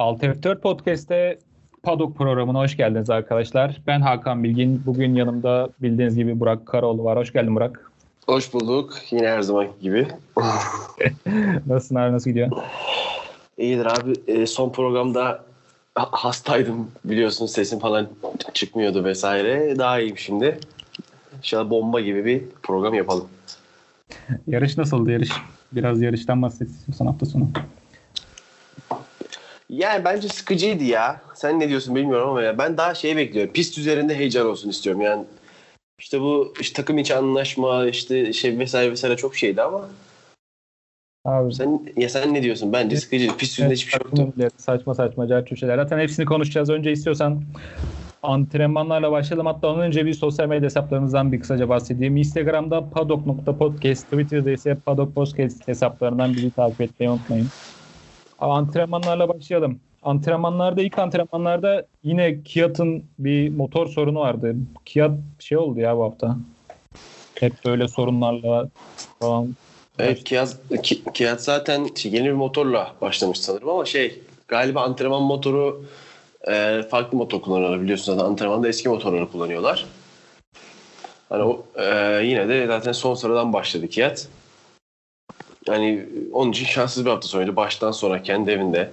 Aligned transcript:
Alt 0.00 0.22
F4 0.22 0.60
Podcast'te 0.60 1.38
Padok 1.82 2.16
programına 2.16 2.58
hoş 2.58 2.76
geldiniz 2.76 3.10
arkadaşlar. 3.10 3.80
Ben 3.86 4.00
Hakan 4.00 4.44
Bilgin. 4.44 4.82
Bugün 4.86 5.14
yanımda 5.14 5.68
bildiğiniz 5.82 6.16
gibi 6.16 6.40
Burak 6.40 6.66
Karaoğlu 6.66 7.04
var. 7.04 7.18
Hoş 7.18 7.32
geldin 7.32 7.56
Burak. 7.56 7.90
Hoş 8.26 8.54
bulduk. 8.54 8.94
Yine 9.10 9.28
her 9.28 9.40
zamanki 9.40 9.80
gibi. 9.80 10.08
Nasılsın 11.66 11.94
abi? 11.94 12.12
Nasıl 12.12 12.30
gidiyor? 12.30 12.50
İyidir 13.58 13.86
abi. 13.86 14.12
E, 14.26 14.46
son 14.46 14.72
programda 14.72 15.44
hastaydım 15.94 16.90
biliyorsun 17.04 17.46
sesim 17.46 17.78
falan 17.78 18.08
çıkmıyordu 18.54 19.04
vesaire. 19.04 19.78
Daha 19.78 20.00
iyiyim 20.00 20.18
şimdi. 20.18 20.58
İnşallah 21.38 21.70
bomba 21.70 22.00
gibi 22.00 22.24
bir 22.24 22.42
program 22.62 22.94
yapalım. 22.94 23.28
Yarış 24.46 24.78
nasıldı 24.78 25.10
yarış? 25.10 25.30
Biraz 25.72 26.02
yarıştan 26.02 26.42
bahset 26.42 26.70
istiyorsan 26.70 27.06
hafta 27.06 27.26
sonu. 27.26 27.48
Yani 29.70 30.04
bence 30.04 30.28
sıkıcıydı 30.28 30.84
ya. 30.84 31.22
Sen 31.34 31.60
ne 31.60 31.68
diyorsun 31.68 31.94
bilmiyorum 31.94 32.28
ama 32.28 32.42
ya 32.42 32.58
ben 32.58 32.76
daha 32.76 32.94
şey 32.94 33.16
bekliyorum. 33.16 33.52
Pist 33.52 33.78
üzerinde 33.78 34.14
heyecan 34.14 34.46
olsun 34.46 34.70
istiyorum. 34.70 35.00
Yani 35.00 35.24
işte 35.98 36.20
bu 36.20 36.54
işte 36.60 36.76
takım 36.76 36.98
içi 36.98 37.14
anlaşma 37.14 37.86
işte 37.86 38.32
şey 38.32 38.58
vesaire 38.58 38.90
vesaire 38.90 39.16
çok 39.16 39.36
şeydi 39.36 39.62
ama 39.62 39.88
Abi. 41.24 41.54
Sen 41.54 41.80
ya 41.96 42.08
sen 42.08 42.34
ne 42.34 42.42
diyorsun? 42.42 42.72
Bence 42.72 42.96
sıkıcı. 42.96 43.36
Pist 43.36 43.52
üzerinde 43.52 43.74
hiçbir 43.74 43.92
şey 43.92 44.00
yoktu. 44.24 44.48
Saçma 44.56 44.94
saçma 44.94 45.28
cer 45.28 45.46
şeyler. 45.56 45.76
Zaten 45.76 45.98
hepsini 45.98 46.26
konuşacağız. 46.26 46.70
Önce 46.70 46.92
istiyorsan 46.92 47.42
antrenmanlarla 48.22 49.12
başlayalım. 49.12 49.46
Hatta 49.46 49.68
ondan 49.68 49.86
önce 49.86 50.06
bir 50.06 50.14
sosyal 50.14 50.48
medya 50.48 50.64
hesaplarımızdan 50.64 51.32
bir 51.32 51.40
kısaca 51.40 51.68
bahsedeyim. 51.68 52.16
Instagram'da 52.16 52.90
padok.podcast, 52.90 54.04
Twitter'da 54.04 54.50
ise 54.50 54.74
padok 54.86 55.14
podcast 55.14 55.68
hesaplarından 55.68 56.34
bizi 56.34 56.50
takip 56.50 56.80
etmeyi 56.80 57.10
unutmayın. 57.10 57.46
Antrenmanlarla 58.40 59.28
başlayalım. 59.28 59.80
Antrenmanlarda 60.02 60.82
ilk 60.82 60.98
antrenmanlarda 60.98 61.86
yine 62.02 62.42
Kiat'ın 62.42 63.04
bir 63.18 63.48
motor 63.48 63.86
sorunu 63.86 64.20
vardı. 64.20 64.56
Kiat 64.84 65.12
şey 65.38 65.58
oldu 65.58 65.80
ya 65.80 65.96
bu 65.96 66.04
hafta. 66.04 66.36
Hep 67.40 67.52
böyle 67.64 67.88
sorunlarla 67.88 68.68
falan. 69.20 69.56
Evet 69.98 70.24
Kiat, 70.24 70.56
Kiat 71.14 71.42
zaten 71.42 71.88
yeni 72.04 72.24
bir 72.24 72.32
motorla 72.32 72.92
başlamış 73.00 73.40
sanırım 73.40 73.68
ama 73.68 73.84
şey 73.84 74.20
galiba 74.48 74.82
antrenman 74.82 75.22
motoru 75.22 75.84
e, 76.48 76.82
farklı 76.90 77.18
motor 77.18 77.40
kullanıyorlar 77.40 77.82
biliyorsunuz 77.82 78.18
zaten 78.18 78.30
antrenmanda 78.30 78.68
eski 78.68 78.88
motorları 78.88 79.30
kullanıyorlar. 79.30 79.86
Hani 81.28 81.42
o, 81.42 81.62
e, 81.76 81.84
yine 82.24 82.48
de 82.48 82.66
zaten 82.66 82.92
son 82.92 83.14
sıradan 83.14 83.52
başladı 83.52 83.88
Kiat. 83.88 84.28
Yani 85.72 86.06
onun 86.32 86.52
için 86.52 86.64
şanssız 86.64 87.04
bir 87.04 87.10
hafta 87.10 87.28
sonuydu. 87.28 87.56
Baştan 87.56 87.90
sonra 87.90 88.22
kendi 88.22 88.50
evinde. 88.50 88.90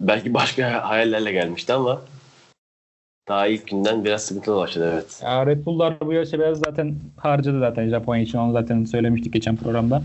Belki 0.00 0.34
başka 0.34 0.88
hayallerle 0.88 1.32
gelmişti 1.32 1.72
ama 1.72 2.02
daha 3.28 3.46
ilk 3.46 3.66
günden 3.66 4.04
biraz 4.04 4.24
sıkıntılı 4.24 4.56
başladı 4.56 4.90
evet. 4.94 5.20
Ya 5.22 5.46
Red 5.46 5.66
Bull'lar 5.66 6.00
bu 6.00 6.12
yarışı 6.12 6.38
biraz 6.38 6.58
zaten 6.58 6.94
harcadı 7.16 7.60
zaten 7.60 7.88
Japonya 7.88 8.22
için 8.22 8.38
onu 8.38 8.52
zaten 8.52 8.84
söylemiştik 8.84 9.32
geçen 9.32 9.56
programda. 9.56 10.02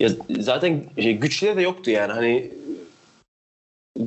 Ya 0.00 0.10
zaten 0.40 0.82
şey, 0.98 1.16
güçleri 1.16 1.56
de 1.56 1.62
yoktu 1.62 1.90
yani 1.90 2.12
hani 2.12 2.50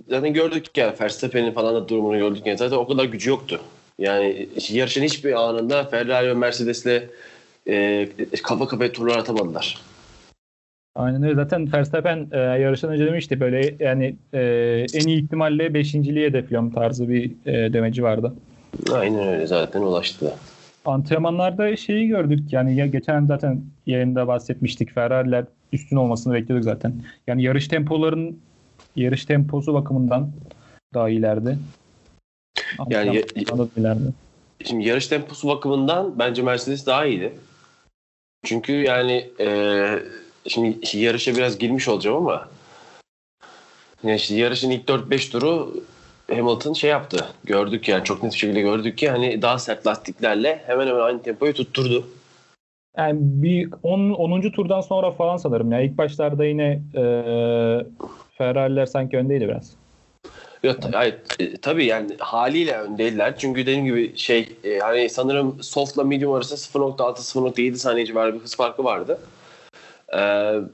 zaten 0.09 0.33
gördük 0.33 0.77
yani 0.77 0.93
Verstappen'in 1.01 1.51
falan 1.51 1.75
da 1.75 1.89
durumunu 1.89 2.17
gördük 2.17 2.45
yani 2.45 2.57
zaten 2.57 2.77
o 2.77 2.87
kadar 2.87 3.05
gücü 3.05 3.29
yoktu. 3.29 3.61
Yani 3.99 4.49
yarışın 4.69 5.03
hiçbir 5.03 5.33
anında 5.33 5.83
Ferrari 5.83 6.27
ve 6.27 6.33
Mercedes'le 6.33 7.09
e, 7.67 8.09
kafa 8.43 8.67
kafaya 8.67 8.91
turlar 8.91 9.17
atamadılar. 9.17 9.77
Aynen 10.95 11.23
öyle. 11.23 11.35
Zaten 11.35 11.73
Verstappen 11.73 12.27
e, 12.31 12.37
yarıştan 12.37 12.91
önce 12.91 13.05
demişti 13.05 13.39
böyle 13.39 13.75
yani 13.79 14.15
e, 14.33 14.41
en 14.93 15.07
iyi 15.07 15.23
ihtimalle 15.23 15.73
beşinciliği 15.73 16.25
hedefliyorum 16.25 16.71
tarzı 16.71 17.09
bir 17.09 17.31
e, 17.45 17.73
demeci 17.73 18.03
vardı. 18.03 18.33
Aynen 18.91 19.27
öyle 19.27 19.47
zaten 19.47 19.81
ulaştı. 19.81 20.33
Antrenmanlarda 20.85 21.75
şeyi 21.75 22.07
gördük 22.07 22.39
yani 22.51 22.75
ya 22.75 22.85
geçen 22.85 23.25
zaten 23.25 23.61
yayında 23.85 24.27
bahsetmiştik 24.27 24.91
Ferrari'ler 24.93 25.45
üstün 25.73 25.95
olmasını 25.95 26.33
bekliyorduk 26.33 26.65
zaten. 26.65 26.93
Yani 27.27 27.43
yarış 27.43 27.67
tempoların 27.67 28.37
yarış 28.95 29.25
temposu 29.25 29.73
bakımından 29.73 30.31
daha 30.93 31.09
ileride. 31.09 31.57
Yani 32.89 33.23
ileride. 33.77 34.03
Şimdi 34.65 34.87
yarış 34.87 35.07
temposu 35.07 35.47
bakımından 35.47 36.19
bence 36.19 36.41
Mercedes 36.41 36.85
daha 36.85 37.05
iyiydi. 37.05 37.33
Çünkü 38.43 38.73
yani 38.73 39.29
eee 39.39 40.03
şimdi 40.47 40.97
yarışa 40.97 41.35
biraz 41.35 41.57
girmiş 41.57 41.87
olacağım 41.87 42.17
ama 42.17 42.47
yani 44.03 44.15
işte 44.15 44.35
yarışın 44.35 44.69
ilk 44.69 44.89
4-5 44.89 45.31
turu 45.31 45.73
Hamilton 46.31 46.73
şey 46.73 46.89
yaptı. 46.89 47.25
Gördük 47.43 47.87
yani 47.87 48.03
çok 48.03 48.23
net 48.23 48.33
bir 48.33 48.37
şekilde 48.37 48.61
gördük 48.61 48.97
ki 48.97 49.09
hani 49.09 49.41
daha 49.41 49.59
sert 49.59 49.87
lastiklerle 49.87 50.63
hemen 50.65 50.87
hemen 50.87 51.01
aynı 51.01 51.23
tempoyu 51.23 51.53
tutturdu. 51.53 52.07
Yani 52.97 53.17
bir 53.21 53.69
10. 53.83 54.11
10. 54.11 54.41
turdan 54.41 54.81
sonra 54.81 55.11
falan 55.11 55.37
sanırım 55.37 55.71
ya. 55.71 55.81
ilk 55.81 55.97
başlarda 55.97 56.45
yine 56.45 56.81
e, 56.95 57.03
Ferrari'ler 58.37 58.85
sanki 58.85 59.17
öndeydi 59.17 59.47
biraz. 59.47 59.71
Yok 60.63 60.77
hayır, 60.91 61.15
e, 61.39 61.57
tabii 61.57 61.85
yani 61.85 62.15
haliyle 62.19 62.77
öndeydiler. 62.77 63.37
Çünkü 63.37 63.61
dediğim 63.61 63.85
gibi 63.85 64.17
şey 64.17 64.49
e, 64.63 64.79
hani 64.79 65.09
sanırım 65.09 65.63
soft'la 65.63 66.03
medium 66.03 66.33
arası 66.33 66.55
0.6 66.55 66.97
0.7 66.97 67.75
saniye 67.75 68.05
civarı 68.05 68.33
bir 68.33 68.39
hız 68.39 68.55
farkı 68.55 68.83
vardı. 68.83 69.19
Ee, 70.13 70.19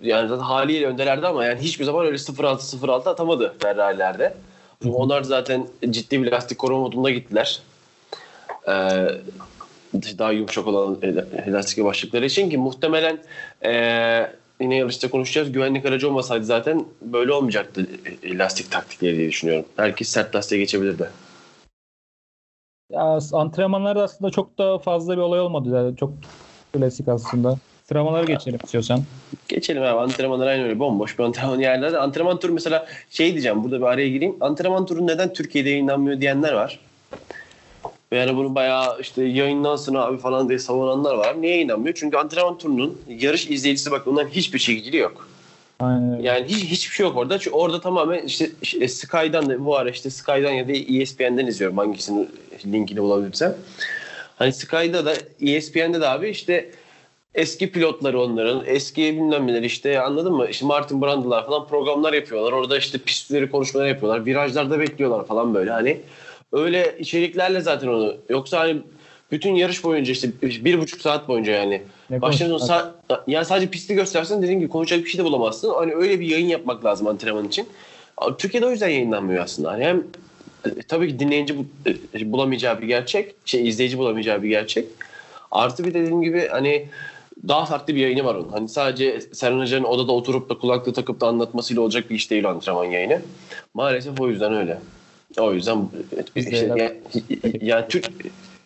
yani 0.01 0.27
zaten 0.27 0.43
haliyle 0.43 0.87
öndelerdi 0.87 1.27
ama 1.27 1.45
yani 1.45 1.61
hiçbir 1.61 1.85
zaman 1.85 2.05
öyle 2.05 2.17
0.6-0.6 2.17 3.09
atamadı 3.09 3.55
Ferrari'lerde. 3.59 4.33
Onlar 4.85 5.23
zaten 5.23 5.67
ciddi 5.89 6.23
bir 6.23 6.31
lastik 6.31 6.57
koruma 6.57 6.79
modunda 6.79 7.09
gittiler. 7.09 7.61
Ee, 8.67 8.71
daha 9.93 10.31
yumuşak 10.31 10.67
olan 10.67 10.97
lastik 11.47 11.85
başlıkları 11.85 12.25
için 12.25 12.49
ki 12.49 12.57
muhtemelen 12.57 13.17
e, 13.65 13.71
yine 14.61 14.75
yarışta 14.75 15.09
konuşacağız. 15.09 15.51
Güvenlik 15.51 15.85
aracı 15.85 16.07
olmasaydı 16.09 16.45
zaten 16.45 16.85
böyle 17.01 17.33
olmayacaktı 17.33 17.87
lastik 18.23 18.71
taktikleri 18.71 19.17
diye 19.17 19.29
düşünüyorum. 19.29 19.65
Herkes 19.75 20.09
sert 20.09 20.35
lastiğe 20.35 20.61
geçebilirdi. 20.61 21.09
Ya, 22.91 23.19
antrenmanlarda 23.33 24.03
aslında 24.03 24.31
çok 24.31 24.57
da 24.57 24.77
fazla 24.77 25.13
bir 25.13 25.21
olay 25.21 25.39
olmadı. 25.39 25.69
Yani 25.75 25.97
çok 25.97 26.13
klasik 26.73 27.07
aslında. 27.07 27.57
Sıralamaları 27.89 28.25
geçelim 28.25 28.59
istiyorsan. 28.63 29.03
Geçelim 29.47 29.83
abi. 29.83 29.99
Antrenmanlar 29.99 30.47
aynı 30.47 30.63
öyle 30.63 30.79
bomboş 30.79 31.19
bir 31.19 31.23
antrenman 31.23 31.59
yerlerde. 31.59 31.97
Antrenman 31.97 32.39
turu 32.39 32.53
mesela 32.53 32.87
şey 33.09 33.31
diyeceğim 33.31 33.63
burada 33.63 33.79
bir 33.79 33.85
araya 33.85 34.09
gireyim. 34.09 34.35
Antrenman 34.41 34.85
turu 34.85 35.07
neden 35.07 35.33
Türkiye'de 35.33 35.69
yayınlanmıyor 35.69 36.21
diyenler 36.21 36.53
var. 36.53 36.79
Yani 38.11 38.35
bunu 38.35 38.55
bayağı 38.55 39.01
işte 39.01 39.23
yayınlansın 39.23 39.95
abi 39.95 40.17
falan 40.17 40.49
diye 40.49 40.59
savunanlar 40.59 41.15
var. 41.15 41.41
Niye 41.41 41.53
yayınlanmıyor? 41.53 41.95
Çünkü 41.95 42.17
antrenman 42.17 42.57
turunun 42.57 43.01
yarış 43.07 43.49
izleyicisi 43.49 43.91
bakımından 43.91 44.27
hiçbir 44.27 44.59
çekiciliği 44.59 45.01
yok. 45.01 45.27
Aynen. 45.79 46.19
Yani 46.21 46.45
hiç, 46.47 46.63
hiçbir 46.63 46.95
şey 46.95 47.05
yok 47.05 47.17
orada. 47.17 47.39
Çünkü 47.39 47.55
orada 47.55 47.81
tamamen 47.81 48.23
işte, 48.23 48.49
işte 48.61 48.87
Sky'dan 48.87 49.49
da 49.49 49.65
bu 49.65 49.77
ara 49.77 49.89
işte 49.89 50.09
Sky'dan 50.09 50.51
ya 50.51 50.67
da 50.67 50.71
ESPN'den 50.71 51.47
izliyorum 51.47 51.77
hangisinin 51.77 52.29
linkini 52.65 53.01
bulabilirsem. 53.01 53.55
Hani 54.35 54.53
Sky'da 54.53 55.05
da 55.05 55.13
ESPN'de 55.41 56.01
de 56.01 56.07
abi 56.07 56.29
işte 56.29 56.69
eski 57.35 57.71
pilotları 57.71 58.21
onların, 58.21 58.63
eski 58.65 59.01
bilmem 59.01 59.47
neler 59.47 59.63
işte 59.63 60.01
anladın 60.01 60.33
mı? 60.33 60.47
İşte 60.49 60.65
Martin 60.65 61.01
Brundle'lar 61.01 61.45
falan 61.45 61.67
programlar 61.67 62.13
yapıyorlar. 62.13 62.51
Orada 62.51 62.77
işte 62.77 62.97
pistleri 62.97 63.51
konuşmalar 63.51 63.87
yapıyorlar. 63.87 64.25
Virajlarda 64.25 64.79
bekliyorlar 64.79 65.27
falan 65.27 65.53
böyle 65.53 65.71
hani. 65.71 65.97
Öyle 66.51 66.95
içeriklerle 66.99 67.61
zaten 67.61 67.87
onu. 67.87 68.15
Yoksa 68.29 68.59
hani 68.59 68.81
bütün 69.31 69.55
yarış 69.55 69.83
boyunca 69.83 70.11
işte 70.11 70.29
bir 70.41 70.79
buçuk 70.79 71.01
saat 71.01 71.27
boyunca 71.27 71.51
yani. 71.53 71.81
Başladığın 72.09 72.57
sa- 72.57 72.91
yani 73.27 73.45
sadece 73.45 73.67
pisti 73.67 73.95
göstersen 73.95 74.41
dediğim 74.43 74.59
gibi 74.59 74.69
konuşacak 74.69 75.05
bir 75.05 75.09
şey 75.09 75.19
de 75.19 75.25
bulamazsın. 75.25 75.73
Hani 75.73 75.95
öyle 75.95 76.19
bir 76.19 76.25
yayın 76.25 76.47
yapmak 76.47 76.85
lazım 76.85 77.07
antrenman 77.07 77.47
için. 77.47 77.69
Türkiye'de 78.37 78.65
o 78.65 78.71
yüzden 78.71 78.89
yayınlanmıyor 78.89 79.43
aslında. 79.43 79.71
Hani 79.71 79.83
hem 79.83 80.03
e, 80.65 80.69
tabii 80.87 81.07
ki 81.07 81.19
dinleyici 81.19 81.55
e, 82.15 82.31
bulamayacağı 82.31 82.81
bir 82.81 82.87
gerçek, 82.87 83.35
şey 83.45 83.67
izleyici 83.67 83.97
bulamayacağı 83.97 84.43
bir 84.43 84.49
gerçek. 84.49 84.85
Artı 85.51 85.83
bir 85.83 85.93
dediğim 85.93 86.21
gibi 86.21 86.47
hani 86.47 86.85
daha 87.47 87.65
farklı 87.65 87.95
bir 87.95 87.99
yayını 87.99 88.25
var 88.25 88.35
onun. 88.35 88.49
Hani 88.49 88.69
sadece 88.69 89.21
Serhan 89.21 89.59
Hoca'nın 89.59 89.83
odada 89.83 90.11
oturup 90.11 90.49
da 90.49 90.57
kulaklığı 90.57 90.93
takıp 90.93 91.21
da 91.21 91.27
anlatmasıyla 91.27 91.81
olacak 91.81 92.09
bir 92.09 92.15
iş 92.15 92.31
değil 92.31 92.49
antrenman 92.49 92.85
yayını. 92.85 93.21
Maalesef 93.73 94.21
o 94.21 94.29
yüzden 94.29 94.53
öyle. 94.53 94.79
O 95.39 95.53
yüzden 95.53 95.89
işte, 96.35 96.57
yani, 96.57 96.93
yani, 97.61 97.85
Türk, 97.89 98.09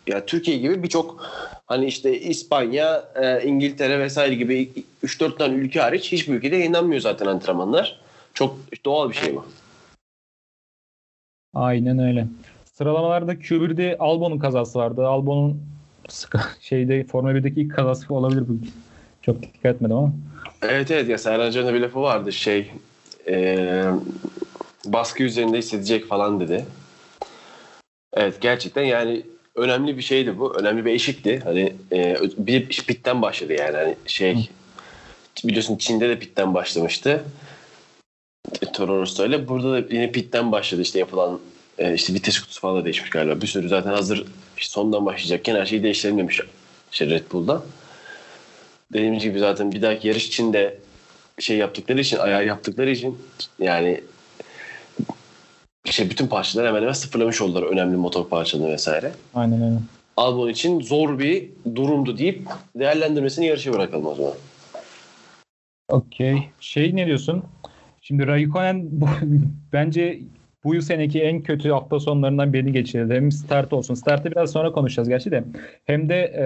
yani 0.07 0.23
Türkiye 0.25 0.57
gibi 0.57 0.83
birçok 0.83 1.31
hani 1.65 1.85
işte 1.85 2.19
İspanya, 2.19 3.03
e, 3.15 3.43
İngiltere 3.47 3.99
vesaire 3.99 4.35
gibi 4.35 4.71
3-4 5.03 5.37
tane 5.37 5.55
ülke 5.55 5.79
hariç 5.79 6.11
hiçbir 6.11 6.33
ülkede 6.33 6.55
yayınlanmıyor 6.55 7.01
zaten 7.01 7.25
antrenmanlar. 7.25 7.99
Çok 8.33 8.57
doğal 8.85 9.09
bir 9.09 9.15
şey 9.15 9.35
bu. 9.35 9.45
Aynen 11.53 11.99
öyle. 11.99 12.27
Sıralamalarda 12.73 13.33
Q1'de 13.33 13.97
Albon'un 13.99 14.39
kazası 14.39 14.79
vardı. 14.79 15.07
Albon'un 15.07 15.72
şeyde 16.61 17.03
Formula 17.03 17.31
1'deki 17.33 17.61
ilk 17.61 17.75
kazası 17.75 18.13
olabilir 18.13 18.43
bu. 18.47 18.53
Çok 19.21 19.41
dikkat 19.41 19.75
etmedim 19.75 19.97
ama. 19.97 20.13
Evet 20.61 20.91
evet 20.91 21.09
ya 21.09 21.17
Serhan 21.17 21.51
Can'ın 21.51 21.73
bir 21.73 21.79
lafı 21.79 22.01
vardı 22.01 22.31
şey 22.31 22.71
e, 23.27 23.83
baskı 24.85 25.23
üzerinde 25.23 25.57
hissedecek 25.57 26.07
falan 26.07 26.39
dedi. 26.39 26.65
Evet 28.13 28.41
gerçekten 28.41 28.83
yani 28.83 29.23
önemli 29.55 29.97
bir 29.97 30.01
şeydi 30.01 30.39
bu. 30.39 30.55
Önemli 30.59 30.85
bir 30.85 30.91
eşikti. 30.91 31.39
Hani 31.43 31.73
e, 31.91 32.17
bir 32.37 32.67
pitten 32.67 33.21
başladı 33.21 33.53
yani 33.53 33.77
hani 33.77 33.95
şey 34.05 34.49
biliyorsun 35.45 35.77
Çin'de 35.77 36.09
de 36.09 36.19
pitten 36.19 36.53
başlamıştı. 36.53 37.23
Toro 38.73 39.01
Rosso 39.01 39.25
ile 39.25 39.47
burada 39.47 39.71
da 39.73 39.93
yine 39.95 40.11
pitten 40.11 40.51
başladı 40.51 40.81
işte 40.81 40.99
yapılan 40.99 41.39
e, 41.77 41.93
işte 41.93 42.13
vites 42.13 42.39
kutusu 42.39 42.61
falan 42.61 42.81
da 42.81 42.85
değişmiş 42.85 43.09
galiba. 43.09 43.41
Bir 43.41 43.47
sürü 43.47 43.69
zaten 43.69 43.91
hazır 43.91 44.25
sondan 44.57 45.05
başlayacakken 45.05 45.55
her 45.55 45.65
şeyi 45.65 45.83
değiştirilmemiş 45.83 46.41
işte 46.91 47.05
Red 47.05 47.31
Bull'da. 47.31 47.63
Dediğim 48.93 49.19
gibi 49.19 49.39
zaten 49.39 49.71
bir 49.71 49.81
dahaki 49.81 50.07
yarış 50.07 50.27
için 50.27 50.53
de 50.53 50.77
şey 51.39 51.57
yaptıkları 51.57 52.01
için, 52.01 52.17
ayar 52.17 52.41
yaptıkları 52.41 52.89
için 52.89 53.17
yani 53.59 54.01
işte 55.85 56.09
bütün 56.09 56.27
parçaları 56.27 56.67
hemen 56.67 56.81
hemen 56.81 56.93
sıfırlamış 56.93 57.41
oldular 57.41 57.63
önemli 57.63 57.97
motor 57.97 58.29
parçalarını 58.29 58.73
vesaire. 58.73 59.11
Aynen 59.33 59.61
öyle. 59.61 59.77
Albon 60.17 60.49
için 60.49 60.81
zor 60.81 61.19
bir 61.19 61.49
durumdu 61.75 62.17
deyip 62.17 62.41
değerlendirmesini 62.75 63.45
yarışa 63.45 63.73
bırakalım 63.73 64.05
o 64.05 64.15
zaman. 64.15 64.33
Okey. 65.89 66.49
Şey 66.59 66.95
ne 66.95 67.05
diyorsun? 67.05 67.43
Şimdi 68.01 68.27
Raikkonen 68.27 68.89
bence 69.73 70.19
bu 70.63 70.73
yıl 70.75 70.81
seneki 70.81 71.21
en 71.21 71.41
kötü 71.41 71.69
hafta 71.69 71.99
sonlarından 71.99 72.53
birini 72.53 72.71
geçirdi. 72.71 73.13
Hem 73.13 73.31
start 73.31 73.73
olsun. 73.73 73.93
Startı 73.93 74.31
biraz 74.31 74.51
sonra 74.51 74.71
konuşacağız 74.71 75.09
gerçi 75.09 75.31
de. 75.31 75.43
Hem 75.85 76.09
de 76.09 76.15
e, 76.15 76.45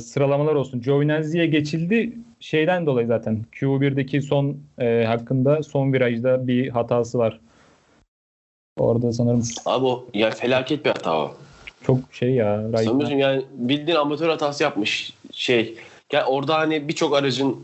sıralamalar 0.00 0.54
olsun. 0.54 0.80
Giovinazzi'ye 0.80 1.46
geçildi. 1.46 2.12
Şeyden 2.40 2.86
dolayı 2.86 3.06
zaten. 3.06 3.44
Q1'deki 3.52 4.22
son 4.22 4.56
e, 4.78 5.04
hakkında 5.06 5.62
son 5.62 5.92
virajda 5.92 6.46
bir 6.46 6.68
hatası 6.68 7.18
var. 7.18 7.40
Orada 8.78 9.12
sanırım 9.12 9.42
Abi 9.66 9.86
o 9.86 10.06
ya 10.14 10.30
felaket 10.30 10.84
bir 10.84 10.90
hata 10.90 11.16
o. 11.16 11.34
çok 11.82 11.98
şey 12.12 12.30
ya. 12.30 12.64
Sanırım 12.84 13.18
yani 13.18 13.44
bildiğin 13.52 13.98
amatör 13.98 14.28
hatası 14.28 14.62
yapmış 14.62 15.12
şey. 15.32 15.74
Ya 16.12 16.26
orada 16.26 16.58
hani 16.58 16.88
birçok 16.88 17.16
aracın 17.16 17.56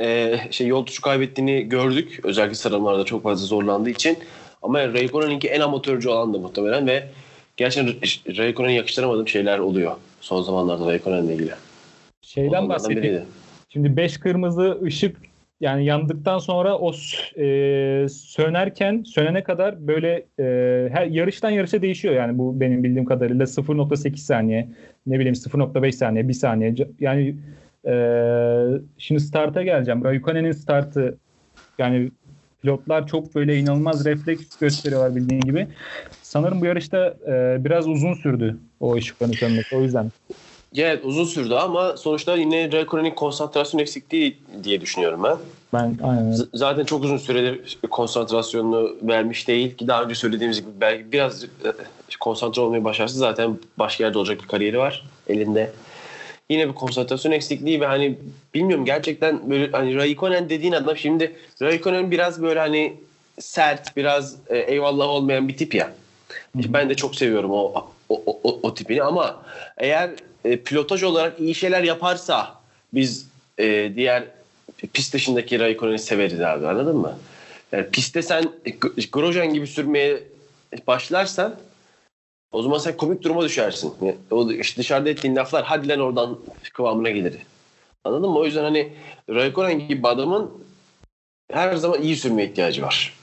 e, 0.00 0.38
şey 0.50 0.66
yol 0.66 0.80
tutuşu 0.80 1.02
kaybettiğini 1.02 1.62
gördük. 1.68 2.20
Özellikle 2.22 2.54
sıralamalarda 2.54 3.04
çok 3.04 3.22
fazla 3.22 3.46
zorlandığı 3.46 3.90
için. 3.90 4.18
Ama 4.62 4.92
Raikkonen'inki 4.92 5.48
en 5.48 5.60
amatörcü 5.60 6.08
olan 6.08 6.34
da 6.34 6.38
muhtemelen 6.38 6.86
ve 6.86 7.04
gerçekten 7.56 7.94
Raikkonen'e 8.36 8.72
yakıştıramadığım 8.72 9.28
şeyler 9.28 9.58
oluyor 9.58 9.96
son 10.20 10.42
zamanlarda 10.42 10.86
Raikkonen'le 10.86 11.28
ilgili. 11.28 11.50
Şeyden 12.22 12.68
bahsedeyim. 12.68 13.22
Şimdi 13.68 13.96
5 13.96 14.18
kırmızı 14.18 14.78
ışık 14.82 15.16
yani 15.60 15.84
yandıktan 15.84 16.38
sonra 16.38 16.78
o 16.78 16.92
e, 17.38 18.06
sönerken 18.08 19.02
sönene 19.06 19.44
kadar 19.44 19.86
böyle 19.86 20.26
e, 20.38 20.44
her 20.92 21.06
yarıştan 21.06 21.50
yarışa 21.50 21.82
değişiyor 21.82 22.14
yani 22.14 22.38
bu 22.38 22.60
benim 22.60 22.84
bildiğim 22.84 23.04
kadarıyla 23.04 23.44
0.8 23.44 24.16
saniye 24.16 24.68
ne 25.06 25.18
bileyim 25.18 25.34
0.5 25.34 25.92
saniye 25.92 26.28
1 26.28 26.32
saniye 26.32 26.74
yani 27.00 27.36
e, 27.86 27.94
şimdi 28.98 29.20
starta 29.20 29.62
geleceğim 29.62 30.04
Raikkonen'in 30.04 30.52
startı 30.52 31.18
yani 31.78 32.10
pilotlar 32.62 33.06
çok 33.06 33.34
böyle 33.34 33.58
inanılmaz 33.58 34.04
refleks 34.04 34.56
gösteriyorlar 34.60 35.16
bildiğin 35.16 35.40
gibi 35.40 35.68
sanırım 36.22 36.60
bu 36.60 36.66
yarışta 36.66 37.14
e, 37.26 37.64
biraz 37.64 37.88
uzun 37.88 38.14
sürdü 38.14 38.56
o 38.80 38.94
ışıkların 38.94 39.32
sönmesi 39.32 39.74
o 39.74 39.82
yüzden 39.82 40.12
Evet 40.76 41.04
uzun 41.04 41.24
sürdü 41.24 41.54
ama 41.54 41.96
sonuçta 41.96 42.36
yine 42.36 42.72
Raikkonen'in 42.72 43.14
konsantrasyon 43.14 43.80
eksikliği 43.80 44.38
diye 44.64 44.80
düşünüyorum 44.80 45.22
ben. 45.22 45.36
ben 45.74 45.98
aynen 46.02 46.32
Z- 46.32 46.48
zaten 46.54 46.84
çok 46.84 47.04
uzun 47.04 47.16
süredir 47.16 47.78
konsantrasyonunu 47.90 48.96
vermiş 49.02 49.48
değil 49.48 49.76
ki 49.76 49.88
daha 49.88 50.02
önce 50.02 50.14
söylediğimiz 50.14 50.60
gibi 50.60 50.70
belki 50.80 51.12
biraz 51.12 51.44
e, 51.44 51.48
konsantre 52.20 52.62
olmayı 52.62 52.84
başarsa 52.84 53.18
zaten 53.18 53.58
başka 53.78 54.04
yerde 54.04 54.18
olacak 54.18 54.42
bir 54.42 54.48
kariyeri 54.48 54.78
var 54.78 55.04
elinde. 55.28 55.72
Yine 56.52 56.68
bir 56.68 56.74
konsantrasyon 56.74 57.32
eksikliği 57.32 57.80
ve 57.80 57.86
hani 57.86 58.18
bilmiyorum 58.54 58.84
gerçekten 58.84 59.50
böyle 59.50 59.72
hani 59.72 59.96
Raikkonen 59.96 60.50
dediğin 60.50 60.72
adam 60.72 60.96
şimdi 60.96 61.36
Raikkonen 61.62 62.10
biraz 62.10 62.42
böyle 62.42 62.60
hani 62.60 62.96
sert 63.40 63.96
biraz 63.96 64.36
e, 64.48 64.58
eyvallah 64.58 65.08
olmayan 65.08 65.48
bir 65.48 65.56
tip 65.56 65.74
ya. 65.74 65.92
İşte 66.58 66.72
Ben 66.72 66.90
de 66.90 66.94
çok 66.94 67.14
seviyorum 67.14 67.50
o 67.50 67.92
o, 68.08 68.22
o, 68.26 68.40
o, 68.44 68.60
o 68.62 68.74
tipini 68.74 69.02
ama 69.02 69.42
eğer 69.78 70.10
e, 70.44 70.56
pilotaj 70.56 71.02
olarak 71.02 71.40
iyi 71.40 71.54
şeyler 71.54 71.82
yaparsa 71.82 72.54
biz 72.94 73.28
e, 73.58 73.92
diğer 73.96 74.24
pist 74.92 75.14
dışındaki 75.14 75.60
Raikkonen'i 75.60 75.98
severiz 75.98 76.40
abi 76.40 76.66
anladın 76.66 76.96
mı? 76.96 77.18
Yani 77.72 77.86
pistte 77.90 78.22
sen 78.22 78.44
Grosjean 79.12 79.54
gibi 79.54 79.66
sürmeye 79.66 80.22
başlarsan 80.86 81.54
o 82.52 82.62
zaman 82.62 82.78
sen 82.78 82.96
komik 82.96 83.22
duruma 83.22 83.44
düşersin. 83.44 83.94
Yani 84.02 84.16
O 84.30 84.52
işte 84.52 84.80
dışarıda 84.80 85.10
ettiğin 85.10 85.36
laflar 85.36 85.64
hadi 85.64 85.88
lan 85.88 86.00
oradan 86.00 86.38
kıvamına 86.72 87.10
gelir. 87.10 87.34
Anladın 88.04 88.30
mı? 88.30 88.38
O 88.38 88.44
yüzden 88.44 88.62
hani 88.62 88.92
Raikkonen 89.28 89.88
gibi 89.88 90.08
adamın 90.08 90.50
her 91.52 91.76
zaman 91.76 92.02
iyi 92.02 92.16
sürmeye 92.16 92.48
ihtiyacı 92.48 92.82
var. 92.82 93.14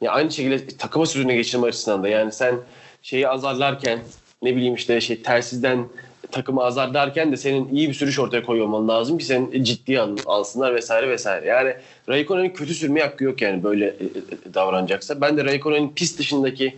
Ya 0.00 0.12
aynı 0.12 0.30
şekilde 0.30 0.66
takıma 0.66 1.06
sürüne 1.06 1.34
geçirme 1.34 1.66
açısından 1.66 2.02
da 2.02 2.08
yani 2.08 2.32
sen 2.32 2.56
şeyi 3.02 3.28
azarlarken 3.28 3.98
ne 4.42 4.56
bileyim 4.56 4.74
işte 4.74 5.00
şey 5.00 5.22
tersizden 5.22 5.88
takımı 6.32 6.62
azarlarken 6.62 7.32
de 7.32 7.36
senin 7.36 7.74
iyi 7.74 7.88
bir 7.88 7.94
sürüş 7.94 8.18
ortaya 8.18 8.42
koyuyor 8.42 8.66
olman 8.66 8.88
lazım 8.88 9.18
ki 9.18 9.24
sen 9.24 9.50
ciddiye 9.62 10.00
al, 10.00 10.16
alsınlar 10.26 10.74
vesaire 10.74 11.08
vesaire. 11.08 11.46
Yani 11.46 11.74
Raikkonen'in 12.08 12.50
kötü 12.50 12.74
sürmeye 12.74 13.06
hakkı 13.06 13.24
yok 13.24 13.42
yani 13.42 13.64
böyle 13.64 13.86
e, 13.86 14.04
e, 14.48 14.54
davranacaksa. 14.54 15.20
Ben 15.20 15.36
de 15.36 15.44
Raikkonen'in 15.44 15.88
pist 15.88 16.18
dışındaki 16.18 16.76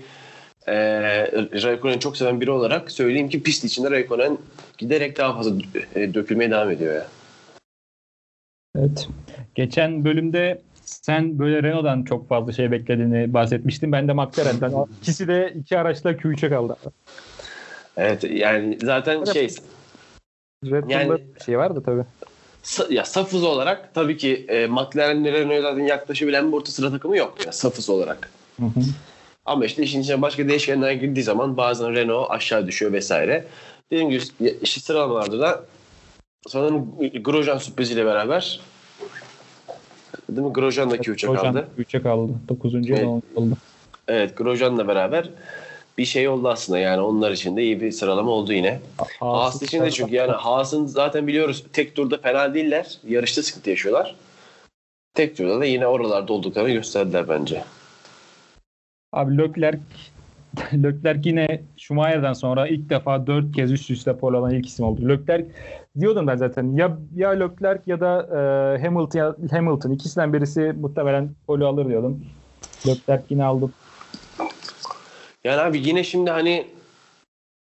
e, 0.69 1.63
Raikkonen'i 1.63 2.01
çok 2.01 2.17
seven 2.17 2.41
biri 2.41 2.51
olarak 2.51 2.91
söyleyeyim 2.91 3.29
ki 3.29 3.43
pist 3.43 3.65
içinde 3.65 3.91
Raikkonen 3.91 4.39
giderek 4.79 5.19
daha 5.19 5.35
fazla 5.35 5.53
e, 5.95 6.15
dökülmeye 6.15 6.51
devam 6.51 6.71
ediyor 6.71 6.95
ya. 6.95 7.07
Evet. 8.79 9.09
Geçen 9.55 10.05
bölümde 10.05 10.61
sen 10.85 11.39
böyle 11.39 11.63
Renault'dan 11.63 12.03
çok 12.03 12.29
fazla 12.29 12.53
şey 12.53 12.71
beklediğini 12.71 13.35
bahsetmiştin. 13.35 13.93
Ben 13.93 14.09
de 14.09 14.13
McLaren'den. 14.13 14.73
İkisi 15.03 15.29
de 15.29 15.55
iki 15.61 15.79
araçla 15.79 16.13
Q3'e 16.13 16.49
kaldı. 16.49 16.77
Evet 17.97 18.25
yani 18.25 18.79
zaten 18.83 19.25
şey 19.25 19.49
Red 20.65 20.83
Bull'da 20.85 20.93
Yani- 20.93 21.11
bir 21.11 21.45
şey 21.45 21.59
vardı 21.59 21.83
tabii. 21.87 22.05
Ya 22.91 23.05
saf 23.05 23.33
hız 23.33 23.45
olarak 23.45 23.95
tabii 23.95 24.17
ki 24.17 24.47
e, 24.49 24.67
McLaren'le 24.67 25.25
Renault'a 25.25 25.63
zaten 25.63 25.85
yaklaşabilen 25.85 26.49
bir 26.49 26.57
orta 26.57 26.73
sıra 26.73 26.91
takımı 26.91 27.17
yok. 27.17 27.47
Ya, 27.47 27.53
saf 27.53 27.79
hız 27.79 27.91
olarak. 27.91 28.31
Hı 28.61 28.67
hı. 28.67 28.81
Ama 29.49 29.65
işte 29.65 29.83
işin 29.83 30.01
içine 30.01 30.23
başka 30.23 30.49
değişkenler 30.49 30.93
girdiği 30.93 31.23
zaman 31.23 31.57
bazen 31.57 31.95
Renault 31.95 32.31
aşağı 32.31 32.67
düşüyor 32.67 32.93
vesaire. 32.93 33.45
Dediğim 33.91 34.11
gibi 34.11 34.23
işte 34.63 34.81
sıralamalarda 34.81 35.41
da 35.41 35.65
sanırım 36.49 36.87
Grosjean 37.25 37.59
sürpriziyle 37.59 38.07
beraber 38.07 38.61
değil 40.29 40.47
mi? 40.47 40.53
Grosjean 40.53 40.91
da 40.91 40.97
Q3'e 40.97 41.35
kaldı. 41.37 41.69
Q3'e 41.79 42.03
kaldı. 42.03 42.33
9. 42.49 42.75
Evet. 42.75 43.05
oldu. 43.37 43.57
Evet 44.09 44.37
Grosjean'la 44.37 44.89
beraber 44.89 45.31
bir 45.99 46.05
şey 46.05 46.29
oldu 46.29 46.49
aslında 46.49 46.79
yani 46.79 47.01
onlar 47.01 47.31
için 47.31 47.57
de 47.57 47.63
iyi 47.63 47.81
bir 47.81 47.93
sıralama 47.93 48.31
oldu 48.31 48.53
yine. 48.53 48.81
Haas 49.21 49.63
için 49.63 49.83
de 49.83 49.91
çünkü 49.91 50.15
yani 50.15 50.33
Haas'ın 50.33 50.87
zaten 50.87 51.27
biliyoruz 51.27 51.65
tek 51.73 51.97
turda 51.97 52.19
fena 52.19 52.55
değiller. 52.55 52.99
Yarışta 53.09 53.43
sıkıntı 53.43 53.71
yaşıyorlar. 53.71 54.17
Tek 55.15 55.37
turda 55.37 55.61
da 55.61 55.65
yine 55.65 55.87
oralarda 55.87 56.33
olduklarını 56.33 56.71
gösterdiler 56.71 57.29
bence. 57.29 57.63
Abi 59.13 59.39
Leclerc 59.39 59.81
Leclerc 60.73 61.29
yine 61.29 61.63
Schumacher'dan 61.77 62.33
sonra 62.33 62.69
ilk 62.69 62.91
defa 62.91 63.27
4 63.27 63.55
kez 63.55 63.73
üst 63.73 63.91
üste 63.91 64.17
pole 64.17 64.37
alan 64.37 64.55
ilk 64.55 64.67
isim 64.67 64.85
oldu. 64.87 65.09
Leclerc 65.09 65.47
diyordum 66.01 66.27
ben 66.27 66.37
zaten 66.37 66.77
ya 66.77 66.99
ya 67.17 67.31
Leclerc 67.31 67.83
ya 67.87 68.01
da 68.01 68.29
e, 68.79 68.83
Hamilton 68.83 69.37
Hamilton 69.51 69.91
ikisinden 69.91 70.33
birisi 70.33 70.61
muhtemelen 70.61 71.31
pole 71.47 71.65
alır 71.65 71.89
diyordum. 71.89 72.25
Leclerc 72.87 73.23
yine 73.31 73.45
aldı. 73.45 73.71
Yani 75.45 75.61
abi 75.61 75.89
yine 75.89 76.05
şimdi 76.05 76.31
hani 76.31 76.67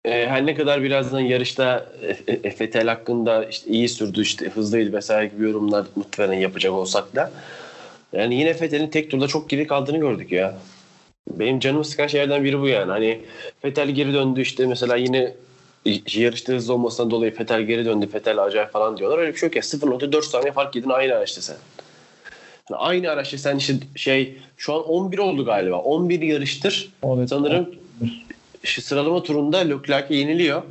e, 0.05 0.27
her 0.27 0.47
ne 0.47 0.55
kadar 0.55 0.83
birazdan 0.83 1.21
yarışta 1.21 1.87
e, 2.27 2.33
e, 2.33 2.61
Vettel 2.61 2.89
hakkında 2.89 3.45
işte 3.45 3.71
iyi 3.71 3.89
sürdü 3.89 4.23
işte 4.23 4.49
hızlıydı 4.49 4.93
vesaire 4.93 5.27
gibi 5.27 5.45
yorumlar 5.45 5.87
muhtemelen 5.97 6.41
yapacak 6.41 6.73
olsak 6.73 7.15
da 7.17 7.33
yani 8.13 8.35
yine 8.35 8.49
Vettel'in 8.51 8.89
tek 8.89 9.11
turda 9.11 9.27
çok 9.27 9.51
geri 9.51 9.67
kaldığını 9.67 9.99
gördük 9.99 10.33
ya. 10.33 10.59
Benim 11.31 11.61
canımı 11.61 11.85
sıkan 11.85 12.07
şeylerden 12.07 12.45
biri 12.45 12.61
bu 12.61 12.69
yani. 12.69 12.91
Hani 12.91 13.21
Vettel 13.65 13.91
geri 13.91 14.15
döndü 14.15 14.41
işte 14.41 14.67
mesela 14.67 14.97
yine 14.97 15.35
yarışta 16.15 16.53
hızlı 16.53 16.75
olmasından 16.75 17.11
dolayı 17.11 17.33
Vettel 17.41 17.63
geri 17.63 17.85
döndü. 17.85 18.09
Vettel 18.15 18.45
acayip 18.45 18.73
falan 18.73 18.97
diyorlar. 18.97 19.19
Öyle 19.19 19.33
bir 19.33 19.39
şey 19.39 19.47
yok 19.47 19.57
ya. 19.57 19.63
0.4 19.63 20.23
saniye 20.23 20.53
fark 20.53 20.77
yedin 20.77 20.91
aynı 20.91 21.15
araçta 21.15 21.41
sen. 21.41 21.57
Yani 22.71 22.81
aynı 22.81 23.11
araçta 23.11 23.39
sen 23.39 23.57
işte 23.57 23.75
şey 23.97 24.37
şu 24.57 24.75
an 24.75 24.85
11 24.85 25.19
oldu 25.19 25.45
galiba. 25.45 25.77
11 25.77 26.23
yarıştır. 26.23 26.93
Evet. 27.05 27.29
Sanırım 27.29 27.75
şu 28.63 28.83
sıralama 28.83 29.23
turunda 29.23 29.59
Leclerc'e 29.59 30.15
yeniliyor. 30.15 30.63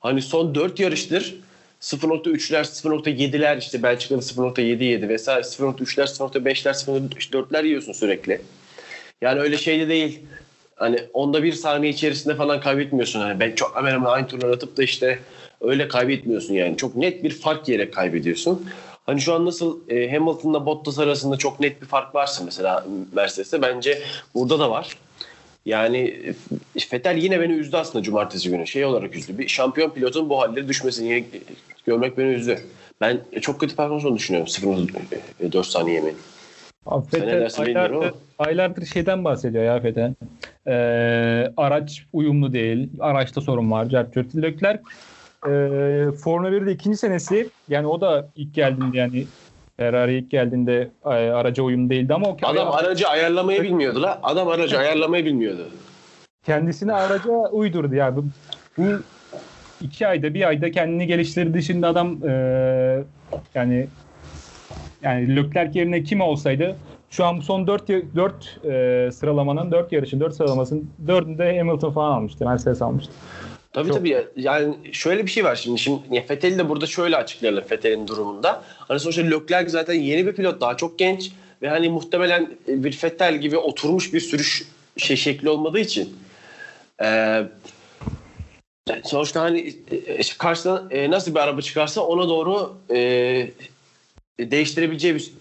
Hani 0.00 0.22
son 0.22 0.54
4 0.54 0.80
yarıştır 0.80 1.34
0.3'ler, 1.80 2.64
0.7'ler 2.64 3.58
işte 3.58 3.82
Belçika'da 3.82 4.20
0.77 4.20 5.08
vesaire 5.08 5.40
0.3'ler, 5.40 6.06
0.5'ler, 6.06 6.72
0.4'ler 6.72 7.66
yiyorsun 7.66 7.92
sürekli. 7.92 8.40
Yani 9.20 9.40
öyle 9.40 9.56
şeyde 9.56 9.88
değil. 9.88 10.20
Hani 10.76 10.98
onda 11.12 11.42
bir 11.42 11.52
saniye 11.52 11.92
içerisinde 11.92 12.34
falan 12.34 12.60
kaybetmiyorsun. 12.60 13.20
Hani 13.20 13.40
ben 13.40 13.54
çok 13.54 13.76
hemen 13.76 13.92
hemen 13.92 14.10
aynı 14.10 14.26
turlar 14.26 14.48
atıp 14.48 14.76
da 14.76 14.82
işte 14.82 15.18
öyle 15.60 15.88
kaybetmiyorsun 15.88 16.54
yani. 16.54 16.76
Çok 16.76 16.96
net 16.96 17.24
bir 17.24 17.30
fark 17.30 17.68
yiyerek 17.68 17.94
kaybediyorsun. 17.94 18.66
Hani 19.06 19.20
şu 19.20 19.34
an 19.34 19.46
nasıl 19.46 19.90
e, 19.90 20.10
Hamilton'la 20.10 20.66
Bottas 20.66 20.98
arasında 20.98 21.36
çok 21.36 21.60
net 21.60 21.82
bir 21.82 21.86
fark 21.86 22.14
varsa 22.14 22.44
mesela 22.44 22.86
Mercedes'te 23.12 23.62
bence 23.62 24.02
burada 24.34 24.58
da 24.58 24.70
var. 24.70 24.96
Yani 25.66 25.98
e, 26.76 26.80
Fetel 26.80 27.16
yine 27.16 27.40
beni 27.40 27.52
üzdü 27.52 27.76
aslında 27.76 28.02
cumartesi 28.02 28.50
günü. 28.50 28.66
Şey 28.66 28.84
olarak 28.84 29.16
üzdü. 29.16 29.38
Bir 29.38 29.48
şampiyon 29.48 29.90
pilotun 29.90 30.30
bu 30.30 30.40
halleri 30.40 30.68
düşmesini 30.68 31.24
görmek 31.86 32.18
beni 32.18 32.32
üzdü. 32.32 32.60
Ben 33.00 33.20
çok 33.40 33.60
kötü 33.60 33.76
performans 33.76 34.04
olduğunu 34.04 34.18
düşünüyorum. 34.18 34.48
0.4 34.48 35.64
saniye 35.64 35.94
yemeğin. 35.94 36.18
Abi 36.86 37.06
Fetel 37.06 37.48
aylardır, 37.58 38.14
aylardır 38.38 38.86
şeyden 38.86 39.24
bahsediyor 39.24 39.64
ya 39.64 39.80
Fetel. 39.80 40.14
Ee, 40.66 41.52
araç 41.56 42.06
uyumlu 42.12 42.52
değil. 42.52 42.90
Araçta 43.00 43.40
sorun 43.40 43.70
var. 43.70 43.84
Cercurt. 43.86 44.36
Leclerc 44.36 44.82
e, 45.46 45.50
Formula 46.24 46.50
1'de 46.50 46.72
ikinci 46.72 46.96
senesi 46.96 47.48
yani 47.68 47.86
o 47.86 48.00
da 48.00 48.28
ilk 48.36 48.54
geldiğinde 48.54 48.98
yani 48.98 49.26
Ferrari 49.76 50.18
ilk 50.18 50.30
geldiğinde 50.30 50.90
e, 51.04 51.08
araca 51.08 51.62
uyum 51.62 51.90
değildi 51.90 52.14
ama 52.14 52.28
o 52.28 52.36
Adam 52.42 52.72
aracı 52.72 53.08
ayarlamayı 53.08 53.62
bilmiyordu 53.62 54.02
la. 54.02 54.18
Adam 54.22 54.48
aracı 54.48 54.78
ayarlamayı 54.78 55.24
bilmiyordu. 55.24 55.68
kendisini 56.46 56.92
araca 56.92 57.32
uydurdu 57.32 57.94
ya. 57.94 58.16
Bu, 58.16 58.24
bu 58.78 58.84
iki 59.80 60.06
ayda 60.06 60.34
bir 60.34 60.48
ayda 60.48 60.70
kendini 60.70 61.06
geliştirdi. 61.06 61.62
Şimdi 61.62 61.86
adam 61.86 62.28
e, 62.28 62.32
yani 63.54 63.86
yani 65.04 65.36
Leclerc 65.36 65.78
yerine 65.78 66.02
kim 66.02 66.20
olsaydı 66.20 66.76
şu 67.10 67.24
an 67.24 67.40
son 67.40 67.66
4 67.66 67.88
4 67.88 68.60
e, 68.64 69.12
sıralamanın 69.12 69.72
4 69.72 69.92
yarışın 69.92 70.20
4 70.20 70.34
sıralamasının 70.34 70.90
4'ünde 71.06 71.58
Hamilton 71.58 71.92
falan 71.92 72.12
almıştı. 72.12 72.44
Mercedes 72.44 72.82
almıştı. 72.82 73.12
Tabii 73.72 73.88
Çok- 73.88 73.96
tabii. 73.96 74.26
Yani 74.36 74.74
şöyle 74.92 75.26
bir 75.26 75.30
şey 75.30 75.44
var 75.44 75.56
şimdi. 75.56 75.78
Şimdi 75.78 76.00
ya 76.10 76.24
Vettel'i 76.30 76.58
de 76.58 76.68
burada 76.68 76.86
şöyle 76.86 77.16
açıklayalım 77.16 77.64
Vettel'in 77.70 78.08
durumunda. 78.08 78.62
Hani 78.78 79.00
sonuçta 79.00 79.22
Leclerc 79.22 79.70
zaten 79.70 79.94
yeni 79.94 80.26
bir 80.26 80.32
pilot. 80.32 80.60
Daha 80.60 80.76
çok 80.76 80.98
genç. 80.98 81.32
Ve 81.62 81.68
hani 81.68 81.88
muhtemelen 81.88 82.48
bir 82.68 83.00
Vettel 83.04 83.38
gibi 83.38 83.58
oturmuş 83.58 84.14
bir 84.14 84.20
sürüş 84.20 84.68
şey 84.96 85.16
şekli 85.16 85.48
olmadığı 85.48 85.78
için 85.78 86.16
eee 87.02 87.46
sonuçta 89.04 89.40
hani 89.40 89.74
e, 90.06 90.22
karşısına 90.38 90.82
e, 90.90 91.10
nasıl 91.10 91.34
bir 91.34 91.40
araba 91.40 91.60
çıkarsa 91.60 92.00
ona 92.00 92.28
doğru 92.28 92.74
e, 92.90 93.50
değiştirebileceği 94.40 95.14
bir 95.14 95.32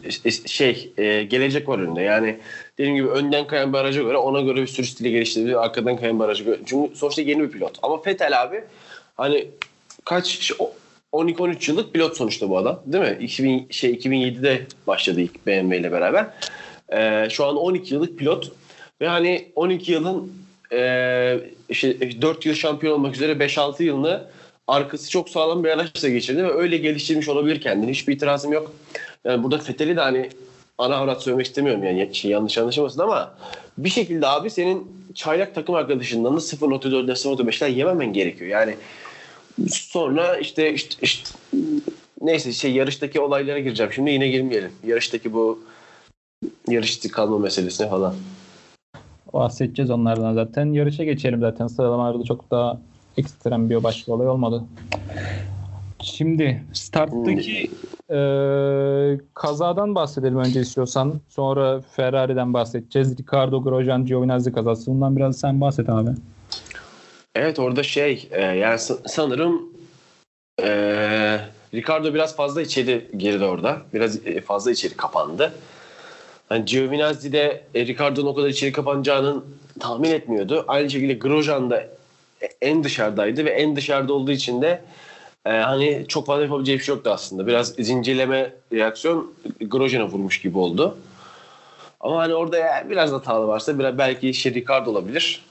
şey 0.47 0.93
e, 0.97 1.23
gelecek 1.23 1.69
var 1.69 1.79
önünde. 1.79 2.01
Yani 2.01 2.39
dediğim 2.77 2.95
gibi 2.95 3.07
önden 3.07 3.47
kayan 3.47 3.73
bir 3.73 3.77
araca 3.77 4.01
göre 4.01 4.17
ona 4.17 4.41
göre 4.41 4.61
bir 4.61 4.67
sürüş 4.67 4.91
stili 4.91 5.11
geliştirebilir. 5.11 5.63
Arkadan 5.63 5.97
kayan 5.97 6.19
bir 6.19 6.23
araca 6.23 6.45
göre. 6.45 6.59
Çünkü 6.65 6.95
sonuçta 6.95 7.21
yeni 7.21 7.43
bir 7.43 7.51
pilot. 7.51 7.79
Ama 7.81 8.01
Vettel 8.05 8.41
abi 8.41 8.63
hani 9.17 9.47
kaç 10.05 10.51
12-13 11.13 11.71
yıllık 11.71 11.93
pilot 11.93 12.17
sonuçta 12.17 12.49
bu 12.49 12.57
adam. 12.57 12.81
Değil 12.85 13.03
mi? 13.03 13.17
2000, 13.21 13.67
şey 13.69 13.93
2007'de 13.93 14.61
başladı 14.87 15.21
ilk 15.21 15.45
BMW 15.45 15.77
ile 15.77 15.91
beraber. 15.91 16.27
Ee, 16.93 17.27
şu 17.29 17.45
an 17.45 17.57
12 17.57 17.93
yıllık 17.93 18.19
pilot 18.19 18.51
ve 19.01 19.07
hani 19.07 19.51
12 19.55 19.91
yılın 19.91 20.33
e, 20.71 21.39
işte 21.69 22.21
4 22.21 22.45
yıl 22.45 22.53
şampiyon 22.53 22.93
olmak 22.93 23.15
üzere 23.15 23.31
5-6 23.31 23.83
yılını 23.83 24.27
arkası 24.67 25.09
çok 25.09 25.29
sağlam 25.29 25.63
bir 25.63 25.69
araçla 25.69 26.09
geçirdi 26.09 26.43
ve 26.43 26.53
öyle 26.53 26.77
geliştirmiş 26.77 27.29
olabilir 27.29 27.61
kendini. 27.61 27.91
Hiçbir 27.91 28.13
itirazım 28.13 28.53
yok. 28.53 28.71
Yani 29.25 29.43
burada 29.43 29.57
Fethel'i 29.57 29.95
de 29.95 30.01
hani 30.01 30.29
ana 30.77 30.95
avrat 30.95 31.23
söylemek 31.23 31.45
istemiyorum 31.45 31.83
yani 31.83 32.15
şey, 32.15 32.31
yanlış 32.31 32.57
anlaşılmasın 32.57 33.01
ama 33.01 33.33
bir 33.77 33.89
şekilde 33.89 34.27
abi 34.27 34.49
senin 34.49 34.87
çaylak 35.15 35.55
takım 35.55 35.75
arkadaşından 35.75 36.35
da 36.35 36.39
0.4'den 36.39 37.15
0.5'ten 37.15 37.67
yememen 37.67 38.13
gerekiyor. 38.13 38.51
Yani 38.51 38.75
sonra 39.67 40.37
işte, 40.37 40.73
işte, 40.73 40.95
işte 41.01 41.29
neyse 42.21 42.53
şey 42.53 42.71
yarıştaki 42.71 43.19
olaylara 43.19 43.59
gireceğim. 43.59 43.93
Şimdi 43.93 44.11
yine 44.11 44.27
girmeyelim. 44.27 44.71
Yarıştaki 44.87 45.33
bu 45.33 45.59
yarış 46.67 46.99
kalma 46.99 47.39
meselesine 47.39 47.89
falan. 47.89 48.15
Bahsedeceğiz 49.33 49.91
onlardan 49.91 50.33
zaten. 50.33 50.73
Yarışa 50.73 51.03
geçelim 51.03 51.39
zaten. 51.39 51.67
Sıralamalarda 51.67 52.23
çok 52.23 52.51
daha 52.51 52.79
ekstrem 53.17 53.69
bir 53.69 53.83
başka 53.83 54.11
olay 54.11 54.27
olmadı. 54.27 54.63
Şimdi 56.01 56.63
starttaki 56.73 57.71
e, 58.09 58.17
kazadan 59.33 59.95
bahsedelim 59.95 60.37
önce 60.37 60.61
istiyorsan. 60.61 61.21
Sonra 61.29 61.81
Ferrari'den 61.81 62.53
bahsedeceğiz. 62.53 63.17
Ricardo 63.17 63.63
Grosjean 63.63 64.05
Giovinazzi 64.05 64.53
kazası. 64.53 64.91
Bundan 64.91 65.17
biraz 65.17 65.39
sen 65.39 65.61
bahset 65.61 65.89
abi. 65.89 66.09
Evet 67.35 67.59
orada 67.59 67.83
şey 67.83 68.27
e, 68.31 68.41
yani 68.41 68.79
sanırım 69.05 69.69
e, 70.61 70.67
Ricardo 71.73 72.13
biraz 72.13 72.35
fazla 72.35 72.61
içeri 72.61 73.07
girdi 73.17 73.43
orada. 73.43 73.81
Biraz 73.93 74.19
fazla 74.45 74.71
içeri 74.71 74.93
kapandı. 74.93 75.53
Hani 76.49 76.65
Giovinazzi 76.65 77.33
de 77.33 77.63
e, 77.75 77.85
Ricardo'nun 77.85 78.27
o 78.27 78.35
kadar 78.35 78.47
içeri 78.47 78.71
kapanacağını 78.71 79.43
tahmin 79.79 80.11
etmiyordu. 80.11 80.65
Aynı 80.67 80.89
şekilde 80.89 81.13
Grosjean 81.13 81.69
da 81.69 81.87
en 82.61 82.83
dışarıdaydı 82.83 83.45
ve 83.45 83.49
en 83.49 83.75
dışarıda 83.75 84.13
olduğu 84.13 84.31
için 84.31 84.61
de 84.61 84.81
e, 85.45 85.49
hani 85.49 86.05
çok 86.07 86.25
fazla 86.25 86.43
yapabileceği 86.43 86.79
bir 86.79 86.83
şey 86.83 86.95
yoktu 86.95 87.09
aslında. 87.13 87.47
Biraz 87.47 87.67
zincirleme 87.67 88.53
reaksiyon 88.73 89.33
Grosjean'a 89.61 90.07
vurmuş 90.07 90.41
gibi 90.41 90.57
oldu. 90.57 90.97
Ama 91.99 92.17
hani 92.17 92.33
orada 92.33 92.57
ya 92.57 92.85
biraz 92.89 93.11
hatalı 93.11 93.47
varsa 93.47 93.79
biraz 93.79 93.97
belki 93.97 94.53
Ricardo 94.53 94.91
olabilir. 94.91 95.41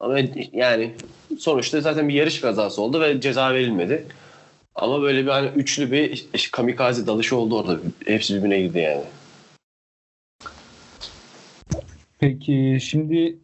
Ama 0.00 0.18
yani 0.52 0.94
sonuçta 1.38 1.80
zaten 1.80 2.08
bir 2.08 2.14
yarış 2.14 2.40
kazası 2.40 2.82
oldu 2.82 3.00
ve 3.00 3.20
ceza 3.20 3.54
verilmedi. 3.54 4.06
Ama 4.74 5.02
böyle 5.02 5.22
bir 5.22 5.30
hani 5.30 5.48
üçlü 5.56 5.92
bir 5.92 6.10
işte 6.34 6.48
kamikaze 6.52 7.06
dalışı 7.06 7.36
oldu 7.36 7.58
orada. 7.58 7.78
Hepsi 8.06 8.34
birbirine 8.34 8.60
girdi 8.60 8.78
yani. 8.78 9.04
Peki 12.18 12.78
şimdi 12.82 13.36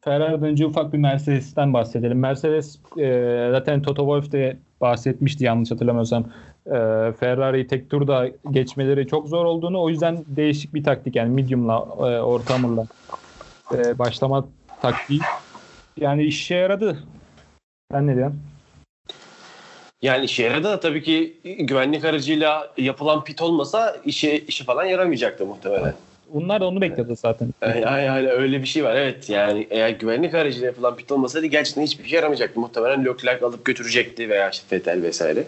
Ferrari'den 0.00 0.48
önce 0.48 0.66
ufak 0.66 0.92
bir 0.92 0.98
Mercedes'ten 0.98 1.72
bahsedelim. 1.72 2.18
Mercedes 2.18 2.78
e, 2.98 3.48
zaten 3.52 3.82
Toto 3.82 4.02
Wolff 4.02 4.32
de 4.32 4.56
bahsetmişti 4.80 5.44
yanlış 5.44 5.70
hatırlamıyorsam. 5.70 6.24
E, 6.66 6.72
Ferrari'yi 7.20 7.66
tek 7.66 7.90
turda 7.90 8.28
geçmeleri 8.50 9.06
çok 9.06 9.28
zor 9.28 9.44
olduğunu 9.44 9.82
o 9.82 9.90
yüzden 9.90 10.24
değişik 10.26 10.74
bir 10.74 10.84
taktik 10.84 11.16
yani 11.16 11.34
medium'la 11.34 11.76
e, 11.98 12.20
orta 12.20 12.54
hamurla 12.54 12.86
e, 13.74 13.98
başlama 13.98 14.48
taktiği 14.82 15.20
yani 15.96 16.24
işe 16.24 16.54
yaradı. 16.54 16.98
Ben 17.92 18.06
ne 18.06 18.16
diyorum? 18.16 18.40
Yani 20.02 20.24
işe 20.24 20.42
yaradı 20.42 20.64
da 20.64 20.80
tabii 20.80 21.02
ki 21.02 21.40
güvenlik 21.60 22.04
aracıyla 22.04 22.72
yapılan 22.76 23.24
pit 23.24 23.42
olmasa 23.42 23.96
işe, 24.04 24.38
işe 24.38 24.64
falan 24.64 24.84
yaramayacaktı 24.84 25.46
muhtemelen. 25.46 25.94
Onlar 26.34 26.60
da 26.60 26.66
onu 26.66 26.80
bekledi 26.80 27.16
zaten. 27.16 27.48
Yani, 27.62 28.04
yani 28.04 28.28
öyle 28.28 28.62
bir 28.62 28.66
şey 28.66 28.84
var 28.84 28.94
evet 28.96 29.28
yani 29.28 29.66
eğer 29.70 29.90
güvenlik 29.90 30.34
aracıyla 30.34 30.66
yapılan 30.66 30.96
pit 30.96 31.12
olmasaydı 31.12 31.46
gerçekten 31.46 31.82
hiçbir 31.82 32.08
şey 32.08 32.16
yaramayacaktı. 32.16 32.60
Muhtemelen 32.60 33.04
Leclerc 33.04 33.46
alıp 33.46 33.64
götürecekti 33.64 34.28
veya 34.28 34.50
işte 34.50 34.76
Vettel 34.76 35.02
vesaire. 35.02 35.44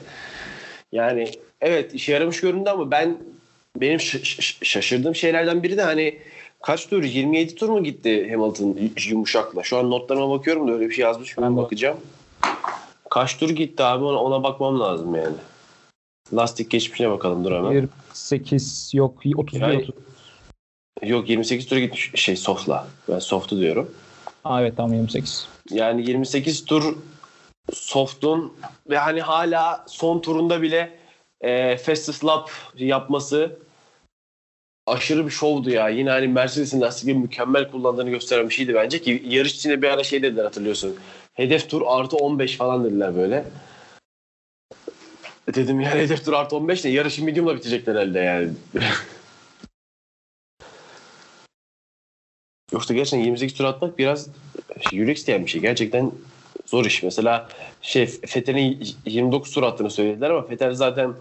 Yani 0.92 1.30
evet 1.60 1.94
işe 1.94 2.12
yaramış 2.12 2.40
göründü 2.40 2.70
ama 2.70 2.90
ben 2.90 3.16
benim 3.76 4.00
şaşırdığım 4.62 5.14
şeylerden 5.14 5.62
biri 5.62 5.76
de 5.76 5.82
hani 5.82 6.18
kaç 6.62 6.88
tur 6.88 7.04
27 7.04 7.54
tur 7.54 7.68
mu 7.68 7.84
gitti 7.84 8.30
Hamilton 8.30 8.78
yumuşakla? 9.08 9.62
Şu 9.62 9.78
an 9.78 9.90
notlarıma 9.90 10.30
bakıyorum 10.30 10.68
da 10.68 10.72
öyle 10.72 10.88
bir 10.88 10.94
şey 10.94 11.04
yazmış 11.04 11.36
mı 11.36 11.44
Ben 11.44 11.56
bakacağım. 11.56 11.96
Kaç 13.10 13.38
tur 13.38 13.50
gitti 13.50 13.82
abi 13.82 14.04
ona, 14.04 14.18
ona 14.18 14.42
bakmam 14.42 14.80
lazım 14.80 15.14
yani. 15.14 15.36
Lastik 16.34 16.70
geçmişine 16.70 17.10
bakalım 17.10 17.44
dur 17.44 17.52
hemen. 17.52 17.72
28 17.72 18.90
yok 18.94 19.14
31 19.36 19.60
Yani- 19.60 19.76
30. 19.76 19.94
Yok 21.02 21.28
28 21.28 21.66
tur 21.66 21.76
gitmiş 21.76 22.10
şey 22.14 22.36
softla. 22.36 22.86
Ben 23.08 23.18
soft'u 23.18 23.60
diyorum. 23.60 23.94
Aa, 24.44 24.60
evet 24.60 24.76
tamam 24.76 24.92
28. 24.92 25.48
Yani 25.70 26.10
28 26.10 26.64
tur 26.64 26.96
soft'un 27.72 28.52
ve 28.90 28.98
hani 28.98 29.20
hala 29.20 29.84
son 29.88 30.20
turunda 30.20 30.62
bile 30.62 30.98
e, 31.40 31.76
fastest 31.76 32.24
lap 32.24 32.50
yapması 32.76 33.58
aşırı 34.86 35.26
bir 35.26 35.30
şovdu 35.30 35.70
ya. 35.70 35.88
Yine 35.88 36.10
hani 36.10 36.28
Mercedes'in 36.28 36.80
lastikleri 36.80 37.18
mükemmel 37.18 37.70
kullandığını 37.70 38.10
gösteren 38.10 38.48
bir 38.48 38.54
şeydi 38.54 38.74
bence 38.74 39.02
ki 39.02 39.22
yarış 39.26 39.54
içinde 39.54 39.82
bir 39.82 39.88
ara 39.88 40.04
şey 40.04 40.22
dediler 40.22 40.44
hatırlıyorsun. 40.44 40.96
Hedef 41.34 41.70
tur 41.70 41.82
artı 41.86 42.16
15 42.16 42.56
falan 42.56 42.84
dediler 42.84 43.16
böyle. 43.16 43.44
Dedim 45.54 45.80
ya 45.80 45.90
hedef 45.94 46.24
tur 46.24 46.32
artı 46.32 46.56
15 46.56 46.84
ne? 46.84 46.90
Yarışı 46.90 47.24
medium'la 47.24 47.56
bitecekler 47.56 47.94
herhalde 47.94 48.18
yani. 48.18 48.48
Yoksa 52.72 52.94
gerçekten 52.94 53.24
28 53.24 53.56
tur 53.56 53.64
atmak 53.64 53.98
biraz 53.98 54.28
şey, 54.80 54.98
yürek 54.98 55.16
isteyen 55.16 55.44
bir 55.44 55.50
şey. 55.50 55.60
Gerçekten 55.60 56.12
zor 56.66 56.84
iş. 56.84 57.02
Mesela 57.02 57.48
şey 57.82 58.06
Fethel'in 58.06 58.82
29 59.06 59.50
tur 59.50 59.62
attığını 59.62 59.90
söylediler 59.90 60.30
ama 60.30 60.42
Fethel 60.46 60.74
zaten 60.74 61.14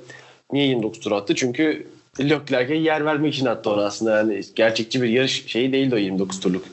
niye 0.52 0.68
29 0.68 1.00
tur 1.00 1.12
attı? 1.12 1.36
Çünkü 1.36 1.88
Leclerc'e 2.20 2.76
yer 2.76 3.06
vermek 3.06 3.34
için 3.34 3.46
attı 3.46 3.70
onu 3.70 3.82
aslında. 3.82 4.18
Yani 4.18 4.42
gerçekçi 4.56 5.02
bir 5.02 5.10
yarış 5.10 5.48
şeyi 5.48 5.74
değildi 5.74 5.96
o 5.96 5.98
29 5.98 6.40
turluk 6.40 6.64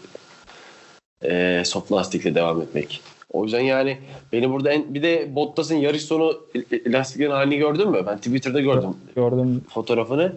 e, 1.22 1.62
soft 1.66 1.92
lastikle 1.92 2.34
devam 2.34 2.62
etmek. 2.62 3.00
O 3.32 3.44
yüzden 3.44 3.60
yani 3.60 3.98
beni 4.32 4.50
burada 4.50 4.72
en, 4.72 4.94
bir 4.94 5.02
de 5.02 5.34
Bottas'ın 5.34 5.74
yarış 5.76 6.02
sonu 6.02 6.40
lastiklerin 6.86 7.30
halini 7.30 7.56
gördün 7.56 7.90
mü? 7.90 8.02
Ben 8.06 8.16
Twitter'da 8.16 8.60
gördüm 8.60 8.90
Gördüm. 9.16 9.64
fotoğrafını. 9.68 10.32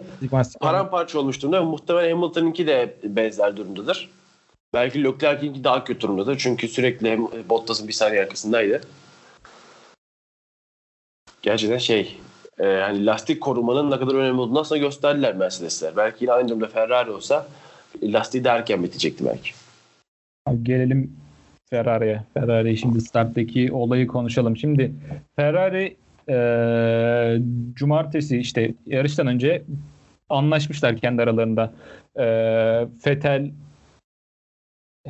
Paramparça 0.60 1.18
olmuş 1.18 1.42
durumda. 1.42 1.62
Muhtemelen 1.62 2.10
Hamilton'ınki 2.10 2.66
de 2.66 2.94
benzer 3.04 3.56
durumdadır. 3.56 4.08
Belki 4.74 5.04
Leclerc'inki 5.04 5.64
daha 5.64 5.84
kötü 5.84 6.00
durumdadır. 6.00 6.38
Çünkü 6.38 6.68
sürekli 6.68 7.18
Bottas'ın 7.48 7.88
bir 7.88 7.92
saniye 7.92 8.22
arkasındaydı. 8.22 8.80
Gerçekten 11.42 11.78
şey 11.78 12.16
e, 12.58 12.66
yani 12.66 13.06
lastik 13.06 13.40
korumanın 13.40 13.90
ne 13.90 13.98
kadar 13.98 14.14
önemli 14.14 14.40
olduğunu 14.40 14.60
aslında 14.60 14.78
gösterdiler 14.80 15.36
Mercedesler. 15.36 15.96
Belki 15.96 16.24
yine 16.24 16.32
aynı 16.32 16.48
durumda 16.48 16.66
Ferrari 16.66 17.10
olsa 17.10 17.46
lastiği 18.02 18.44
de 18.44 18.48
erken 18.48 18.82
bitecekti 18.82 19.24
belki. 19.24 19.50
Abi 20.46 20.64
gelelim 20.64 21.16
Ferrari'ye. 21.70 22.22
Ferrari 22.34 22.76
şimdi 22.76 23.00
starttaki 23.00 23.72
olayı 23.72 24.06
konuşalım. 24.06 24.56
Şimdi 24.56 24.92
Ferrari 25.36 25.96
e, 26.28 26.36
cumartesi 27.74 28.38
işte 28.38 28.74
yarıştan 28.86 29.26
önce 29.26 29.62
anlaşmışlar 30.28 30.96
kendi 30.96 31.22
aralarında. 31.22 31.72
E, 32.16 32.24
Vettel 33.06 33.50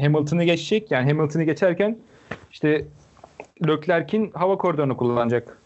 Hamilton'ı 0.01 0.45
geçecek. 0.45 0.91
Yani 0.91 1.13
Hamilton'ı 1.13 1.45
geçerken 1.45 1.99
işte 2.51 2.85
Leclerc'in 3.67 4.31
hava 4.31 4.59
koridorunu 4.59 4.97
kullanacak. 4.97 5.59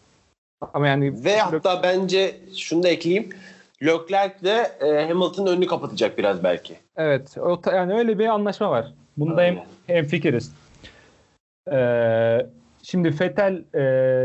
Ama 0.73 0.87
yani 0.87 1.25
ve 1.25 1.37
hatta 1.39 1.83
bence 1.83 2.35
şunu 2.57 2.83
da 2.83 2.87
ekleyeyim. 2.89 3.29
Leclerc 3.83 4.43
de 4.43 4.71
e, 4.81 5.07
Hamilton'ın 5.07 5.51
önünü 5.51 5.67
kapatacak 5.67 6.17
biraz 6.17 6.43
belki. 6.43 6.75
Evet. 6.97 7.37
O, 7.37 7.61
yani 7.71 7.93
öyle 7.93 8.19
bir 8.19 8.27
anlaşma 8.27 8.71
var. 8.71 8.93
Bunda 9.17 9.43
hem, 9.43 9.59
hem 9.87 10.05
fikiriz. 10.05 10.51
Ee, 11.71 12.45
şimdi 12.83 13.19
Vettel 13.19 13.63
e, 13.73 13.81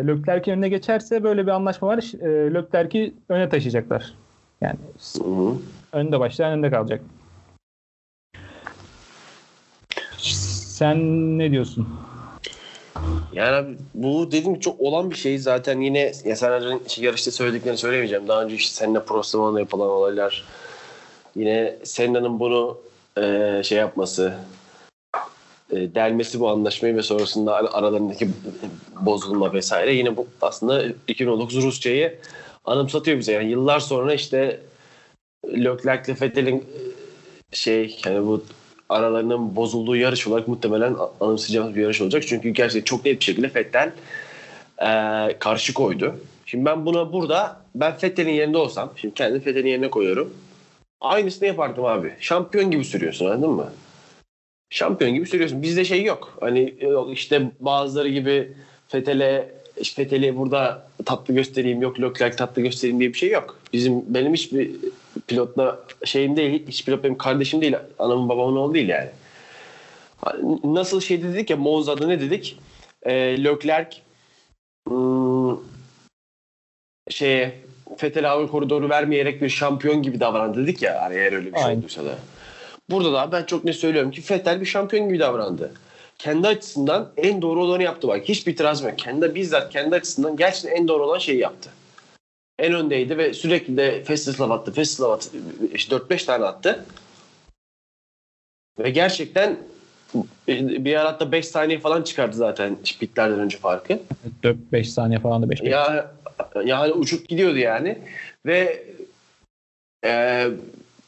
Leclerc'in 0.06 0.52
önüne 0.52 0.68
geçerse 0.68 1.24
böyle 1.24 1.42
bir 1.46 1.50
anlaşma 1.50 1.88
var. 1.88 1.98
E, 2.22 2.54
Leclerc'i 2.54 3.14
öne 3.28 3.48
taşıyacaklar. 3.48 4.14
Yani 4.60 4.78
Hı-hı. 5.16 5.54
önde 5.92 6.20
başlayan 6.20 6.52
önde 6.52 6.70
kalacak. 6.70 7.00
Sen 10.80 10.98
ne 11.38 11.50
diyorsun? 11.50 11.88
Yani 13.32 13.76
bu 13.94 14.32
dediğim 14.32 14.60
çok 14.60 14.80
olan 14.80 15.10
bir 15.10 15.16
şey 15.16 15.38
zaten 15.38 15.80
yine 15.80 16.12
ya 16.24 16.36
sen 16.36 16.80
yarışta 16.96 17.30
söylediklerini 17.30 17.78
söylemeyeceğim. 17.78 18.28
Daha 18.28 18.42
önce 18.42 18.54
işte 18.54 18.74
seninle 18.74 19.04
pro 19.04 19.22
zamanında 19.22 19.60
yapılan 19.60 19.88
olaylar 19.88 20.44
yine 21.36 21.76
Senna'nın 21.84 22.40
bunu 22.40 22.78
e, 23.18 23.60
şey 23.64 23.78
yapması 23.78 24.34
e, 25.70 25.94
delmesi 25.94 26.40
bu 26.40 26.48
anlaşmayı 26.48 26.96
ve 26.96 27.02
sonrasında 27.02 27.54
aralarındaki 27.54 28.28
bozulma 29.00 29.52
vesaire 29.52 29.94
yine 29.94 30.16
bu 30.16 30.26
aslında 30.42 30.84
2019 31.08 31.62
Rusya'yı 31.62 32.18
anımsatıyor 32.64 33.18
bize. 33.18 33.32
Yani 33.32 33.50
yıllar 33.50 33.80
sonra 33.80 34.14
işte 34.14 34.60
Leclerc 35.46 36.12
ile 36.12 36.20
Vettel'in 36.20 36.64
şey 37.52 38.00
yani 38.06 38.26
bu 38.26 38.44
aralarının 38.90 39.56
bozulduğu 39.56 39.96
yarış 39.96 40.26
olarak 40.26 40.48
muhtemelen 40.48 40.96
anımsayacağımız 41.20 41.76
bir 41.76 41.82
yarış 41.82 42.00
olacak. 42.00 42.22
Çünkü 42.26 42.48
gerçekten 42.48 42.84
çok 42.84 43.04
net 43.04 43.20
bir 43.20 43.24
şekilde 43.24 43.54
Vettel 43.54 43.92
e, 44.78 44.88
karşı 45.38 45.74
koydu. 45.74 46.16
Şimdi 46.46 46.64
ben 46.64 46.86
buna 46.86 47.12
burada 47.12 47.60
ben 47.74 47.94
Vettel'in 48.02 48.32
yerinde 48.32 48.58
olsam 48.58 48.92
şimdi 48.96 49.14
kendi 49.14 49.34
Vettel'in 49.34 49.68
yerine 49.68 49.90
koyuyorum. 49.90 50.34
Aynısını 51.00 51.48
yapardım 51.48 51.84
abi. 51.84 52.12
Şampiyon 52.20 52.70
gibi 52.70 52.84
sürüyorsun 52.84 53.26
anladın 53.26 53.50
mı? 53.50 53.72
Şampiyon 54.70 55.14
gibi 55.14 55.26
sürüyorsun. 55.26 55.62
Bizde 55.62 55.84
şey 55.84 56.04
yok. 56.04 56.38
Hani 56.40 56.74
yok 56.80 57.12
işte 57.12 57.50
bazıları 57.60 58.08
gibi 58.08 58.52
Fetele 58.88 59.54
Fetele 59.84 60.36
burada 60.36 60.86
tatlı 61.04 61.34
göstereyim 61.34 61.82
yok 61.82 62.00
Leclerc 62.00 62.36
tatlı 62.36 62.62
göstereyim 62.62 63.00
diye 63.00 63.12
bir 63.12 63.18
şey 63.18 63.30
yok. 63.30 63.58
Bizim 63.72 64.14
benim 64.14 64.34
hiçbir 64.34 64.70
pilotla 65.30 65.80
şeyim 66.04 66.36
değil. 66.36 66.66
Hiç 66.68 66.84
pilot 66.84 67.04
benim 67.04 67.18
kardeşim 67.18 67.60
değil. 67.60 67.76
Anamın 67.98 68.28
babamın 68.28 68.56
oğlu 68.56 68.74
değil 68.74 68.88
yani. 68.88 69.08
Nasıl 70.64 71.00
şey 71.00 71.22
dedik 71.22 71.50
ya 71.50 71.56
Monza'da 71.56 72.06
ne 72.06 72.20
dedik? 72.20 72.58
E, 73.02 73.44
Leclerc 73.44 73.96
şeye 77.10 77.54
Fetele 77.96 78.26
hava 78.26 78.46
koridoru 78.46 78.88
vermeyerek 78.88 79.42
bir 79.42 79.48
şampiyon 79.48 80.02
gibi 80.02 80.20
davrandı 80.20 80.62
dedik 80.62 80.82
ya 80.82 81.02
hani 81.02 81.14
eğer 81.14 81.32
öyle 81.32 81.52
bir 81.52 81.58
şey 81.58 81.72
olduysa 81.74 82.04
da. 82.04 82.18
Burada 82.90 83.12
da 83.12 83.32
ben 83.32 83.44
çok 83.44 83.64
ne 83.64 83.72
söylüyorum 83.72 84.10
ki 84.10 84.20
Fettel 84.20 84.60
bir 84.60 84.66
şampiyon 84.66 85.08
gibi 85.08 85.18
davrandı. 85.18 85.72
Kendi 86.18 86.48
açısından 86.48 87.12
en 87.16 87.42
doğru 87.42 87.64
olanı 87.64 87.82
yaptı 87.82 88.08
bak. 88.08 88.28
Hiçbir 88.28 88.52
itiraz 88.52 88.82
yok. 88.82 88.98
Kendi 88.98 89.34
bizzat 89.34 89.72
kendi 89.72 89.96
açısından 89.96 90.36
gerçekten 90.36 90.76
en 90.76 90.88
doğru 90.88 91.04
olan 91.04 91.18
şeyi 91.18 91.38
yaptı. 91.38 91.70
En 92.60 92.72
öndeydi 92.74 93.18
ve 93.18 93.34
sürekli 93.34 93.76
de 93.76 94.04
Festislav 94.04 94.50
attı. 94.50 94.72
Festislav 94.72 95.10
attı. 95.10 95.28
İşte 95.74 95.96
4-5 95.96 96.26
tane 96.26 96.44
attı. 96.44 96.84
Ve 98.78 98.90
gerçekten 98.90 99.58
bir 100.48 100.94
ara 100.94 101.08
hatta 101.08 101.32
5 101.32 101.48
saniye 101.48 101.78
falan 101.78 102.02
çıkardı 102.02 102.36
zaten 102.36 102.76
pitlerden 103.00 103.38
önce 103.38 103.58
farkı. 103.58 104.00
4-5 104.42 104.84
saniye 104.84 105.18
falan 105.18 105.42
da 105.42 105.50
5 105.50 105.60
Ya 105.60 106.12
yani 106.64 106.92
uçup 106.92 107.28
gidiyordu 107.28 107.58
yani. 107.58 107.98
Ve 108.46 108.84
e, 110.04 110.46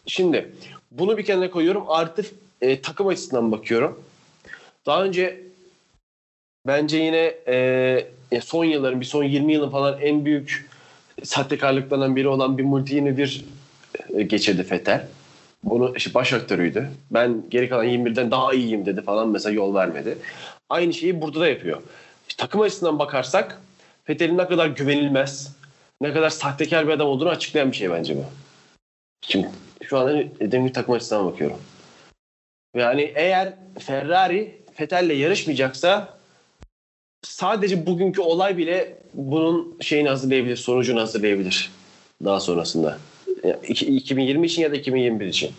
şimdi 0.06 0.52
bunu 0.90 1.18
bir 1.18 1.24
kenara 1.24 1.50
koyuyorum. 1.50 1.84
Artı 1.88 2.22
e, 2.60 2.80
takım 2.80 3.08
açısından 3.08 3.52
bakıyorum. 3.52 4.02
Daha 4.86 5.04
önce 5.04 5.40
bence 6.66 6.96
yine 6.96 7.34
e, 8.32 8.40
son 8.40 8.64
yılların 8.64 9.00
bir 9.00 9.06
son 9.06 9.24
20 9.24 9.52
yılın 9.52 9.70
falan 9.70 10.00
en 10.00 10.24
büyük 10.24 10.71
sahtekarlıklarından 11.22 12.16
biri 12.16 12.28
olan 12.28 12.58
bir 12.58 12.62
multi 12.62 13.16
bir 13.16 13.44
e, 14.14 14.22
geçirdi 14.22 14.62
Fetel. 14.62 15.06
Bunu 15.64 15.96
işte 15.96 16.14
baş 16.14 16.32
aktörüydü. 16.32 16.90
Ben 17.10 17.42
geri 17.50 17.68
kalan 17.68 17.86
21'den 17.86 18.30
daha 18.30 18.54
iyiyim 18.54 18.86
dedi 18.86 19.02
falan 19.02 19.28
mesela 19.28 19.52
yol 19.52 19.74
vermedi. 19.74 20.18
Aynı 20.70 20.92
şeyi 20.92 21.20
burada 21.20 21.40
da 21.40 21.48
yapıyor. 21.48 21.82
İşte 22.28 22.40
takım 22.42 22.60
açısından 22.60 22.98
bakarsak 22.98 23.60
Fetel'in 24.04 24.38
ne 24.38 24.46
kadar 24.46 24.66
güvenilmez, 24.66 25.56
ne 26.00 26.12
kadar 26.12 26.30
sahtekar 26.30 26.86
bir 26.86 26.92
adam 26.92 27.08
olduğunu 27.08 27.28
açıklayan 27.28 27.70
bir 27.70 27.76
şey 27.76 27.90
bence 27.90 28.16
bu. 28.16 28.24
Şimdi 29.26 29.48
şu 29.82 29.98
anda 29.98 30.24
demir 30.40 30.72
takım 30.72 30.94
açısından 30.94 31.26
bakıyorum. 31.26 31.58
Yani 32.76 33.12
eğer 33.14 33.54
Ferrari 33.78 34.62
Vettel'le 34.80 35.18
yarışmayacaksa 35.18 36.18
sadece 37.22 37.86
bugünkü 37.86 38.20
olay 38.20 38.56
bile 38.56 38.98
bunun 39.14 39.76
şeyini 39.80 40.08
hazırlayabilir, 40.08 40.56
sonucunu 40.56 41.00
hazırlayabilir 41.00 41.70
daha 42.24 42.40
sonrasında. 42.40 42.98
Yani 43.44 43.56
2020 43.66 44.46
için 44.46 44.62
ya 44.62 44.72
da 44.72 44.76
2021 44.76 45.26
için. 45.26 45.50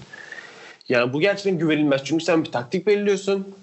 Yani 0.89 1.13
bu 1.13 1.21
gerçekten 1.21 1.57
güvenilmez. 1.57 2.01
Çünkü 2.03 2.23
sen 2.23 2.43
bir 2.43 2.51
taktik 2.51 2.87
belirliyorsun 2.87 3.55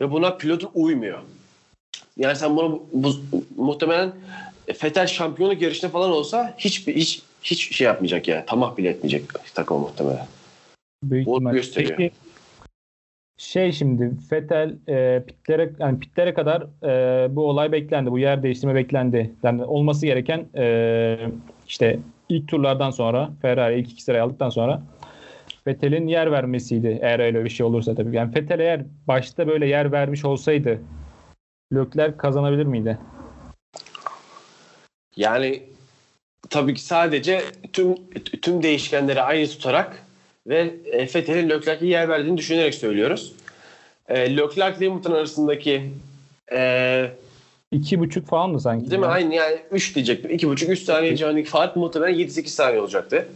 ve 0.00 0.10
buna 0.10 0.36
pilotun 0.36 0.70
uymuyor. 0.74 1.18
Yani 2.16 2.36
sen 2.36 2.56
bunu 2.56 2.82
bu, 2.92 3.14
muhtemelen 3.56 4.12
Fetel 4.76 5.06
şampiyonluk 5.06 5.62
yarışında 5.62 5.90
falan 5.90 6.10
olsa 6.10 6.54
hiç 6.58 6.86
hiç 6.86 7.22
hiç 7.42 7.76
şey 7.76 7.84
yapmayacak 7.84 8.28
yani. 8.28 8.44
Tamah 8.46 8.76
bile 8.76 8.88
etmeyecek 8.88 9.24
takım 9.54 9.80
muhtemelen. 9.80 10.26
Büyük 11.04 11.28
ihtimal. 11.28 11.52
gösteriyor. 11.52 11.96
Peki, 11.96 12.14
şey 13.36 13.72
şimdi 13.72 14.12
Fetel 14.30 14.74
e, 14.88 15.22
pitlere 15.26 15.72
yani 15.78 15.98
pitlere 15.98 16.34
kadar 16.34 16.62
e, 16.82 17.36
bu 17.36 17.48
olay 17.48 17.72
beklendi. 17.72 18.10
Bu 18.10 18.18
yer 18.18 18.42
değiştirme 18.42 18.74
beklendi. 18.74 19.34
Yani 19.42 19.64
olması 19.64 20.06
gereken 20.06 20.46
e, 20.56 21.16
işte 21.66 21.98
ilk 22.28 22.48
turlardan 22.48 22.90
sonra 22.90 23.30
Ferrari 23.42 23.80
ilk 23.80 23.92
iki 23.92 24.02
sırayı 24.02 24.22
aldıktan 24.22 24.50
sonra 24.50 24.82
Fetel'in 25.64 26.06
yer 26.06 26.32
vermesiydi. 26.32 26.98
Eğer 27.02 27.20
öyle 27.20 27.44
bir 27.44 27.50
şey 27.50 27.66
olursa 27.66 27.94
tabii. 27.94 28.16
Yani 28.16 28.32
Fetel 28.32 28.58
eğer 28.58 28.82
başta 29.08 29.46
böyle 29.48 29.66
yer 29.66 29.92
vermiş 29.92 30.24
olsaydı 30.24 30.80
Lökler 31.72 32.16
kazanabilir 32.16 32.66
miydi? 32.66 32.98
Yani 35.16 35.62
tabii 36.50 36.74
ki 36.74 36.82
sadece 36.82 37.42
tüm 37.72 37.94
tüm 38.42 38.62
değişkenleri 38.62 39.22
aynı 39.22 39.46
tutarak 39.46 40.03
ve 40.46 40.74
e, 40.84 41.06
Fethel'in 41.06 41.50
Leclerc'e 41.50 41.86
yer 41.86 42.08
verdiğini 42.08 42.38
düşünerek 42.38 42.74
söylüyoruz. 42.74 43.32
E, 44.08 44.36
Leclerc 44.36 44.78
ile 44.78 44.88
Hamilton 44.88 45.12
arasındaki 45.12 45.90
e, 46.52 47.10
iki 47.72 48.00
buçuk 48.00 48.26
falan 48.26 48.50
mı 48.50 48.60
sanki? 48.60 48.90
Değil 48.90 49.00
mi? 49.00 49.06
Aynı 49.06 49.34
yani 49.34 49.58
üç 49.70 49.94
diyecektim. 49.94 50.30
İki 50.30 50.48
buçuk, 50.48 50.70
üç 50.70 50.82
saniye 50.82 51.16
civarındaki 51.16 51.48
fark 51.48 51.76
muhtemelen 51.76 52.14
7-8 52.14 52.46
saniye 52.46 52.80
olacaktı. 52.80 53.28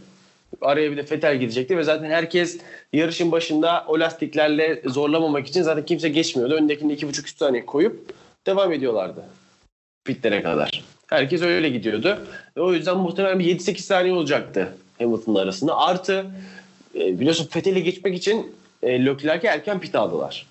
Araya 0.61 0.91
bir 0.91 0.97
de 0.97 1.03
Fetel 1.03 1.37
gidecekti 1.37 1.77
ve 1.77 1.83
zaten 1.83 2.09
herkes 2.09 2.59
yarışın 2.93 3.31
başında 3.31 3.85
o 3.87 3.99
lastiklerle 3.99 4.81
zorlamamak 4.85 5.47
için 5.47 5.61
zaten 5.61 5.85
kimse 5.85 6.09
geçmiyordu. 6.09 6.53
Öndekini 6.53 6.93
iki 6.93 7.07
buçuk 7.07 7.27
üç 7.27 7.37
saniye 7.37 7.65
koyup 7.65 8.13
devam 8.47 8.73
ediyorlardı. 8.73 9.23
Pitlere 10.05 10.41
kadar. 10.41 10.83
Herkes 11.07 11.41
öyle 11.41 11.69
gidiyordu. 11.69 12.19
Ve 12.57 12.61
o 12.61 12.73
yüzden 12.73 12.97
muhtemelen 12.97 13.39
bir 13.39 13.59
7-8 13.59 13.77
saniye 13.77 14.13
olacaktı 14.13 14.73
Hamilton'la 14.99 15.41
arasında. 15.41 15.77
Artı 15.77 16.25
e, 16.99 17.19
biliyorsun 17.19 17.49
Vettel'e 17.55 17.79
geçmek 17.79 18.15
için 18.15 18.55
e, 18.83 19.05
Leclerc'e 19.05 19.47
erken 19.47 19.79
pit 19.79 19.95
aldılar. 19.95 20.45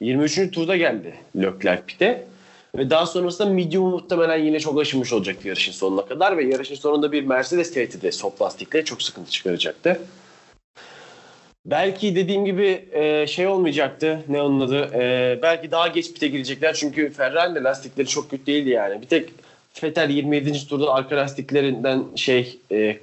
23. 0.00 0.50
turda 0.50 0.76
geldi 0.76 1.14
Leclerc 1.36 1.82
pite. 1.86 2.26
Ve 2.76 2.90
daha 2.90 3.06
sonrasında 3.06 3.48
medium 3.48 3.90
muhtemelen 3.90 4.38
yine 4.38 4.60
çok 4.60 4.80
aşınmış 4.80 5.12
olacaktı 5.12 5.48
yarışın 5.48 5.72
sonuna 5.72 6.06
kadar 6.06 6.36
ve 6.36 6.44
yarışın 6.44 6.74
sonunda 6.74 7.12
bir 7.12 7.24
Mercedes 7.24 7.74
tehdidi 7.74 8.12
soft 8.12 8.42
lastikle 8.42 8.84
çok 8.84 9.02
sıkıntı 9.02 9.30
çıkaracaktı. 9.30 10.00
Belki 11.66 12.16
dediğim 12.16 12.44
gibi 12.44 12.88
e, 12.92 13.26
şey 13.26 13.46
olmayacaktı. 13.46 14.22
Ne 14.28 14.42
onun 14.42 14.60
adı? 14.60 14.90
E, 14.94 15.38
belki 15.42 15.70
daha 15.70 15.88
geç 15.88 16.12
pite 16.12 16.28
girecekler. 16.28 16.74
Çünkü 16.74 17.10
Ferrari'nin 17.10 17.64
lastikleri 17.64 18.06
çok 18.06 18.30
kötü 18.30 18.46
değildi 18.46 18.70
yani. 18.70 19.02
Bir 19.02 19.06
tek 19.06 19.30
Vettel 19.82 20.10
27. 20.10 20.66
turda 20.66 20.94
arka 20.94 21.16
lastiklerinden 21.16 22.04
şey 22.16 22.58
e, 22.72 22.98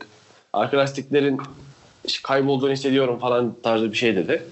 arka 0.54 0.78
lastiklerin 0.78 1.40
kaybolduğunu 2.24 2.72
hissediyorum 2.72 3.20
falan 3.20 3.56
tarzı 3.64 3.92
bir 3.92 3.98
şey 3.98 4.16
dedi. 4.16 4.44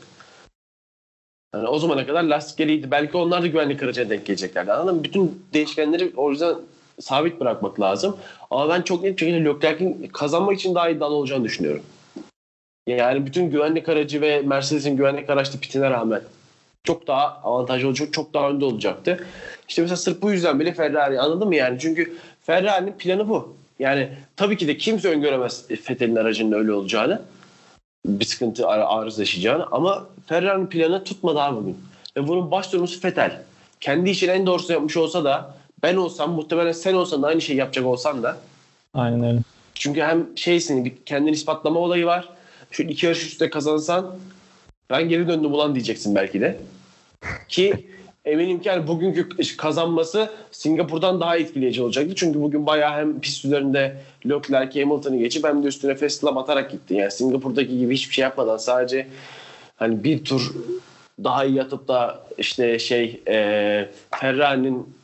Yani 1.55 1.67
o 1.67 1.79
zamana 1.79 2.07
kadar 2.07 2.23
lastikleri 2.23 2.71
iyiydi. 2.71 2.91
Belki 2.91 3.17
onlar 3.17 3.41
da 3.41 3.47
güvenlik 3.47 3.83
aracına 3.83 4.09
denk 4.09 4.25
geleceklerdi. 4.25 4.73
Anladın 4.73 4.95
mı? 4.95 5.03
Bütün 5.03 5.45
değişkenleri 5.53 6.11
o 6.17 6.31
yüzden 6.31 6.55
sabit 6.99 7.39
bırakmak 7.39 7.79
lazım. 7.79 8.17
Ama 8.51 8.69
ben 8.69 8.81
çok 8.81 9.03
net 9.03 9.13
bir 9.13 9.25
şekilde 9.25 9.45
Leclerc'in 9.45 10.09
kazanmak 10.13 10.59
için 10.59 10.75
daha 10.75 10.89
iddialı 10.89 11.15
olacağını 11.15 11.43
düşünüyorum. 11.43 11.83
Yani 12.87 13.25
bütün 13.25 13.49
güvenlik 13.49 13.89
aracı 13.89 14.21
ve 14.21 14.41
Mercedes'in 14.41 14.97
güvenlik 14.97 15.29
araçlı 15.29 15.59
pitine 15.59 15.89
rağmen 15.89 16.21
çok 16.83 17.07
daha 17.07 17.41
avantajlı 17.43 17.87
olacak, 17.87 18.13
çok 18.13 18.33
daha 18.33 18.49
önde 18.49 18.65
olacaktı. 18.65 19.27
İşte 19.69 19.81
mesela 19.81 19.97
sırf 19.97 20.21
bu 20.21 20.31
yüzden 20.31 20.59
bile 20.59 20.73
Ferrari 20.73 21.19
anladın 21.19 21.47
mı 21.47 21.55
yani? 21.55 21.79
Çünkü 21.79 22.17
Ferrari'nin 22.41 22.91
planı 22.91 23.29
bu. 23.29 23.55
Yani 23.79 24.09
tabii 24.35 24.57
ki 24.57 24.67
de 24.67 24.77
kimse 24.77 25.09
öngöremez 25.09 25.65
Vettel'in 25.69 26.15
aracının 26.15 26.51
öyle 26.51 26.73
olacağını. 26.73 27.21
Bir 28.05 28.25
sıkıntı 28.25 28.67
arıza 28.67 29.21
yaşayacağını 29.21 29.65
ama 29.71 30.05
Ferrari'nin 30.25 30.67
planı 30.67 31.03
tutmadı 31.03 31.39
abi 31.39 31.55
bugün. 31.55 31.77
Ve 32.17 32.27
bunun 32.27 32.51
baş 32.51 32.65
sorumlusu 32.65 33.07
Vettel. 33.07 33.41
Kendi 33.79 34.09
işin 34.09 34.29
en 34.29 34.45
doğrusunu 34.45 34.73
yapmış 34.73 34.97
olsa 34.97 35.23
da 35.23 35.55
ben 35.83 35.95
olsam 35.95 36.31
muhtemelen 36.31 36.71
sen 36.71 36.93
olsan 36.93 37.23
da 37.23 37.27
aynı 37.27 37.41
şeyi 37.41 37.57
yapacak 37.59 37.85
olsan 37.85 38.23
da 38.23 38.37
Aynen 38.93 39.23
öyle. 39.23 39.39
çünkü 39.73 40.01
hem 40.01 40.37
şeysin 40.37 40.85
bir 40.85 40.93
kendini 41.05 41.31
ispatlama 41.31 41.79
olayı 41.79 42.05
var. 42.05 42.29
Şu 42.71 42.83
iki 42.83 43.05
yarış 43.05 43.25
üstte 43.25 43.49
kazansan 43.49 44.15
ben 44.89 45.09
geri 45.09 45.27
döndüm 45.27 45.53
ulan 45.53 45.75
diyeceksin 45.75 46.15
belki 46.15 46.41
de. 46.41 46.59
Ki 47.49 47.87
eminim 48.25 48.61
ki 48.61 48.69
yani 48.69 48.87
bugünkü 48.87 49.57
kazanması 49.57 50.29
Singapur'dan 50.51 51.21
daha 51.21 51.37
etkileyici 51.37 51.83
olacaktı. 51.83 52.15
Çünkü 52.15 52.41
bugün 52.41 52.65
bayağı 52.65 52.93
hem 52.93 53.19
pist 53.19 53.45
üzerinde 53.45 53.97
Leclerc, 54.25 54.81
Hamilton'ı 54.81 55.17
geçip 55.17 55.45
hem 55.45 55.63
de 55.63 55.67
üstüne 55.67 55.95
festival 55.95 56.35
atarak 56.35 56.71
gitti. 56.71 56.93
Yani 56.93 57.11
Singapur'daki 57.11 57.79
gibi 57.79 57.93
hiçbir 57.93 58.13
şey 58.13 58.23
yapmadan 58.23 58.57
sadece 58.57 59.07
hani 59.75 60.03
bir 60.03 60.23
tur 60.23 60.55
daha 61.23 61.45
iyi 61.45 61.61
atıp 61.61 61.87
da 61.87 62.23
işte 62.37 62.79
şey 62.79 63.21
e, 63.27 63.89
Ferrari'nin 64.11 64.95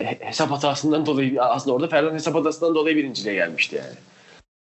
hesap 0.00 0.50
hatasından 0.50 1.06
dolayı 1.06 1.42
aslında 1.42 1.76
orada 1.76 1.88
Ferrari'nin 1.88 2.14
hesap 2.14 2.34
hatasından 2.34 2.74
dolayı 2.74 2.96
birinciliğe 2.96 3.34
gelmişti 3.34 3.76
yani. 3.76 3.96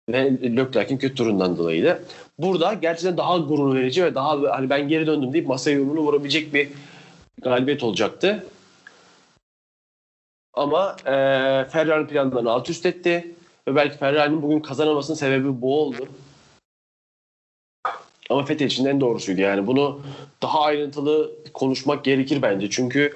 Ve 0.10 0.32
Leclerc'in 0.58 0.98
kötü 0.98 1.16
turundan 1.16 1.58
dolayı 1.58 1.86
da. 1.86 2.00
Burada 2.40 2.74
gerçekten 2.74 3.18
daha 3.18 3.38
gurur 3.38 3.76
verici 3.76 4.06
ve 4.06 4.16
daha 4.16 4.58
hani 4.58 4.70
ben 4.70 4.88
geri 4.88 5.08
döndüm 5.08 5.34
deyip 5.34 5.48
masaya 5.48 5.72
yumruğunu 5.72 6.00
vurabilecek 6.00 6.54
bir 6.54 6.70
galibiyet 7.42 7.84
olacaktı. 7.84 8.46
Ama 10.54 10.96
e, 11.06 11.12
Ferrari'nin 11.70 12.08
planlarını 12.08 12.52
alt 12.52 12.70
üst 12.70 12.86
etti. 12.86 13.36
Ve 13.68 13.76
belki 13.76 13.98
Ferrari'nin 13.98 14.42
bugün 14.42 14.60
kazanamasının 14.60 15.18
sebebi 15.18 15.62
bu 15.62 15.82
oldu. 15.82 16.08
Ama 18.30 18.50
Vettel 18.50 18.66
için 18.66 18.86
en 18.86 19.02
doğrusuydu. 19.02 19.42
Yani 19.42 19.68
bunu 19.68 20.02
daha 20.42 20.62
ayrıntılı 20.62 21.32
konuşmak 21.54 22.04
gerekir 22.06 22.42
bence. 22.42 22.70
Çünkü 22.70 23.14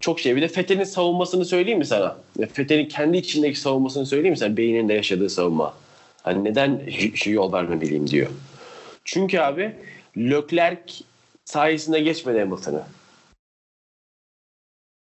çok 0.00 0.20
şey. 0.20 0.36
Bir 0.36 0.42
de 0.42 0.46
Vettel'in 0.46 0.84
savunmasını 0.84 1.44
söyleyeyim 1.44 1.78
mi 1.78 1.86
sana? 1.86 2.16
Vettel'in 2.38 2.88
kendi 2.88 3.16
içindeki 3.16 3.60
savunmasını 3.60 4.06
söyleyeyim 4.06 4.32
mi 4.32 4.38
sana? 4.38 4.56
Beyninde 4.56 4.94
yaşadığı 4.94 5.30
savunma. 5.30 5.74
Hani 6.22 6.44
neden 6.44 6.82
şu 7.14 7.30
yol 7.30 7.52
vermemeliyim 7.52 8.10
diyor. 8.10 8.30
Çünkü 9.04 9.38
abi 9.38 9.76
Leclerc 10.16 10.94
sayesinde 11.44 12.00
geçmedi 12.00 12.38
Hamilton'ı. 12.38 12.82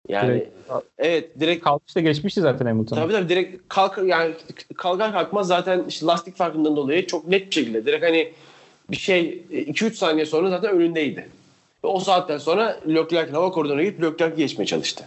Yani 0.08 0.28
Direkt- 0.28 0.48
evet 0.98 1.40
direkt 1.40 1.64
Kalkışta 1.64 2.00
geçmişti 2.00 2.40
zaten 2.40 2.66
Hamilton. 2.66 2.96
Tabii 2.96 3.12
tabii 3.12 3.28
direkt 3.28 3.62
kalk 3.68 3.98
yani 4.06 4.34
kalkar 4.76 5.12
kalkmaz 5.12 5.46
zaten 5.46 5.84
işte 5.88 6.06
lastik 6.06 6.36
farkından 6.36 6.76
dolayı 6.76 7.06
çok 7.06 7.28
net 7.28 7.46
bir 7.46 7.54
şekilde 7.54 7.86
direkt 7.86 8.04
hani 8.04 8.32
bir 8.90 8.96
şey 8.96 9.42
2-3 9.50 9.94
saniye 9.94 10.26
sonra 10.26 10.50
zaten 10.50 10.70
önündeydi. 10.70 11.28
Ve 11.84 11.88
o 11.88 12.00
saatten 12.00 12.38
sonra 12.38 12.80
Leclerc 12.88 13.32
hava 13.32 13.50
koridoruna 13.50 13.82
gidip 13.82 14.02
Leclerc'i 14.02 14.36
geçmeye 14.36 14.66
çalıştı. 14.66 15.04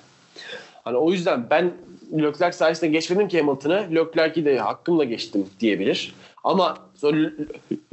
Hani 0.83 0.97
o 0.97 1.11
yüzden 1.11 1.49
ben 1.49 1.73
Leclerc 2.13 2.57
sayesinde 2.57 2.89
geçmedim 2.91 3.27
ki 3.27 3.41
Hamilton'ı. 3.41 3.87
Leclerc'i 3.95 4.45
de 4.45 4.59
hakkımla 4.59 5.03
geçtim 5.03 5.45
diyebilir. 5.59 6.15
Ama 6.43 6.77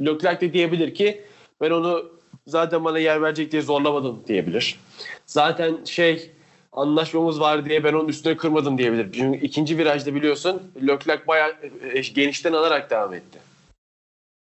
Leclerc 0.01 0.41
de 0.41 0.53
diyebilir 0.53 0.93
ki 0.93 1.21
ben 1.61 1.71
onu 1.71 2.05
zaten 2.47 2.83
bana 2.83 2.99
yer 2.99 3.21
verecek 3.21 3.51
diye 3.51 3.61
zorlamadım 3.61 4.23
diyebilir. 4.27 4.79
Zaten 5.25 5.77
şey 5.85 6.31
anlaşmamız 6.75 7.39
var 7.39 7.65
diye 7.65 7.83
ben 7.83 7.93
onun 7.93 8.07
üstüne 8.07 8.37
kırmadım 8.37 8.77
diyebilir. 8.77 9.11
Çünkü 9.11 9.39
ikinci 9.39 9.77
virajda 9.77 10.15
biliyorsun 10.15 10.61
Leclerc 10.87 11.27
bayağı 11.27 11.53
e, 11.93 12.01
genişten 12.01 12.53
alarak 12.53 12.89
devam 12.89 13.13
etti. 13.13 13.39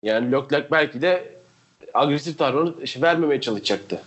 Yani 0.02 0.32
Leclerc 0.32 0.68
belki 0.70 1.02
de 1.02 1.38
agresif 1.94 2.38
tavrını 2.38 2.74
vermemeye 3.02 3.40
çalışacaktı. 3.40 4.02